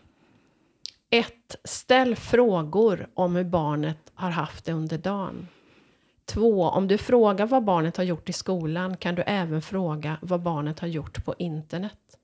1. 1.10 1.32
Ställ 1.64 2.16
frågor 2.16 3.08
om 3.14 3.36
hur 3.36 3.44
barnet 3.44 4.12
har 4.14 4.30
haft 4.30 4.64
det 4.64 4.72
under 4.72 4.98
dagen. 4.98 5.48
2. 6.26 6.64
Om 6.64 6.88
du 6.88 6.98
frågar 6.98 7.46
vad 7.46 7.64
barnet 7.64 7.96
har 7.96 8.04
gjort 8.04 8.28
i 8.28 8.32
skolan 8.32 8.96
kan 8.96 9.14
du 9.14 9.22
även 9.22 9.62
fråga 9.62 10.16
vad 10.22 10.42
barnet 10.42 10.80
har 10.80 10.88
gjort 10.88 11.24
på 11.24 11.34
internet. 11.38 12.17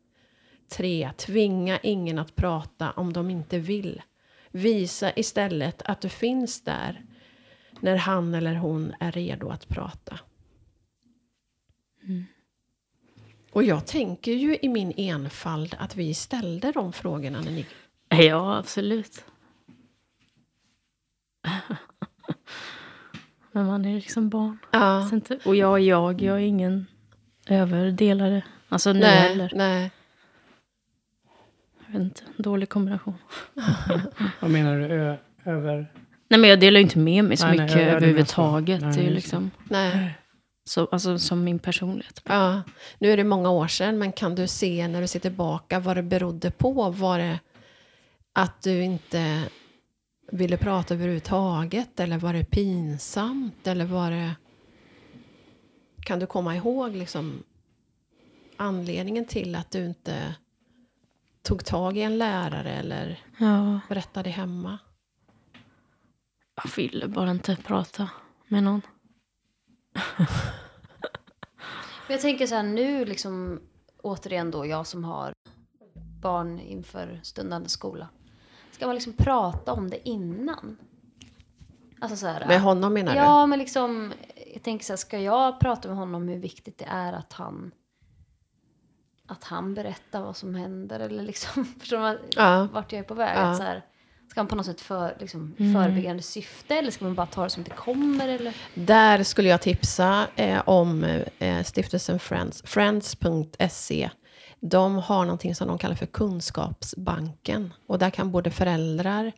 3. 0.68 1.10
Tvinga 1.16 1.78
ingen 1.82 2.18
att 2.18 2.36
prata 2.36 2.90
om 2.90 3.12
de 3.12 3.30
inte 3.30 3.58
vill. 3.58 4.02
Visa 4.50 5.12
istället 5.16 5.82
att 5.82 6.00
du 6.00 6.08
finns 6.08 6.62
där 6.62 7.04
när 7.80 7.96
han 7.96 8.34
eller 8.34 8.54
hon 8.54 8.94
är 9.00 9.12
redo 9.12 9.48
att 9.48 9.68
prata. 9.68 10.18
Och 13.52 13.64
jag 13.64 13.86
tänker 13.86 14.32
ju 14.32 14.58
i 14.62 14.68
min 14.68 14.92
enfald 14.96 15.76
att 15.78 15.96
vi 15.96 16.14
ställde 16.14 16.72
de 16.72 16.92
frågorna 16.92 17.40
när 17.40 17.50
ni 17.50 17.66
Ja, 18.08 18.56
absolut. 18.58 19.24
Men 23.52 23.66
man 23.66 23.84
är 23.84 23.94
liksom 23.94 24.28
barn. 24.28 24.58
Ja. 24.70 25.10
Och 25.44 25.56
jag 25.56 25.74
är 25.74 25.82
jag, 25.82 26.22
jag 26.22 26.36
är 26.36 26.44
ingen 26.46 26.86
överdelare. 27.48 28.42
Alltså 28.68 28.92
nu 28.92 29.00
Nej, 29.00 29.28
heller. 29.28 29.52
nej. 29.54 29.90
Vet 31.94 32.02
inte, 32.02 32.22
dålig 32.36 32.68
kombination. 32.68 33.14
Vad 34.40 34.50
menar 34.50 34.78
du? 34.78 34.84
Ö, 34.84 35.16
över... 35.44 35.92
Nej 36.28 36.40
men 36.40 36.50
jag 36.50 36.60
delar 36.60 36.80
ju 36.80 36.82
inte 36.84 36.98
med 36.98 37.24
mig 37.24 37.36
så 37.36 37.46
Nej, 37.46 37.56
nej, 37.56 37.66
mycket 37.66 37.82
jag 37.82 37.90
överhuvudtaget. 37.90 38.80
så. 38.80 38.86
det 38.86 38.92
är 38.94 38.98
ju 38.98 39.02
Nej, 39.04 39.14
liksom, 39.14 39.50
nej. 39.64 40.18
så, 40.64 40.88
alltså 40.92 41.18
som 41.18 41.44
min 41.44 41.58
personlighet. 41.58 42.22
Ja. 42.24 42.62
Nu 42.98 43.12
är 43.12 43.16
det 43.16 43.24
många 43.24 43.50
år 43.50 43.66
sedan, 43.68 43.98
men 43.98 44.12
kan 44.12 44.34
du 44.34 44.46
se 44.46 44.88
när 44.88 45.00
du 45.00 45.06
ser 45.06 45.20
tillbaka 45.20 45.80
vad 45.80 45.96
det 45.96 46.02
berodde 46.02 46.50
på? 46.50 46.90
Var 46.90 47.18
det 47.18 47.40
att 48.32 48.62
du 48.62 48.82
inte 48.82 49.42
ville 50.32 50.56
prata 50.56 50.94
överhuvudtaget? 50.94 52.00
Eller 52.00 52.18
var 52.18 52.32
det 52.32 52.44
pinsamt? 52.44 53.66
Eller 53.66 53.84
var 53.84 54.10
det... 54.10 54.30
Kan 56.00 56.18
du 56.18 56.26
komma 56.26 56.56
ihåg 56.56 56.96
liksom 56.96 57.42
anledningen 58.56 59.24
till 59.26 59.54
att 59.54 59.70
du 59.70 59.86
inte 59.86 60.34
tog 61.44 61.64
tag 61.64 61.96
i 61.96 62.02
en 62.02 62.18
lärare 62.18 62.72
eller 62.72 63.20
Ja, 63.38 63.80
berättade 63.88 64.30
hemma? 64.30 64.78
jag 66.56 66.70
ville 66.76 67.08
bara 67.08 67.30
inte 67.30 67.56
prata 67.56 68.10
med 68.48 68.62
någon. 68.62 68.82
Men 72.06 72.14
jag 72.14 72.20
tänker 72.20 72.46
så 72.46 72.54
här 72.54 72.62
nu, 72.62 73.04
liksom, 73.04 73.60
återigen 74.02 74.50
då, 74.50 74.66
jag 74.66 74.86
som 74.86 75.04
har 75.04 75.32
barn 76.22 76.60
inför 76.60 77.20
stundande 77.22 77.68
skola. 77.68 78.08
Ska 78.70 78.86
man 78.86 78.94
liksom 78.94 79.12
prata 79.12 79.72
om 79.72 79.90
det 79.90 80.08
innan? 80.08 80.76
Alltså 82.00 82.16
så 82.16 82.26
här, 82.26 82.46
Med 82.46 82.60
honom 82.60 82.92
menar 82.94 83.12
du? 83.12 83.18
Ja, 83.18 83.46
men 83.46 83.58
liksom, 83.58 84.12
jag 84.54 84.62
tänker 84.62 84.84
så 84.84 84.92
här, 84.92 84.96
ska 84.96 85.18
jag 85.18 85.60
prata 85.60 85.88
med 85.88 85.96
honom 85.96 86.14
om 86.14 86.28
hur 86.28 86.38
viktigt 86.38 86.78
det 86.78 86.84
är 86.88 87.12
att 87.12 87.32
han 87.32 87.70
att 89.28 89.44
han 89.44 89.74
berättar 89.74 90.20
vad 90.20 90.36
som 90.36 90.54
händer 90.54 91.00
eller 91.00 91.22
liksom, 91.22 91.64
förstår 91.80 91.98
man 91.98 92.18
Ja. 92.36 92.68
vart 92.72 92.92
jag 92.92 92.98
är 92.98 93.02
på 93.04 93.14
väg? 93.14 93.38
Ja. 93.38 93.54
Så 93.54 93.62
här, 93.62 93.82
ska 94.30 94.40
man 94.40 94.48
på 94.48 94.54
något 94.56 94.66
sätt 94.66 94.80
för, 94.80 95.16
liksom, 95.20 95.54
förebyggande 95.74 96.22
syfte 96.22 96.74
eller 96.74 96.90
ska 96.90 97.04
man 97.04 97.14
bara 97.14 97.26
ta 97.26 97.44
det 97.44 97.50
som 97.50 97.62
det 97.64 97.70
kommer 97.70 98.28
eller? 98.28 98.56
Där 98.74 99.22
skulle 99.22 99.48
jag 99.48 99.60
tipsa 99.62 100.26
eh, 100.36 100.62
om 100.68 101.04
eh, 101.38 101.62
stiftelsen 101.64 102.18
Friends. 102.18 102.62
Friends.se. 102.66 104.10
De 104.60 104.96
har 104.96 105.24
någonting 105.24 105.54
som 105.54 105.68
de 105.68 105.78
kallar 105.78 105.94
för 105.94 106.06
Kunskapsbanken. 106.06 107.72
Och 107.86 107.98
där 107.98 108.10
kan 108.10 108.30
både 108.32 108.50
föräldrar, 108.50 109.32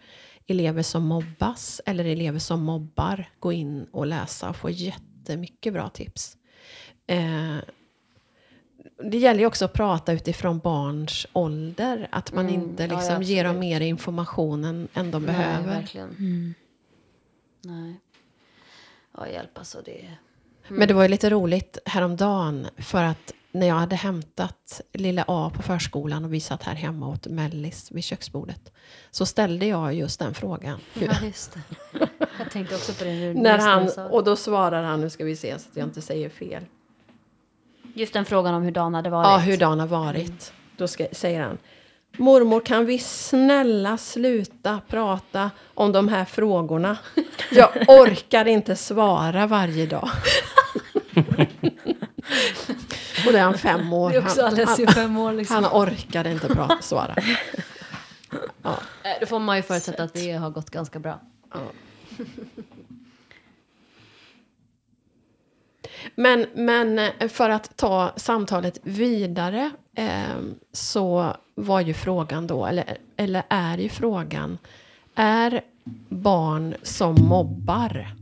elever 0.47 0.83
som 0.83 1.03
mobbas 1.07 1.81
eller 1.87 2.05
elever 2.05 2.39
som 2.39 2.63
mobbar 2.65 3.29
gå 3.39 3.53
in 3.53 3.87
och 3.93 4.07
läsa 4.07 4.49
och 4.49 4.57
få 4.57 4.71
jättemycket 4.71 5.73
bra 5.73 5.89
tips. 5.89 6.37
Eh, 7.07 7.57
det 9.05 9.19
gäller 9.19 9.41
ju 9.41 9.47
också 9.47 9.65
att 9.65 9.73
prata 9.73 10.13
utifrån 10.13 10.59
barns 10.59 11.27
ålder. 11.33 12.09
Att 12.13 12.33
man 12.33 12.49
Mm, 12.49 12.61
inte 12.63 12.83
ja, 12.83 12.89
ja, 12.93 12.97
liksom 12.97 13.23
ger 13.23 13.45
dem 13.45 13.59
mer 13.59 13.81
information 13.81 14.65
än, 14.65 14.89
än 14.95 15.11
de 15.11 15.23
Nej, 15.23 15.37
behöver. 15.37 15.67
verkligen. 15.67 16.55
Nej. 17.65 17.95
Ja, 19.17 19.29
hjälp 19.29 19.59
alltså 19.59 19.79
det. 19.85 20.11
Men 20.69 20.89
det 20.89 20.95
var 20.95 21.03
ju 21.03 21.09
lite 21.09 21.31
roligt 21.31 21.79
häromdagen 21.85 22.67
för 22.79 23.03
att 23.03 23.33
när 23.53 23.67
jag 23.67 23.75
hade 23.75 23.97
hämtat 23.97 24.81
lilla 24.93 25.25
A 25.29 25.53
på 25.55 25.63
förskolan 25.63 26.25
och 26.25 26.35
vi 26.35 26.41
satt 26.41 26.63
här 26.63 26.75
hemma 26.75 27.09
åt 27.09 27.27
mellis 27.27 27.91
vid 27.93 28.05
köksbordet. 28.05 28.73
Så 29.11 29.27
ställde 29.27 29.67
jag 29.67 29.95
just 29.95 30.19
den 30.21 30.35
frågan. 30.35 30.81
Ja, 30.95 31.13
just 31.25 31.53
det. 31.55 31.61
Jag 32.39 32.51
tänkte 32.51 32.75
också 32.75 32.93
på 32.93 33.05
det 33.05 33.11
nu. 33.13 33.35
när 33.35 33.59
han, 33.59 33.89
och 34.11 34.25
då 34.25 34.37
svarar 34.37 34.83
han, 34.83 35.01
nu 35.01 35.11
ska 35.11 35.25
vi 35.25 35.37
se 35.37 35.59
så 35.59 35.69
att 35.71 35.77
jag 35.77 35.87
inte 35.87 36.03
säger 36.03 36.29
fel. 36.29 36.65
Just 37.97 38.13
den 38.13 38.25
frågan 38.25 38.55
om 38.55 38.63
hur 38.63 38.71
dagen 38.71 38.95
hade 38.95 39.11
varit. 39.11 39.27
Ja, 39.27 39.39
hur 39.39 39.57
dagen 39.57 39.81
har 39.81 39.87
varit. 39.87 40.53
Då 40.77 40.89
ska, 40.89 41.07
säger 41.13 41.41
han. 41.41 41.59
Mormor, 42.17 42.61
kan 42.61 42.87
vi 42.87 42.99
snälla 42.99 43.99
sluta 43.99 44.81
prata 44.89 45.51
om 45.75 45.93
de 45.93 46.09
här 46.09 46.25
frågorna? 46.25 46.97
Jag 47.51 47.71
orkar 47.89 48.49
inte 48.49 48.77
svara 48.77 49.47
varje 49.47 49.87
dag. 49.87 50.09
och 53.27 53.33
det 53.33 53.39
är 53.39 53.43
han 53.43 53.59
fem 53.59 53.93
år. 53.93 54.11
Det 54.11 54.17
är 54.17 54.23
också 54.23 54.43
Han, 54.43 54.59
han, 54.67 54.87
fem 54.87 55.17
år 55.17 55.33
liksom. 55.33 55.65
han 55.65 55.83
orkade 55.83 56.33
inte 56.33 56.49
prata, 56.49 56.79
svara. 56.81 57.15
Ja. 58.63 58.79
Eh, 59.03 59.11
Då 59.21 59.27
får 59.27 59.39
man 59.39 59.57
ju 59.57 59.63
förutsätta 59.63 60.03
att 60.03 60.15
det 60.15 60.33
har 60.33 60.51
gått 60.51 60.71
ganska 60.71 60.99
bra. 60.99 61.21
Men, 66.15 66.47
men 66.55 66.99
eh, 66.99 67.29
för 67.29 67.51
att 67.51 67.77
ta 67.77 68.13
samtalet 68.17 68.79
vidare 68.83 69.71
eh, 69.95 70.41
så 70.73 71.37
var 71.55 71.81
ju 71.81 71.95
frågan 71.95 72.47
då, 72.47 72.67
eller, 72.67 72.99
eller 73.17 73.43
är 73.49 73.79
ju 73.79 73.89
frågan, 73.89 74.59
är 75.15 75.61
barn 76.09 76.75
som 76.83 77.15
mobbar 77.15 78.15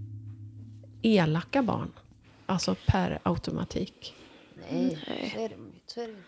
elaka 1.03 1.63
barn? 1.63 1.93
Alltså 2.47 2.77
per 2.87 3.19
automatik. 3.23 4.15
Nej, 4.71 4.99
så 5.05 5.11
är 5.41 5.49
det, 5.49 5.57
så 5.87 6.01
är 6.01 6.07
det 6.07 6.13
inte. 6.13 6.23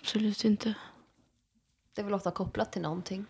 Absolut 0.00 0.44
inte. 0.44 0.74
Det 1.94 2.00
är 2.00 2.04
väl 2.04 2.14
ofta 2.14 2.30
kopplat 2.30 2.72
till 2.72 2.82
någonting. 2.82 3.26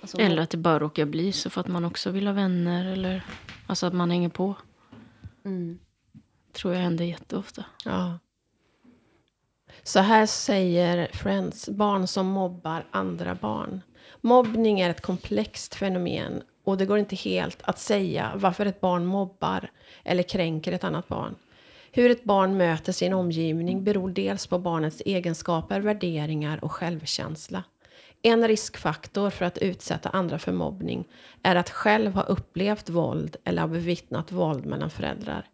Alltså, 0.00 0.18
Eller 0.18 0.42
att 0.42 0.50
det 0.50 0.56
bara 0.56 0.78
råkar 0.78 1.06
bli 1.06 1.32
så 1.32 1.50
för 1.50 1.60
att 1.60 1.68
man 1.68 1.84
också 1.84 2.10
vill 2.10 2.26
ha 2.26 2.34
vänner. 2.34 2.92
Eller 2.92 3.24
alltså 3.66 3.86
att 3.86 3.94
man 3.94 4.10
hänger 4.10 4.28
på. 4.28 4.54
Mm. 5.44 5.78
Tror 6.54 6.74
jag 6.74 6.80
händer 6.80 7.04
jätteofta. 7.04 7.64
Ja. 7.84 8.18
Så 9.82 10.00
här 10.00 10.26
säger 10.26 11.08
Friends, 11.12 11.68
barn 11.68 12.06
som 12.06 12.26
mobbar 12.26 12.84
andra 12.90 13.34
barn. 13.34 13.80
Mobbning 14.20 14.80
är 14.80 14.90
ett 14.90 15.00
komplext 15.00 15.74
fenomen 15.74 16.42
och 16.64 16.78
det 16.78 16.86
går 16.86 16.98
inte 16.98 17.16
helt 17.16 17.62
att 17.62 17.78
säga 17.78 18.32
varför 18.34 18.66
ett 18.66 18.80
barn 18.80 19.06
mobbar 19.06 19.70
eller 20.04 20.22
kränker 20.22 20.72
ett 20.72 20.84
annat 20.84 21.08
barn. 21.08 21.34
Hur 21.92 22.10
ett 22.10 22.24
barn 22.24 22.56
möter 22.56 22.92
sin 22.92 23.12
omgivning 23.12 23.84
beror 23.84 24.10
dels 24.10 24.46
på 24.46 24.58
barnets 24.58 25.02
egenskaper, 25.06 25.80
värderingar 25.80 26.64
och 26.64 26.72
självkänsla. 26.72 27.64
En 28.22 28.48
riskfaktor 28.48 29.30
för 29.30 29.44
att 29.44 29.58
utsätta 29.58 30.08
andra 30.08 30.38
för 30.38 30.52
mobbning 30.52 31.04
är 31.42 31.56
att 31.56 31.70
själv 31.70 32.14
ha 32.14 32.22
upplevt 32.22 32.88
våld 32.88 33.36
eller 33.44 33.62
ha 33.62 33.68
bevittnat 33.68 34.32
våld 34.32 34.66
mellan 34.66 34.90
föräldrar. 34.90 35.46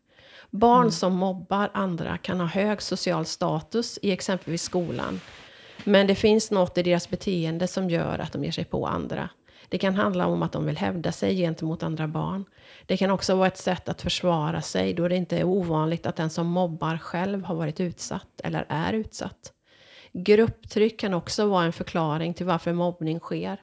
Barn 0.50 0.92
som 0.92 1.16
mobbar 1.16 1.70
andra 1.74 2.18
kan 2.18 2.40
ha 2.40 2.46
hög 2.46 2.82
social 2.82 3.26
status 3.26 3.98
i 4.02 4.10
exempelvis 4.12 4.62
skolan. 4.62 5.20
Men 5.84 6.06
det 6.06 6.14
finns 6.14 6.50
något 6.50 6.78
i 6.78 6.82
deras 6.82 7.10
beteende 7.10 7.66
som 7.66 7.90
gör 7.90 8.18
att 8.18 8.32
de 8.32 8.44
ger 8.44 8.52
sig 8.52 8.64
på 8.64 8.86
andra. 8.86 9.28
Det 9.68 9.78
kan 9.78 9.94
handla 9.94 10.26
om 10.26 10.42
att 10.42 10.52
de 10.52 10.66
vill 10.66 10.76
hävda 10.78 11.12
sig 11.12 11.36
gentemot 11.36 11.82
andra 11.82 12.08
barn. 12.08 12.44
Det 12.86 12.96
kan 12.96 13.10
också 13.10 13.34
vara 13.34 13.46
ett 13.46 13.58
sätt 13.58 13.88
att 13.88 14.02
försvara 14.02 14.62
sig 14.62 14.94
då 14.94 15.08
det 15.08 15.16
inte 15.16 15.38
är 15.38 15.44
ovanligt 15.44 16.06
att 16.06 16.16
den 16.16 16.30
som 16.30 16.46
mobbar 16.46 16.98
själv 16.98 17.44
har 17.44 17.54
varit 17.54 17.80
utsatt 17.80 18.40
eller 18.44 18.66
är 18.68 18.92
utsatt. 18.92 19.52
Grupptryck 20.12 21.00
kan 21.00 21.14
också 21.14 21.46
vara 21.46 21.64
en 21.64 21.72
förklaring 21.72 22.34
till 22.34 22.46
varför 22.46 22.72
mobbning 22.72 23.20
sker. 23.20 23.60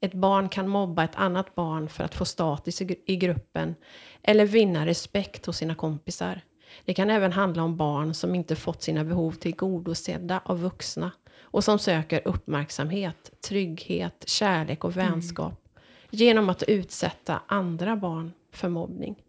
Ett 0.00 0.14
barn 0.14 0.48
kan 0.48 0.68
mobba 0.68 1.04
ett 1.04 1.16
annat 1.16 1.54
barn 1.54 1.88
för 1.88 2.04
att 2.04 2.14
få 2.14 2.24
status 2.24 2.82
i 2.82 2.84
gru- 2.84 3.02
i 3.06 3.16
gruppen 3.16 3.74
eller 4.22 4.46
vinna 4.46 4.86
respekt 4.86 5.46
hos 5.46 5.56
sina 5.56 5.74
kompisar. 5.74 6.40
Det 6.84 6.94
kan 6.94 7.10
även 7.10 7.32
handla 7.32 7.62
om 7.62 7.76
barn 7.76 8.14
som 8.14 8.34
inte 8.34 8.56
fått 8.56 8.82
sina 8.82 9.04
behov 9.04 9.32
tillgodosedda 9.32 10.40
av 10.44 10.60
vuxna 10.60 11.12
och 11.42 11.64
som 11.64 11.78
söker 11.78 12.28
uppmärksamhet, 12.28 13.30
trygghet, 13.48 14.24
kärlek 14.26 14.84
och 14.84 14.96
vänskap 14.96 15.68
genom 16.10 16.48
att 16.48 16.62
utsätta 16.62 17.42
andra 17.46 17.96
barn 17.96 18.32
för 18.52 18.68
mobbning. 18.68 19.22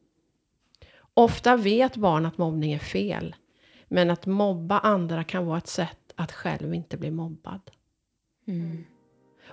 Ofta 1.14 1.56
vet 1.56 1.96
barn 1.96 2.26
att 2.26 2.38
mobbning 2.38 2.72
är 2.74 2.80
fel, 2.80 3.36
men 3.88 4.10
att 4.10 4.26
mobba 4.26 4.80
andra 4.80 5.24
kan 5.24 5.46
vara 5.46 5.58
ett 5.58 5.68
sätt 5.68 6.14
att 6.16 6.32
själv 6.32 6.74
inte 6.74 6.98
bli 6.98 7.12
mobbad. 7.12 7.62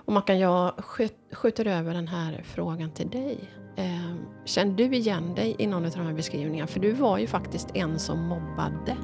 Och 0.09 0.13
man 0.13 0.23
kan 0.23 0.39
jag 0.39 0.73
skjut, 0.77 1.15
skjuter 1.31 1.67
över 1.67 1.93
den 1.93 2.07
här 2.07 2.41
frågan 2.43 2.91
till 2.91 3.09
dig. 3.09 3.39
Eh, 3.75 4.15
känner 4.45 4.75
du 4.75 4.95
igen 4.95 5.35
dig 5.35 5.55
i 5.59 5.67
någon 5.67 5.85
av 5.85 5.91
de 5.91 6.05
här 6.05 6.13
beskrivningarna? 6.13 6.67
För 6.67 6.79
du 6.79 6.91
var 6.91 7.17
ju 7.17 7.27
faktiskt 7.27 7.75
en 7.75 7.99
som 7.99 8.23
mobbade. 8.23 8.97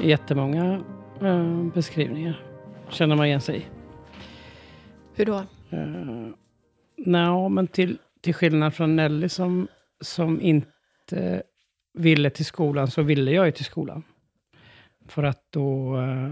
Jättemånga 0.00 0.84
eh, 1.20 1.64
beskrivningar 1.74 2.42
känner 2.88 3.16
man 3.16 3.26
igen 3.26 3.40
sig 3.40 3.56
i. 3.56 3.64
Hur 5.14 5.24
då? 5.24 5.42
Uh, 5.72 6.30
Nej, 6.96 7.48
men 7.48 7.66
till, 7.66 7.98
till 8.26 8.34
skillnad 8.34 8.74
från 8.74 8.96
Nelly 8.96 9.28
som, 9.28 9.68
som 10.00 10.40
inte 10.40 11.42
ville 11.94 12.30
till 12.30 12.44
skolan, 12.44 12.90
så 12.90 13.02
ville 13.02 13.30
jag 13.30 13.46
ju 13.46 13.52
till 13.52 13.64
skolan. 13.64 14.02
För 15.08 15.22
att 15.22 15.42
då, 15.50 15.96
eh, 15.98 16.30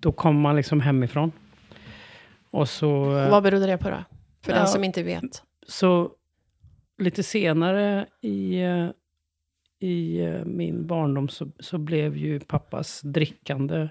då 0.00 0.12
kom 0.12 0.40
man 0.40 0.56
liksom 0.56 0.80
hemifrån. 0.80 1.32
Och 2.50 2.68
så, 2.68 3.16
eh, 3.18 3.30
Vad 3.30 3.42
berodde 3.42 3.66
det 3.66 3.78
på 3.78 3.90
då? 3.90 4.04
För 4.44 4.52
Ja. 4.52 4.58
den 4.58 4.66
som 4.66 4.84
inte 4.84 5.02
vet. 5.02 5.42
så 5.66 6.10
lite 6.98 7.22
senare 7.22 8.06
i, 8.22 8.60
eh, 8.62 8.88
i 9.88 10.20
min 10.44 10.86
barndom 10.86 11.28
så, 11.28 11.50
så 11.58 11.78
blev 11.78 12.16
ju 12.16 12.40
pappas 12.40 13.00
drickande 13.02 13.88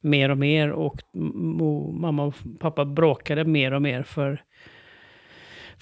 mer 0.00 0.28
och 0.30 0.38
mer 0.38 0.70
och 0.70 1.00
mo, 1.14 1.92
mamma 1.92 2.24
och 2.24 2.34
pappa 2.60 2.84
bråkade 2.84 3.44
mer 3.44 3.72
och 3.72 3.82
mer 3.82 4.02
för, 4.02 4.42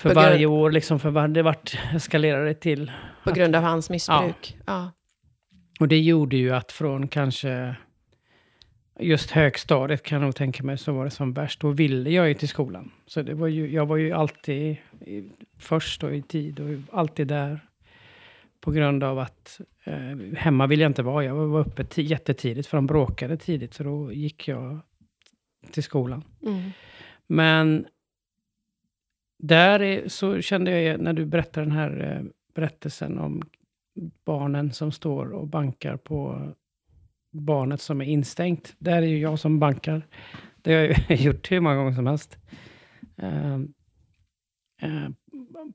för 0.03 0.09
På 0.09 0.15
grund- 0.21 0.27
varje 0.33 0.47
år. 0.47 0.71
Liksom 0.71 1.01
för 1.01 1.11
var, 1.11 1.29
det 1.29 1.43
vart 1.43 1.77
eskalerade 1.95 2.55
till. 2.55 2.93
På 3.25 3.31
att- 3.31 3.37
grund 3.37 3.57
av 3.57 3.63
hans 3.63 3.91
missbruk. 3.91 4.57
Ja. 4.67 4.91
Och 5.81 5.89
det 5.89 5.99
gjorde 6.01 6.37
ju 6.37 6.51
att 6.55 6.73
från 6.73 7.09
kanske 7.09 7.77
just 9.01 9.31
högstadiet 9.31 10.03
kan 10.03 10.17
jag 10.21 10.25
nog 10.27 10.35
tänka 10.37 10.63
mig 10.65 10.79
så 10.79 10.93
var 10.93 11.05
det 11.05 11.11
som 11.11 11.33
värst. 11.33 11.61
Då 11.61 11.71
ville 11.71 12.11
jag 12.11 12.29
ju 12.29 12.35
till 12.35 12.49
skolan. 12.49 12.91
Så 13.07 13.23
det 13.23 13.35
var 13.35 13.47
ju, 13.47 13.73
jag 13.73 13.87
var 13.87 13.97
ju 13.97 14.13
alltid 14.13 14.77
i, 15.07 15.31
först 15.59 16.03
och 16.05 16.15
i 16.15 16.23
tid 16.23 16.61
och 16.61 16.99
alltid 16.99 17.27
där. 17.29 17.61
På 18.61 18.71
grund 18.71 19.05
av 19.05 19.19
att 19.19 19.61
eh, 19.85 20.37
hemma 20.37 20.67
ville 20.67 20.83
jag 20.83 20.91
inte 20.91 21.03
vara. 21.03 21.25
Jag 21.25 21.35
var 21.35 21.61
uppe 21.61 21.83
ti- 21.83 22.03
jättetidigt 22.03 22.69
för 22.69 22.77
de 22.77 22.87
bråkade 22.87 23.37
tidigt. 23.37 23.75
Så 23.75 23.83
då 23.85 24.13
gick 24.13 24.49
jag 24.49 24.81
till 25.71 25.83
skolan. 25.83 26.25
Mm. 26.47 26.71
Men 27.27 27.87
där 29.43 29.83
är, 29.83 30.09
så 30.09 30.41
kände 30.41 30.81
jag 30.81 31.01
när 31.01 31.13
du 31.13 31.27
berättade 31.27 31.67
den 31.67 31.77
här 31.77 32.17
eh, 32.17 32.25
berättelsen 32.55 33.19
om 33.19 33.43
barnen 34.25 34.73
som 34.73 34.93
står 34.93 35.33
och 35.33 35.47
bankar 35.47 35.97
på 35.97 36.53
barnet 37.33 37.81
som 37.81 38.01
är 38.01 38.05
instängt. 38.05 38.75
Där 38.79 39.03
är 39.03 39.07
ju 39.07 39.19
jag 39.19 39.39
som 39.39 39.59
bankar. 39.59 40.07
Det 40.57 40.75
har 40.75 40.81
jag 40.81 41.21
gjort 41.21 41.51
hur 41.51 41.61
många 41.61 41.77
gånger 41.77 41.93
som 41.93 42.07
helst. 42.07 42.39
Eh, 43.17 43.55
eh, 44.83 45.09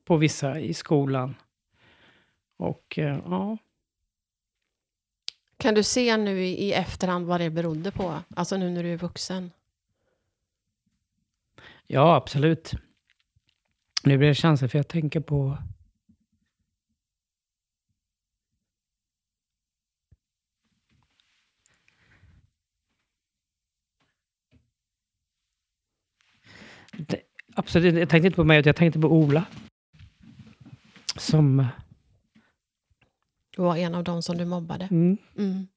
på 0.06 0.18
vissa 0.18 0.60
i 0.60 0.74
skolan. 0.74 1.36
Och 2.58 3.00
eh, 3.00 3.20
ja, 3.26 3.58
Kan 5.58 5.74
du 5.74 5.84
se 5.84 6.18
nu 6.18 6.42
i, 6.42 6.64
i 6.64 6.74
efterhand 6.74 7.26
vad 7.26 7.42
det 7.42 7.50
berodde 7.50 7.92
på? 7.92 8.16
Alltså 8.36 8.58
nu 8.58 8.70
när 8.70 8.84
du 8.84 8.94
är 8.94 8.98
vuxen. 8.98 9.52
ja, 11.88 12.16
absolut. 12.16 12.74
Nu 14.08 14.18
blir 14.18 14.28
det 14.28 14.36
chanser 14.36 14.68
för 14.68 14.80
jag 14.80 14.88
tänker 14.88 15.20
på 15.20 15.58
Det, 26.92 27.22
absolut, 27.56 27.96
jag 27.96 28.10
tänkte 28.10 28.28
inte 28.28 28.36
på 28.36 28.44
mig, 28.44 28.60
utan 28.60 28.70
jag 28.70 28.76
tänkte 28.76 29.00
på 29.00 29.08
Ola. 29.08 29.46
Som... 31.16 31.68
Du 33.56 33.62
var 33.62 33.78
en 33.78 33.96
av 33.96 34.04
dem 34.04 34.22
som 34.22 34.38
du 34.38 34.46
mobbade. 34.46 34.88
Mm, 34.92 35.18
Mm. 35.38 35.68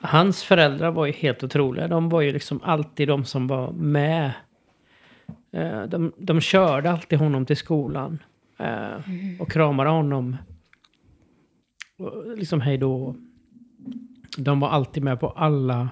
hans 0.00 0.44
föräldrar 0.44 0.90
var 0.90 1.06
ju 1.06 1.12
helt 1.12 1.44
otroliga. 1.44 1.88
De 1.88 2.08
var 2.08 2.20
ju 2.20 2.32
liksom 2.32 2.62
alltid 2.62 3.08
de 3.08 3.24
som 3.24 3.46
var 3.46 3.72
med. 3.72 4.32
Eh, 5.52 5.82
de, 5.82 6.12
de 6.18 6.40
körde 6.40 6.90
alltid 6.90 7.18
honom 7.18 7.46
till 7.46 7.56
skolan. 7.56 8.18
Eh, 8.58 9.00
och 9.40 9.50
kramade 9.50 9.90
honom. 9.90 10.36
Och 11.98 12.36
liksom 12.38 12.60
hej 12.60 12.78
då. 12.78 13.16
De 14.38 14.60
var 14.60 14.68
alltid 14.68 15.02
med 15.02 15.20
på 15.20 15.30
alla. 15.30 15.88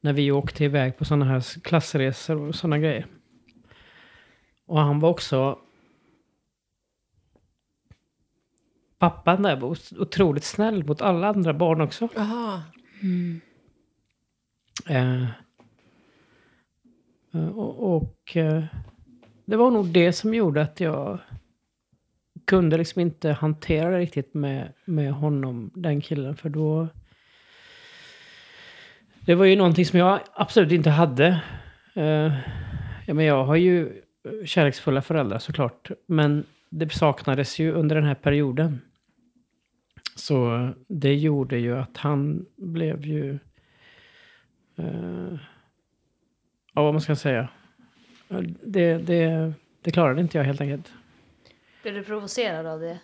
När 0.00 0.12
vi 0.12 0.32
åkte 0.32 0.64
iväg 0.64 0.96
på 0.96 1.04
sådana 1.04 1.24
här 1.24 1.60
klassresor 1.60 2.40
och 2.40 2.54
sådana 2.54 2.78
grejer. 2.78 3.06
Och 4.66 4.80
han 4.80 5.00
var 5.00 5.10
också... 5.10 5.58
Pappan 8.98 9.42
där 9.42 9.56
var 9.56 9.76
otroligt 9.98 10.44
snäll 10.44 10.84
mot 10.84 11.02
alla 11.02 11.28
andra 11.28 11.54
barn 11.54 11.80
också. 11.80 12.08
Jaha. 12.14 12.62
Eh, 14.86 15.22
eh, 15.22 15.26
Eh, 17.34 17.48
och 17.48 17.96
och 17.96 18.36
eh, 18.36 18.64
det 19.44 19.56
var 19.56 19.70
nog 19.70 19.86
det 19.86 20.12
som 20.12 20.34
gjorde 20.34 20.62
att 20.62 20.80
jag 20.80 21.18
kunde 22.48 22.78
liksom 22.78 23.00
inte 23.00 23.32
hantera 23.32 23.90
det 23.90 23.98
riktigt 23.98 24.34
med, 24.34 24.72
med 24.84 25.12
honom, 25.12 25.70
den 25.74 26.00
killen. 26.00 26.36
För 26.36 26.48
då... 26.48 26.88
Det 29.20 29.34
var 29.34 29.44
ju 29.44 29.56
någonting 29.56 29.84
som 29.84 29.98
jag 29.98 30.20
absolut 30.32 30.72
inte 30.72 30.90
hade. 30.90 31.40
Uh, 31.96 32.32
ja, 33.06 33.14
men 33.14 33.24
jag 33.24 33.44
har 33.44 33.56
ju 33.56 34.02
kärleksfulla 34.44 35.02
föräldrar 35.02 35.38
såklart. 35.38 35.90
Men 36.06 36.44
det 36.70 36.92
saknades 36.92 37.58
ju 37.58 37.72
under 37.72 37.96
den 37.96 38.04
här 38.04 38.14
perioden. 38.14 38.80
Så 40.14 40.68
det 40.88 41.14
gjorde 41.14 41.58
ju 41.58 41.78
att 41.78 41.96
han 41.96 42.46
blev 42.56 43.06
ju... 43.06 43.38
Uh, 44.78 45.38
ja, 46.78 46.84
vad 46.84 46.94
man 46.94 47.00
ska 47.00 47.16
säga. 47.16 47.48
Det, 48.62 48.98
det, 48.98 49.52
det 49.82 49.90
klarade 49.90 50.20
inte 50.20 50.38
jag 50.38 50.44
helt 50.44 50.60
enkelt. 50.60 50.92
Blev 51.82 51.94
du 51.94 52.04
provocerad 52.04 52.66
av 52.66 52.80
det? 52.80 52.98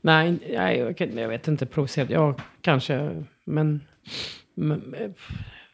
Nej, 0.00 0.38
nej 0.50 0.78
jag, 1.14 1.28
vet 1.28 1.48
inte. 1.48 1.66
Provocerad. 1.66 2.10
Ja, 2.10 2.34
kanske. 2.60 3.24
Men, 3.44 3.80
men... 4.54 4.94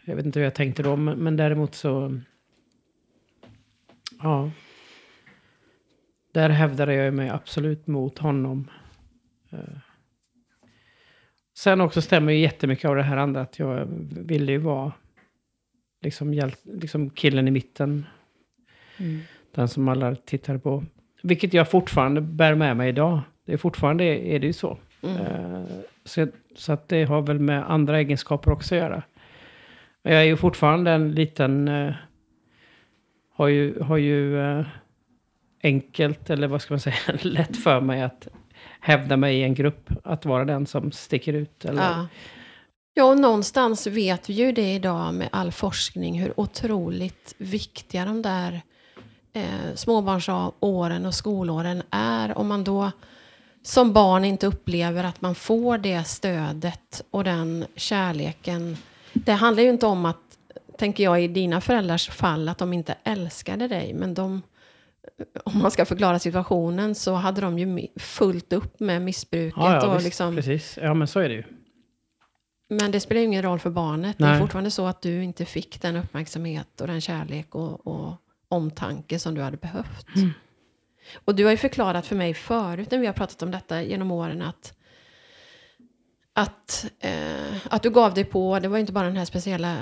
Jag 0.05 0.17
vet 0.17 0.27
inte 0.27 0.39
hur 0.39 0.45
jag 0.45 0.55
tänkte 0.55 0.83
då. 0.83 0.97
Men, 0.97 1.19
men 1.19 1.37
däremot 1.37 1.75
så... 1.75 2.21
Ja. 4.23 4.51
Där 6.33 6.49
hävdade 6.49 6.95
jag 6.95 7.15
mig 7.15 7.29
absolut 7.29 7.87
mot 7.87 8.19
honom. 8.19 8.71
Eh. 9.53 9.79
Sen 11.57 11.81
också 11.81 12.03
stämmer 12.03 12.33
ju 12.33 12.39
jättemycket 12.39 12.91
av 12.91 12.97
det 12.97 13.03
här 13.03 13.17
andra. 13.17 13.41
Att 13.41 13.59
jag 13.59 13.87
ville 14.11 14.53
ju 14.53 14.59
vara 14.59 14.93
liksom, 16.05 16.35
hjäl- 16.35 16.57
liksom 16.65 17.11
killen 17.11 17.49
i 17.49 17.51
mitten. 17.51 18.07
Den 19.55 19.69
som 19.69 19.89
alla 19.89 20.15
tittar 20.15 20.59
på. 20.59 20.85
Vilket 21.23 21.55
jag 21.55 21.71
fortfarande 21.71 22.21
bär 22.21 22.55
med 22.55 22.77
mig 22.77 22.89
idag. 22.89 23.21
Det 23.47 23.53
är 23.53 23.57
fortfarande 23.57 24.05
är 24.05 24.39
det 24.39 24.47
ju 24.47 24.53
så. 24.53 24.79
Eh, 25.03 25.65
så, 26.05 26.27
så 26.57 26.73
att 26.73 26.89
det 26.89 27.05
har 27.05 27.23
väl 27.23 27.39
med 27.39 27.71
andra 27.71 27.99
egenskaper 27.99 28.51
också 28.53 28.75
att 28.75 28.81
göra. 28.81 29.03
Men 30.03 30.13
Jag 30.13 30.23
är 30.23 30.27
ju 30.27 30.37
fortfarande 30.37 30.91
en 30.91 31.13
liten... 31.13 31.69
Eh, 31.69 31.95
har 33.37 33.49
ju, 33.49 33.81
har 33.81 33.97
ju 33.97 34.41
eh, 34.41 34.67
enkelt, 35.63 36.31
eller 36.31 36.47
vad 36.49 36.63
ska 36.63 36.75
man 36.75 36.81
säga, 36.81 36.95
lätt 37.23 37.57
för 37.57 37.81
mig 37.81 38.03
att 38.03 38.29
hävda 38.81 39.17
mig 39.17 39.37
i 39.39 39.43
en 39.43 39.55
grupp. 39.55 39.91
Att 40.05 40.25
vara 40.25 40.45
den 40.45 40.67
som 40.67 40.93
sticker 40.93 41.33
ut. 41.33 41.65
Eller, 41.65 41.83
Ja. 41.83 42.07
Ja, 42.95 43.05
och 43.05 43.19
någonstans 43.19 43.87
vet 43.87 44.31
vi 44.31 44.33
ju 44.33 44.53
det 44.53 44.75
idag 44.75 45.15
med 45.15 45.29
all 45.33 45.53
forskning 45.53 46.21
hur 46.21 46.41
otroligt 46.41 47.35
viktiga 47.39 48.05
de 48.05 48.23
där 48.23 48.63
eh, 49.33 49.75
småbarnsåren 49.75 51.07
och 51.07 51.15
skolåren 51.15 51.83
är. 51.91 52.39
Om 52.39 52.49
man 52.49 52.65
då 52.65 52.91
som 53.63 53.93
barn 53.93 54.25
inte 54.25 54.47
upplever 54.47 55.05
att 55.05 55.21
man 55.21 55.35
får 55.35 55.79
det 55.79 56.05
stödet 56.05 57.05
och 57.11 57.25
den 57.25 57.65
kärleken. 57.77 58.77
Det 59.13 59.33
handlar 59.33 59.63
ju 59.63 59.71
inte 59.71 59.87
om 59.87 60.07
att, 60.07 60.39
tänker 60.79 61.05
jag 61.05 61.25
i 61.25 61.29
dina 61.29 61.61
föräldrars 61.61 62.09
fall, 62.09 62.49
att 62.49 62.59
de 62.59 62.73
inte 62.73 62.95
älskade 63.05 63.69
dig, 63.69 63.95
men 63.95 64.15
de 64.15 64.43
om 65.45 65.59
man 65.59 65.71
ska 65.71 65.85
förklara 65.85 66.19
situationen 66.19 66.95
så 66.95 67.15
hade 67.15 67.41
de 67.41 67.59
ju 67.59 67.89
fullt 67.97 68.53
upp 68.53 68.81
med 68.81 69.03
missbruket. 69.03 69.57
ja, 69.57 69.75
ja 69.75 69.87
och 69.87 69.95
visst, 69.95 70.05
liksom, 70.05 70.37
precis. 70.37 70.79
Ja, 70.83 70.95
men 70.95 71.09
så 71.09 71.21
är 71.21 71.29
det 71.29 71.35
ju. 71.35 71.45
Men 72.81 72.91
det 72.91 73.01
spelar 73.01 73.21
ju 73.21 73.27
ingen 73.27 73.43
roll 73.43 73.59
för 73.59 73.71
barnet. 73.71 74.19
Det 74.19 74.25
är 74.25 74.31
Nej. 74.31 74.41
fortfarande 74.41 74.71
så 74.71 74.87
att 74.87 75.03
du 75.03 75.25
inte 75.25 75.45
fick 75.45 75.81
den 75.83 75.97
uppmärksamhet 75.97 76.81
och 76.81 76.87
den 76.87 77.01
kärlek 77.01 77.55
och, 77.55 77.87
och 77.87 78.15
omtanke 78.49 79.19
som 79.19 79.35
du 79.35 79.43
hade 79.43 79.57
behövt. 79.57 80.07
Och 81.25 81.35
du 81.35 81.45
har 81.45 81.51
ju 81.51 81.57
förklarat 81.57 82.07
för 82.07 82.17
mig 82.17 82.35
förut 82.35 82.91
när 82.91 82.99
vi 82.99 83.07
har 83.07 83.15
pratat 83.15 83.43
om 83.43 83.51
detta 83.51 83.83
genom 83.83 84.11
åren 84.11 84.43
att, 84.43 84.75
att, 86.33 86.87
eh, 87.01 87.57
att 87.71 87.83
du 87.83 87.91
gav 87.91 88.15
dig 88.15 88.25
på, 88.25 88.59
det 88.59 88.69
var 88.69 88.77
ju 88.77 88.81
inte 88.81 88.93
bara 88.93 89.07
den 89.07 89.17
här 89.17 89.25
speciella 89.25 89.77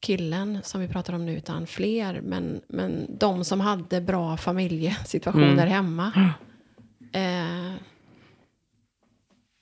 killen 0.00 0.58
som 0.62 0.80
vi 0.80 0.88
pratar 0.88 1.12
om 1.12 1.26
nu, 1.26 1.36
utan 1.36 1.66
fler, 1.66 2.20
men, 2.20 2.60
men 2.68 3.06
de 3.18 3.44
som 3.44 3.60
hade 3.60 4.00
bra 4.00 4.36
familjesituationer 4.36 5.52
Mm. 5.52 5.68
hemma. 5.68 6.32
Eh, 7.12 7.74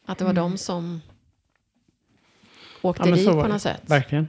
att 0.06 0.18
det 0.18 0.24
var 0.24 0.32
de 0.32 0.58
som 0.58 1.00
åkte 2.82 3.08
Ja, 3.08 3.14
dit 3.14 3.26
på 3.26 3.32
var 3.32 3.48
något 3.48 3.62
sätt. 3.62 3.82
Verkligen. 3.86 4.28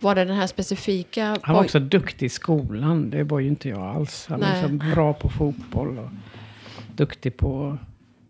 Var 0.00 0.14
det 0.14 0.24
den 0.24 0.36
här 0.36 0.46
specifika... 0.46 1.38
Han 1.42 1.54
var 1.54 1.64
också 1.64 1.80
duktig 1.80 2.26
i 2.26 2.28
skolan. 2.28 3.10
Det 3.10 3.24
var 3.24 3.40
ju 3.40 3.48
inte 3.48 3.68
jag 3.68 3.80
alls. 3.80 4.26
Han 4.28 4.40
var 4.40 4.48
Nej. 4.48 4.62
liksom 4.62 4.78
bra 4.78 5.12
på 5.12 5.28
fotboll 5.28 5.98
och 5.98 6.10
duktig 6.94 7.36
på... 7.36 7.78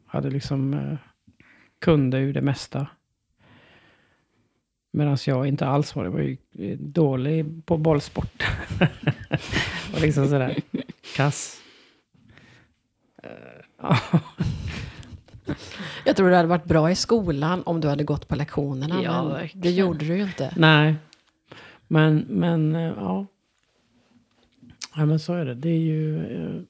Hade 0.07 0.31
liksom... 0.31 0.75
Eh, 0.75 0.97
kunde 1.81 2.21
ju 2.21 2.33
det 2.33 2.43
mesta. 2.43 2.87
Medan 4.93 5.19
jag 5.27 5.47
inte 5.47 5.67
alls 5.67 5.97
var 5.97 6.05
det. 6.05 6.11
var 6.11 6.21
ju 6.21 6.37
eh, 6.59 6.79
dålig 6.79 7.67
på 7.67 7.77
bollsport. 7.77 8.47
och 9.95 10.01
liksom 10.01 10.29
sådär 10.29 10.57
kass. 11.17 11.61
Eh, 13.23 13.31
ja. 13.83 13.99
Jag 16.05 16.17
tror 16.17 16.31
du 16.31 16.37
hade 16.37 16.49
varit 16.49 16.65
bra 16.65 16.91
i 16.91 16.95
skolan 16.95 17.63
om 17.67 17.81
du 17.81 17.89
hade 17.89 18.05
gått 18.05 18.29
på 18.29 18.37
lektionerna, 18.37 19.03
Ja, 19.03 19.23
men 19.23 19.33
verkligen. 19.33 19.63
det 19.63 19.71
gjorde 19.71 20.05
du 20.05 20.17
ju 20.17 20.23
inte. 20.23 20.53
Nej. 20.57 20.95
Men, 21.89 22.27
men 22.29 22.75
eh, 22.75 22.93
ja. 22.97 23.27
Ja, 24.97 25.05
men 25.07 25.19
så 25.21 25.35
är 25.35 25.45
det. 25.45 25.55
Det 25.55 25.69
är 25.69 25.79
ju... 25.79 26.19
Eh, 26.37 26.63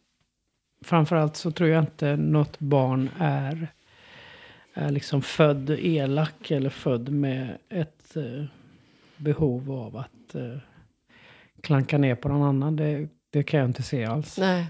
framförallt 0.84 1.36
så 1.36 1.50
tror 1.50 1.68
jag 1.70 1.82
inte 1.82 2.16
något 2.16 2.58
barn 2.58 3.10
är, 3.18 3.68
är 4.74 4.90
liksom 4.90 5.22
född 5.22 5.70
elak 5.70 6.50
eller 6.50 6.70
född 6.70 7.08
med 7.08 7.58
ett 7.68 8.16
eh, 8.16 8.44
behov 9.16 9.72
av 9.72 9.96
att 9.96 10.34
eh, 10.34 10.58
klanka 11.60 11.98
ner 11.98 12.14
på 12.14 12.28
någon 12.28 12.42
annan. 12.42 12.76
Det, 12.76 13.08
det 13.30 13.42
kan 13.42 13.60
jag 13.60 13.68
inte 13.68 13.82
se 13.82 14.04
alls. 14.04 14.38
Nej. 14.38 14.66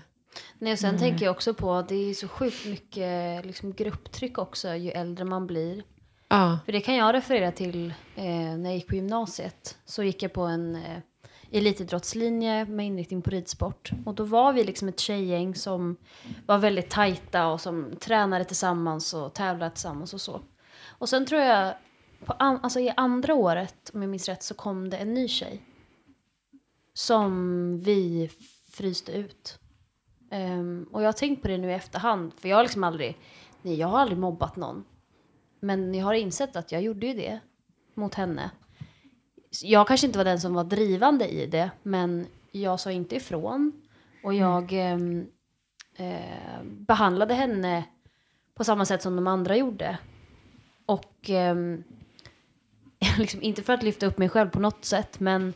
Nej, 0.59 0.73
och 0.73 0.79
sen 0.79 0.99
tänker 0.99 1.25
jag 1.25 1.33
också 1.33 1.55
på 1.55 1.73
att 1.73 1.89
det 1.89 2.11
är 2.11 2.15
så 2.15 2.29
sjukt 2.29 2.67
mycket 2.67 3.47
liksom, 3.47 3.73
grupptryck 3.73 4.39
också 4.39 4.75
ju 4.75 4.91
äldre 4.91 5.25
man 5.25 5.47
blir. 5.47 5.83
Ja. 6.29 6.59
För 6.65 6.73
det 6.73 6.81
kan 6.81 6.95
jag 6.95 7.15
referera 7.15 7.53
till 7.53 7.95
eh, 8.17 8.25
när 8.25 8.65
jag 8.65 8.75
gick 8.75 8.89
på 8.89 8.95
gymnasiet. 8.95 9.79
Så 9.85 10.03
gick 10.03 10.23
jag 10.23 10.33
på 10.33 10.43
en 10.43 10.77
eh, 10.77 10.99
elitidrottslinje 11.51 12.65
med 12.65 12.87
inriktning 12.87 13.23
på 13.23 13.31
ridsport. 13.31 13.91
Och 14.05 14.15
då 14.15 14.25
var 14.25 14.53
vi 14.53 14.65
liksom 14.65 14.89
ett 14.89 15.01
tjejgäng 15.01 15.55
som 15.55 15.97
var 16.47 16.59
väldigt 16.59 16.91
tajta 16.91 17.47
och 17.47 17.61
som 17.61 17.97
tränade 18.01 18.45
tillsammans 18.45 19.15
och 19.15 19.35
tävlade 19.35 19.71
tillsammans 19.71 20.15
och 20.15 20.21
så. 20.21 20.41
Och 20.89 21.09
sen 21.09 21.27
tror 21.27 21.41
jag, 21.41 21.75
på 22.25 22.33
an- 22.33 22.61
alltså 22.63 22.81
i 22.81 22.93
andra 22.97 23.35
året, 23.35 23.91
om 23.95 24.03
jag 24.03 24.09
minns 24.11 24.29
rätt, 24.29 24.43
så 24.43 24.55
kom 24.55 24.91
det 24.91 24.97
en 24.97 25.15
ny 25.15 25.29
tjej. 25.29 25.63
Som 26.95 27.79
vi 27.79 28.31
fryste 28.71 29.13
ut. 29.13 29.59
Ehm, 30.33 30.87
och 30.93 31.03
jag 31.03 31.09
har 31.09 31.13
tänkt 31.13 31.43
på 31.43 31.49
det 31.49 31.59
nu 31.59 31.71
i 31.71 31.75
efterhand, 31.75 32.33
för 32.37 32.49
jag 32.49 32.57
har 32.57 32.63
liksom 32.63 32.85
aldrig, 32.85 33.19
nej 33.63 33.75
jag 33.75 33.89
har 33.89 33.99
aldrig 33.99 34.19
mobbat 34.19 34.57
någon. 34.57 34.85
Men 35.61 35.95
jag 35.95 36.05
har 36.05 36.15
insett 36.15 36.57
att 36.57 36.73
jag 36.73 36.83
gjorde 36.83 37.07
ju 37.07 37.15
det 37.15 37.41
mot 37.95 38.15
henne. 38.15 38.51
Jag 39.63 39.89
kanske 39.89 40.07
inte 40.07 40.19
var 40.19 40.25
den 40.25 40.41
som 40.41 40.55
var 40.55 40.65
drivande 40.65 41.29
i 41.29 41.47
det, 41.47 41.71
men 41.83 42.27
jag 42.51 42.81
sa 42.81 42.91
inte 42.91 43.17
ifrån. 43.17 43.73
Och 44.25 44.35
jag 44.35 44.73
ehm, 44.73 45.27
eh, 45.97 46.63
behandlade 46.65 47.35
henne 47.35 47.85
på 48.55 48.65
samma 48.65 48.85
sätt 48.85 49.03
som 49.03 49.17
de 49.17 49.27
andra 49.27 49.57
gjorde. 49.57 49.99
Och 50.87 51.31
ehm, 51.31 51.83
liksom, 53.19 53.43
inte 53.43 53.63
för 53.63 53.73
att 53.73 53.83
lyfta 53.83 54.07
upp 54.07 54.19
mig 54.19 54.29
själv 54.29 54.51
på 54.51 54.61
något 54.61 54.85
sätt, 54.85 55.21
men 55.21 55.55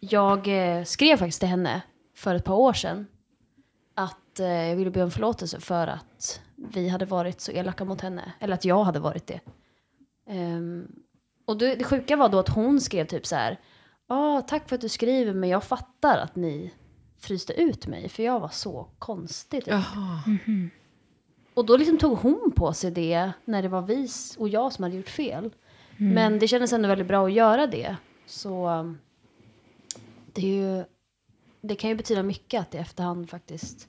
jag 0.00 0.48
eh, 0.48 0.84
skrev 0.84 1.16
faktiskt 1.16 1.40
till 1.40 1.48
henne 1.48 1.82
för 2.16 2.34
ett 2.34 2.44
par 2.44 2.54
år 2.54 2.72
sedan 2.72 3.06
att 4.34 4.40
eh, 4.40 4.68
jag 4.68 4.76
ville 4.76 4.90
be 4.90 5.02
om 5.02 5.10
förlåtelse 5.10 5.60
för 5.60 5.86
att 5.86 6.40
vi 6.56 6.88
hade 6.88 7.04
varit 7.04 7.40
så 7.40 7.52
elaka 7.52 7.84
mot 7.84 8.00
henne. 8.00 8.32
Eller 8.40 8.54
att 8.54 8.64
jag 8.64 8.84
hade 8.84 9.00
varit 9.00 9.26
det. 9.26 9.40
Ehm, 10.26 10.88
och 11.44 11.58
det, 11.58 11.74
det 11.74 11.84
sjuka 11.84 12.16
var 12.16 12.28
då 12.28 12.38
att 12.38 12.48
hon 12.48 12.80
skrev 12.80 13.06
typ 13.06 13.26
så 13.26 13.36
här. 13.36 13.60
Ja, 14.08 14.40
tack 14.48 14.68
för 14.68 14.74
att 14.74 14.80
du 14.80 14.88
skriver, 14.88 15.34
men 15.34 15.48
jag 15.48 15.64
fattar 15.64 16.18
att 16.18 16.36
ni 16.36 16.74
fryste 17.18 17.52
ut 17.52 17.86
mig, 17.86 18.08
för 18.08 18.22
jag 18.22 18.40
var 18.40 18.48
så 18.48 18.88
konstig. 18.98 19.64
Typ. 19.64 19.72
Jaha. 19.72 20.22
Och 21.54 21.66
då 21.66 21.76
liksom 21.76 21.98
tog 21.98 22.18
hon 22.18 22.52
på 22.56 22.72
sig 22.72 22.90
det 22.90 23.32
när 23.44 23.62
det 23.62 23.68
var 23.68 23.82
vi 23.82 24.08
och 24.38 24.48
jag 24.48 24.72
som 24.72 24.82
hade 24.82 24.96
gjort 24.96 25.08
fel. 25.08 25.50
Men 25.96 26.38
det 26.38 26.48
kändes 26.48 26.72
ändå 26.72 26.88
väldigt 26.88 27.08
bra 27.08 27.26
att 27.26 27.32
göra 27.32 27.66
det. 27.66 27.96
Så 28.26 28.94
det 30.32 30.42
är 30.42 30.76
ju, 30.76 30.84
det 31.60 31.74
kan 31.74 31.90
ju 31.90 31.96
betyda 31.96 32.22
mycket 32.22 32.60
att 32.60 32.74
i 32.74 32.78
efterhand 32.78 33.30
faktiskt 33.30 33.88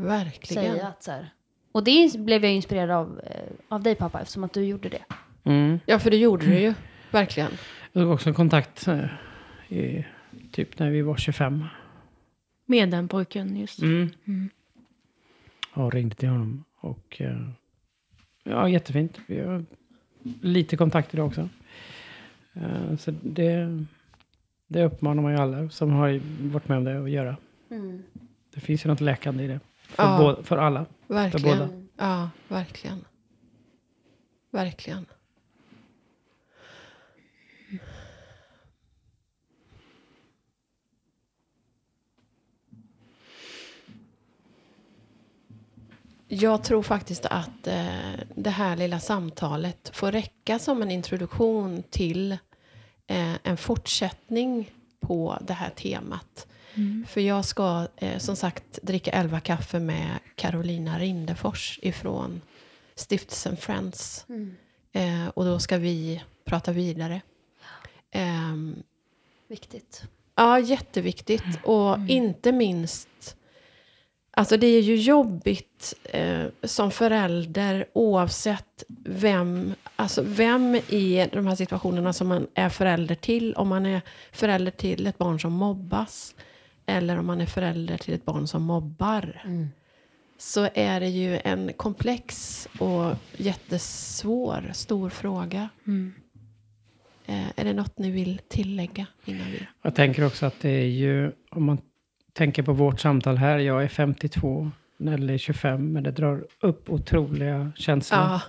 Verkligen. 0.00 0.72
säga 0.72 0.86
att 0.86 1.02
så 1.02 1.10
här. 1.10 1.30
Och 1.72 1.84
det 1.84 2.18
blev 2.18 2.44
jag 2.44 2.52
inspirerad 2.52 2.90
av, 2.90 3.20
eh, 3.26 3.52
av 3.68 3.82
dig 3.82 3.94
pappa 3.94 4.20
eftersom 4.20 4.44
att 4.44 4.52
du 4.52 4.64
gjorde 4.64 4.88
det. 4.88 5.02
Mm. 5.44 5.80
Ja, 5.86 5.98
för 5.98 6.10
det 6.10 6.16
gjorde 6.16 6.46
du 6.46 6.58
ju. 6.58 6.74
Verkligen. 7.10 7.50
Jag 7.92 8.02
tog 8.02 8.12
också 8.12 8.32
kontakt 8.32 8.88
eh, 8.88 9.04
i, 9.68 10.04
typ 10.50 10.78
när 10.78 10.90
vi 10.90 11.02
var 11.02 11.16
25. 11.16 11.64
Med 12.66 12.90
den 12.90 13.08
pojken 13.08 13.56
just. 13.56 13.82
Mm. 13.82 14.10
Mm. 14.24 14.50
Och 15.74 15.92
ringde 15.92 16.14
till 16.14 16.28
honom. 16.28 16.64
Och 16.80 17.16
eh, 17.20 17.48
ja, 18.44 18.68
jättefint. 18.68 19.20
Vi 19.26 19.40
har 19.40 19.64
lite 20.40 20.76
kontakt 20.76 21.14
idag 21.14 21.26
också. 21.26 21.48
Eh, 22.52 22.96
så 22.96 23.14
det, 23.22 23.84
det 24.66 24.84
uppmanar 24.84 25.22
man 25.22 25.32
ju 25.32 25.38
alla 25.38 25.70
som 25.70 25.90
har 25.90 26.20
varit 26.52 26.68
med 26.68 26.78
om 26.78 26.84
det 26.84 27.02
att 27.02 27.10
göra. 27.10 27.36
Det 28.54 28.60
finns 28.60 28.84
ju 28.84 28.88
något 28.88 29.00
läkande 29.00 29.44
i 29.44 29.46
det. 29.46 29.60
För, 29.90 30.02
Ja. 30.02 30.18
båda, 30.18 30.42
för 30.42 30.56
alla. 30.58 30.86
Verkligen. 31.06 31.58
båda. 31.58 31.68
Ja, 31.96 32.30
verkligen. 32.48 33.04
Verkligen. 34.50 35.06
Jag 46.32 46.64
tror 46.64 46.82
faktiskt 46.82 47.26
att 47.26 47.66
eh, 47.66 48.20
det 48.34 48.50
här 48.50 48.76
lilla 48.76 49.00
samtalet 49.00 49.90
får 49.94 50.12
räcka 50.12 50.58
som 50.58 50.82
en 50.82 50.90
introduktion 50.90 51.82
till 51.90 52.32
eh, 53.06 53.34
en 53.42 53.56
fortsättning 53.56 54.70
på 55.00 55.38
det 55.40 55.52
här 55.52 55.70
temat. 55.70 56.46
För 57.08 57.20
jag 57.20 57.44
ska 57.44 57.88
eh, 57.96 58.18
som 58.18 58.36
sagt 58.36 58.78
dricka 58.82 59.10
elva 59.10 59.40
kaffe 59.40 59.80
med 59.80 60.18
Carolina 60.34 60.98
Rindefors 60.98 61.78
ifrån 61.82 62.40
stiftelsen 62.94 63.56
Friends. 63.56 64.26
Eh, 64.92 65.28
och 65.28 65.44
då 65.44 65.58
ska 65.58 65.78
vi 65.78 66.22
prata 66.44 66.72
vidare. 66.72 67.20
Ehm, 68.10 68.82
Viktigt. 69.48 70.02
Ja, 70.34 70.58
jätteviktigt. 70.58 71.44
Och 71.64 71.96
inte 72.08 72.52
minst... 72.52 73.36
Alltså 74.30 74.56
det 74.56 74.66
är 74.66 74.80
ju 74.80 74.96
jobbigt 74.96 75.94
eh, 76.04 76.44
som 76.62 76.90
förälder 76.90 77.86
oavsett 77.92 78.84
vem, 79.04 79.74
alltså 79.96 80.22
vem 80.22 80.74
i 80.74 81.28
de 81.32 81.46
här 81.46 81.54
situationerna 81.54 82.12
som 82.12 82.28
man 82.28 82.46
är 82.54 82.68
förälder 82.68 83.14
till. 83.14 83.54
Om 83.54 83.68
man 83.68 83.86
är 83.86 84.00
förälder 84.32 84.70
till 84.70 85.06
ett 85.06 85.18
barn 85.18 85.40
som 85.40 85.52
mobbas 85.52 86.34
eller 86.90 87.18
om 87.18 87.26
man 87.26 87.40
är 87.40 87.46
förälder 87.46 87.98
till 87.98 88.14
ett 88.14 88.24
barn 88.24 88.46
som 88.46 88.62
mobbar. 88.62 89.42
Så 90.38 90.68
är 90.74 91.00
det 91.00 91.08
ju 91.08 91.38
en 91.44 91.72
komplex 91.72 92.68
och 92.78 93.14
jättesvår, 93.36 94.70
stor 94.72 95.10
fråga. 95.10 95.68
Mm. 95.86 96.12
Eh, 97.26 97.48
är 97.56 97.64
det 97.64 97.72
något 97.72 97.98
ni 97.98 98.10
vill 98.10 98.40
tillägga 98.48 99.06
innan 99.24 99.46
vi... 99.50 99.66
Jag 99.82 99.94
tänker 99.94 100.26
också 100.26 100.46
att 100.46 100.60
det 100.60 100.68
är 100.70 100.88
ju, 100.88 101.32
om 101.50 101.64
man 101.64 101.78
tänker 102.32 102.62
på 102.62 102.72
vårt 102.72 103.00
samtal 103.00 103.36
här, 103.36 103.58
jag 103.58 103.84
är 103.84 103.88
52, 103.88 104.70
Nelly 104.96 105.34
är 105.34 105.38
25, 105.38 105.92
men 105.92 106.02
det 106.02 106.10
drar 106.10 106.44
upp 106.60 106.90
otroliga 106.90 107.72
känslor. 107.76 108.20
Ja, 108.20 108.40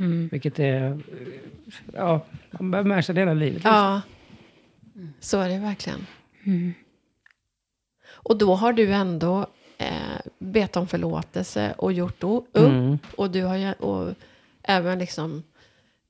Mm. 0.00 0.28
Vilket 0.32 0.58
är, 0.58 0.98
ja, 1.92 2.26
man 2.50 2.70
bär 2.70 2.82
med 2.82 3.04
sig 3.04 3.14
det 3.14 3.20
hela 3.20 3.34
livet. 3.34 3.54
liksom. 3.54 3.72
ja. 3.72 4.00
så 5.20 5.40
är 5.40 5.48
det 5.48 5.58
verkligen. 5.58 6.06
Mm. 6.44 6.74
Och 8.22 8.38
då 8.38 8.54
har 8.54 8.72
du 8.72 8.92
ändå 8.92 9.46
eh, 9.78 10.20
bett 10.38 10.76
om 10.76 10.88
förlåtelse 10.88 11.74
och 11.78 11.92
gjort 11.92 12.22
upp. 12.22 12.56
Mm. 12.56 12.98
Och 13.16 13.30
du 13.30 13.42
har 13.42 13.56
ju, 13.56 13.72
och 13.72 14.14
även 14.62 14.98
liksom 14.98 15.42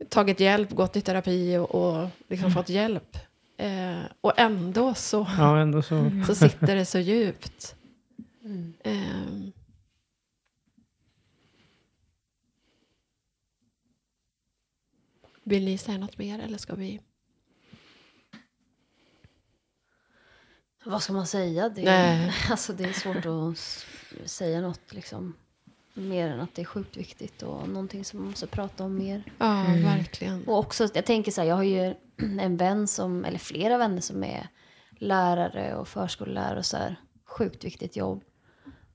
tagit 0.09 0.41
hjälp, 0.41 0.71
gått 0.71 0.97
i 0.97 1.01
terapi 1.01 1.57
och, 1.57 1.75
och 1.75 2.09
liksom 2.29 2.51
fått 2.51 2.69
hjälp. 2.69 3.17
Eh, 3.57 4.03
och 4.21 4.33
ändå 4.37 4.95
så, 4.95 5.27
Ja, 5.39 5.59
ändå 5.59 5.83
så. 5.83 6.11
så 6.27 6.35
sitter 6.35 6.77
det 6.77 6.85
så 6.85 6.99
djupt. 6.99 7.75
Ehm. 8.85 9.53
vill 15.45 15.65
ni 15.65 15.79
säga 15.79 15.99
något 15.99 16.19
mer 16.19 16.39
eller 16.39 16.59
ska 16.59 16.75
vi? 16.75 17.01
Vad 20.91 21.03
ska 21.03 21.13
man 21.13 21.27
säga? 21.27 21.69
Det, 21.69 21.85
Nej. 21.85 22.33
Alltså, 22.51 22.73
det 22.73 22.85
är 22.85 22.93
svårt 22.93 23.27
att 23.27 23.59
säga 24.31 24.61
något 24.61 24.93
liksom, 24.93 25.35
mer 25.95 26.29
än 26.29 26.41
att 26.41 26.55
det 26.55 26.63
är 26.63 26.67
sjukt 26.67 26.97
viktigt 26.97 27.43
och 27.43 27.69
någonting 27.69 28.05
som 28.05 28.19
man 28.21 28.29
måste 28.29 28.47
prata 28.47 28.85
om 28.85 28.97
mer. 28.99 29.23
Ja, 29.39 29.65
verkligen. 29.83 30.45
Och 30.45 30.59
också, 30.59 30.89
jag 30.95 31.07
tänker 31.07 31.33
så 31.33 31.41
här, 31.41 31.49
jag 31.49 31.57
har 31.57 31.63
ju 31.63 31.95
en 32.41 32.57
vän 32.57 32.87
som, 32.87 33.25
eller 33.25 33.39
flera 33.39 33.79
vänner 33.79 34.01
som 34.01 34.25
är 34.25 34.49
lärare 34.99 35.75
och 35.75 35.89
förskollärare 35.89 36.59
och 36.59 36.67
så 36.67 36.77
här. 36.77 36.97
Sjukt 37.25 37.65
viktigt 37.65 37.97
jobb. 37.97 38.25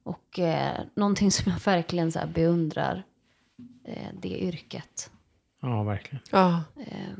Och 0.03 0.39
eh, 0.39 0.79
någonting 0.95 1.31
som 1.31 1.51
jag 1.51 1.59
verkligen 1.59 2.11
så 2.11 2.19
här 2.19 2.27
beundrar, 2.27 3.03
eh, 3.85 4.09
det 4.21 4.43
yrket. 4.43 5.11
Ja, 5.61 5.83
verkligen. 5.83 6.23
Ja. 6.31 6.63
Eh, 6.79 7.13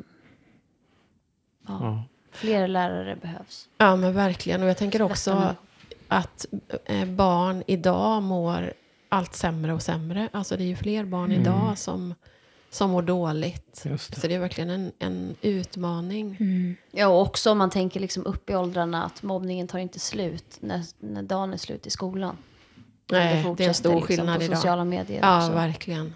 ja, 1.68 1.80
Ja. 1.82 2.04
Fler 2.36 2.68
lärare 2.68 3.16
behövs. 3.16 3.68
ja, 3.78 3.96
men 3.96 4.14
verkligen. 4.14 4.64
Och 4.64 4.70
jag 4.70 4.78
tänker 4.78 5.02
också 5.02 5.56
att 6.08 6.46
eh, 6.86 7.06
barn 7.06 7.64
idag 7.68 8.24
mår 8.24 8.74
allt 9.10 9.36
sämre 9.36 9.74
och 9.74 9.82
sämre. 9.82 10.30
Alltså 10.34 10.58
det 10.58 10.64
är 10.64 10.68
ju 10.68 10.76
fler 10.76 11.06
barn 11.06 11.32
Mm. 11.32 11.42
idag 11.42 11.78
som, 11.78 12.14
som 12.70 12.90
mår 12.90 13.02
dåligt. 13.02 13.82
Just 13.86 14.16
det. 14.16 14.22
Så 14.22 14.28
det 14.28 14.34
är 14.36 14.40
verkligen 14.40 14.70
en, 14.70 14.92
en 15.00 15.36
utmaning. 15.42 16.38
Mm. 16.40 16.76
Ja, 16.92 17.08
och 17.08 17.22
också 17.22 17.52
om 17.52 17.58
man 17.58 17.70
tänker 17.70 18.00
liksom 18.00 18.26
upp 18.26 18.50
i 18.50 18.56
åldrarna 18.56 19.04
att 19.04 19.24
mobbningen 19.24 19.68
tar 19.68 19.80
inte 19.80 20.00
slut 20.00 20.58
när, 20.60 20.82
när 21.00 21.24
dagen 21.24 21.54
är 21.54 21.58
slut 21.58 21.88
i 21.88 21.90
skolan. 21.90 22.38
Nej, 23.12 23.34
det 23.34 23.40
är 23.40 23.44
fortsätter 23.44 23.68
en 23.68 23.74
stor 23.74 23.92
liksom 23.94 24.08
skillnad 24.08 24.38
på 24.38 24.44
idag. 24.44 24.58
sociala 24.58 24.84
medier 24.86 25.20
Ja, 25.22 25.38
också. 25.38 25.52
verkligen. 25.56 26.14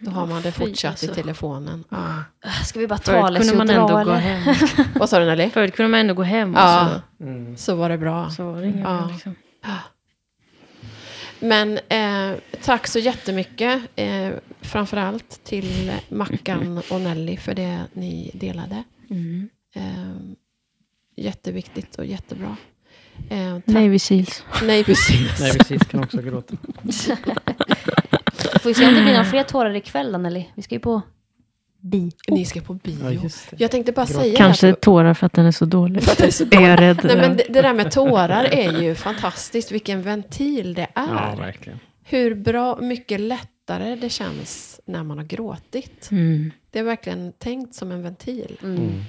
Då 0.00 0.10
har 0.10 0.26
man 0.26 0.42
det 0.42 0.52
fortsatt 0.52 1.02
i 1.02 1.06
alltså. 1.06 1.14
telefonen. 1.22 1.84
Ja. 1.88 2.22
Ska 2.64 2.78
vi 2.80 2.86
bara 2.86 2.98
ta 2.98 3.12
Förut 3.12 3.38
kunde 3.38 3.56
man 3.56 3.66
dra 3.66 3.74
ändå 3.74 3.86
gå 3.94 3.98
eller? 3.98 4.14
hem. 4.18 4.54
Vad 4.94 5.10
sa 5.10 5.18
du 5.18 5.24
Nelly? 5.26 5.50
Förut 5.50 5.76
kunde 5.76 5.90
man 5.90 6.00
ändå 6.00 6.14
gå 6.14 6.22
hem 6.22 6.54
och 6.54 6.60
Ja, 6.60 7.00
Mm. 7.20 7.56
så 7.56 7.74
var 7.74 7.88
det 7.88 7.98
bra. 7.98 8.28
så, 8.30 8.34
så 8.34 8.52
var 8.52 8.60
det 8.60 8.66
inga 8.68 8.80
Ja. 8.82 9.10
liksom. 9.12 9.34
Men 11.40 11.78
eh, 11.88 12.38
tack 12.62 12.86
så 12.86 12.98
jättemycket. 12.98 13.82
Eh, 13.96 14.30
framförallt 14.60 15.44
till 15.44 15.92
Mackan 16.08 16.82
och 16.90 17.00
Nelly 17.00 17.36
för 17.36 17.54
det 17.54 17.80
ni 17.92 18.30
delade. 18.34 18.82
Mm. 19.10 19.48
Eh, 19.74 20.36
jätteviktigt 21.16 21.96
och 21.98 22.06
jättebra. 22.06 22.56
Eh. 23.30 23.58
Navy 23.64 23.98
Seals. 23.98 24.44
Nej, 24.62 24.84
precis. 24.84 25.40
Nej, 25.40 25.58
precis. 25.58 25.82
Kan 25.90 26.04
också 26.04 26.22
gråta. 26.22 26.56
Vi 28.66 28.74
får 28.74 28.82
ju 28.82 28.86
se 28.86 28.88
om 28.88 28.94
det 28.94 29.02
blir 29.02 29.12
några 29.12 29.24
fler 29.30 29.42
tårar 29.42 29.74
ikväll 29.74 30.12
då, 30.12 30.18
Nelly. 30.18 30.44
Vi 30.54 30.62
ska 30.62 30.74
ju 30.74 30.80
på 30.80 31.02
bi. 31.80 32.12
Ni 32.28 32.44
ska 32.44 32.60
på 32.60 32.74
bio. 32.74 33.20
Ja. 33.22 33.28
Jag 33.58 33.70
tänkte 33.70 33.92
bara 33.92 34.06
Gråt. 34.06 34.16
säga 34.16 34.36
Kanske 34.36 34.66
här, 34.66 34.74
tårar 34.74 35.14
för 35.14 35.26
att 35.26 35.32
den 35.32 35.46
är 35.46 35.50
så 35.50 35.64
dålig. 35.64 36.02
För 36.02 36.12
att 36.12 36.18
den 36.18 36.26
är 36.26 36.30
så 36.30 36.44
Är 36.50 36.60
jag 36.60 36.80
rädd. 36.80 37.00
Nej, 37.04 37.16
men 37.16 37.36
det, 37.36 37.44
det 37.48 37.62
där 37.62 37.74
med 37.74 37.92
tårar 37.92 38.44
är 38.44 38.82
ju 38.82 38.94
fantastiskt. 38.94 39.72
Vilken 39.72 40.02
ventil 40.02 40.74
det 40.74 40.86
är. 40.94 41.06
Ja, 41.14 41.34
verkligen. 41.38 41.78
Hur 42.04 42.34
bra, 42.34 42.78
mycket 42.80 43.20
lättare 43.20 43.96
det 43.96 44.08
känns 44.08 44.80
när 44.86 45.02
man 45.02 45.18
har 45.18 45.24
gråtit. 45.24 46.08
Mm. 46.10 46.50
Det 46.70 46.78
är 46.78 46.82
verkligen 46.82 47.32
tänkt 47.32 47.74
som 47.74 47.92
en 47.92 48.02
ventil. 48.02 48.58
Mm. 48.62 49.02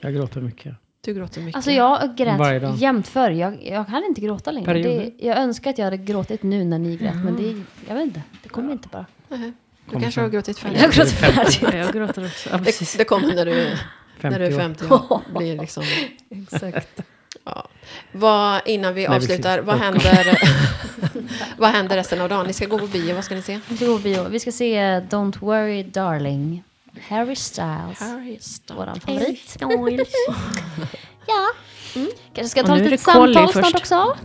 Jag 0.00 0.14
gråter 0.14 0.40
mycket. 0.40 0.74
Du 1.00 1.14
gråter 1.14 1.40
mycket. 1.40 1.56
Alltså 1.56 1.70
jag 1.70 1.98
Varje 2.38 2.58
dag. 2.58 2.70
grät 2.70 2.80
jämt 2.80 3.08
förr. 3.08 3.30
Jag, 3.30 3.66
jag 3.66 3.86
kan 3.86 4.04
inte 4.04 4.20
gråta 4.20 4.50
längre. 4.50 4.72
Det, 4.72 4.82
Perioder. 4.82 5.10
jag 5.18 5.38
önskar 5.38 5.70
att 5.70 5.78
jag 5.78 5.84
hade 5.84 5.96
gråtit 5.96 6.42
nu 6.42 6.64
när 6.64 6.78
ni 6.78 6.96
grät. 6.96 7.14
Men 7.24 7.36
det, 7.36 7.62
jag 7.88 7.94
vet 7.94 8.04
inte. 8.04 8.22
Det 8.42 8.48
kommer 8.48 8.72
inte 8.72 8.88
bara. 8.88 9.06
Nej, 9.28 9.38
Du 9.40 9.90
Kommer 9.90 10.02
kanske 10.02 10.12
sen. 10.14 10.24
har 10.24 10.30
gråtit 10.30 10.60
Jag 10.64 10.70
har 10.70 10.76
färdigt. 10.76 10.96
gråtit 10.96 11.12
färdigt. 11.14 11.58
Ja, 11.62 11.74
jag 11.78 11.92
gråter 11.94 12.24
också. 12.26 12.48
Ja, 12.52 12.56
Det, 12.58 12.64
precis. 12.64 12.94
det 12.96 13.04
kommer 13.04 13.34
när 13.34 13.44
du, 13.46 13.52
när 14.30 14.38
du 14.38 14.44
är 14.46 14.58
50 14.58 14.84
år. 14.84 14.88
50 14.88 15.14
år. 15.14 15.20
Blir 15.38 15.58
liksom, 15.60 15.84
Exakt. 16.30 17.00
ja. 17.44 17.68
vad, 18.12 18.60
innan 18.66 18.94
vi 18.94 19.08
Nej, 19.08 19.16
avslutar, 19.16 19.50
precis. 19.56 19.66
vad 19.66 19.76
händer, 19.78 20.38
vad 21.58 21.70
händer 21.70 21.96
resten 21.96 22.20
av 22.20 22.28
dagen? 22.28 22.46
Ni 22.46 22.52
ska 22.52 22.66
gå 22.66 22.78
på 22.78 22.86
bio, 22.86 23.14
vad 23.14 23.24
ska 23.24 23.34
ni 23.34 23.42
se? 23.42 23.60
Vi 23.68 23.76
ska 23.76 23.86
gå 23.86 23.96
på 23.96 24.02
bio. 24.02 24.28
Vi 24.28 24.40
ska 24.40 24.52
se 24.52 24.80
Don't 25.00 25.38
worry 25.40 25.82
darling. 25.82 26.62
Harry 27.08 27.36
Styles. 27.36 28.00
Harry 28.00 28.38
Styles. 28.40 28.78
Våran 28.78 29.00
favorit. 29.00 29.58
Ja. 31.26 31.46
Kanske 32.34 32.48
ska 32.50 32.62
ta 32.62 32.74
nu 32.74 32.84
är 32.84 32.90
lite 32.90 33.02
samtal 33.02 33.52
snart 33.52 33.64
först. 33.64 33.76
också. 33.76 34.16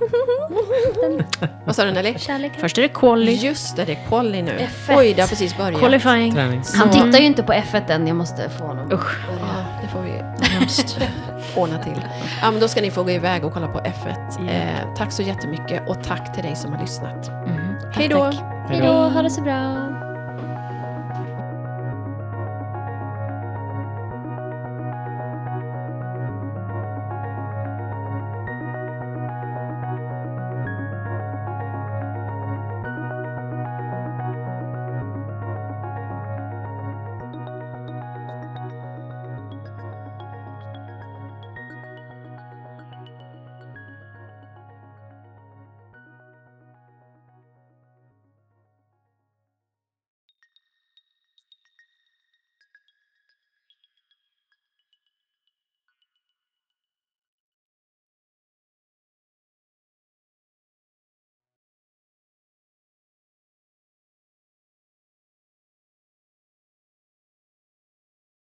Vad 1.65 1.75
sa 1.75 1.85
du 1.85 1.91
Nelly? 1.91 2.15
Kärleken. 2.19 2.61
Först 2.61 2.77
är 2.77 2.81
det 2.81 2.87
Quali. 2.87 3.33
Just 3.33 3.75
det, 3.75 3.85
det 3.85 3.91
är 3.91 4.07
quali 4.07 4.41
nu. 4.41 4.51
F1. 4.87 4.97
Oj, 4.97 5.13
det 5.13 5.21
har 5.21 5.27
precis 5.27 5.57
börjat. 5.57 5.79
Qualifying. 5.79 6.33
Träning. 6.33 6.63
Han 6.75 6.91
tittar 6.91 7.19
ju 7.19 7.25
inte 7.25 7.43
på 7.43 7.53
F1 7.53 7.91
än, 7.91 8.07
jag 8.07 8.15
måste 8.15 8.49
få 8.49 8.63
honom. 8.63 8.91
Usch. 8.91 9.15
Ja, 9.41 9.65
det 9.81 9.87
får 9.87 10.01
vi 10.01 10.45
hemskt 10.47 10.97
ordna 11.55 11.83
till. 11.83 12.01
Ja, 12.41 12.51
men 12.51 12.59
då 12.59 12.67
ska 12.67 12.81
ni 12.81 12.91
få 12.91 13.03
gå 13.03 13.11
iväg 13.11 13.45
och 13.45 13.53
kolla 13.53 13.67
på 13.67 13.79
F1. 13.79 14.15
Ja. 14.45 14.51
Eh, 14.51 14.93
tack 14.97 15.11
så 15.11 15.21
jättemycket 15.21 15.89
och 15.89 16.03
tack 16.03 16.33
till 16.33 16.43
dig 16.43 16.55
som 16.55 16.73
har 16.73 16.81
lyssnat. 16.81 17.27
Mm. 17.27 17.75
Hej 17.93 18.07
då! 18.07 18.23
Hej 18.69 18.81
då, 18.81 18.93
ha 18.93 19.21
det 19.21 19.29
så 19.29 19.41
bra. 19.41 19.87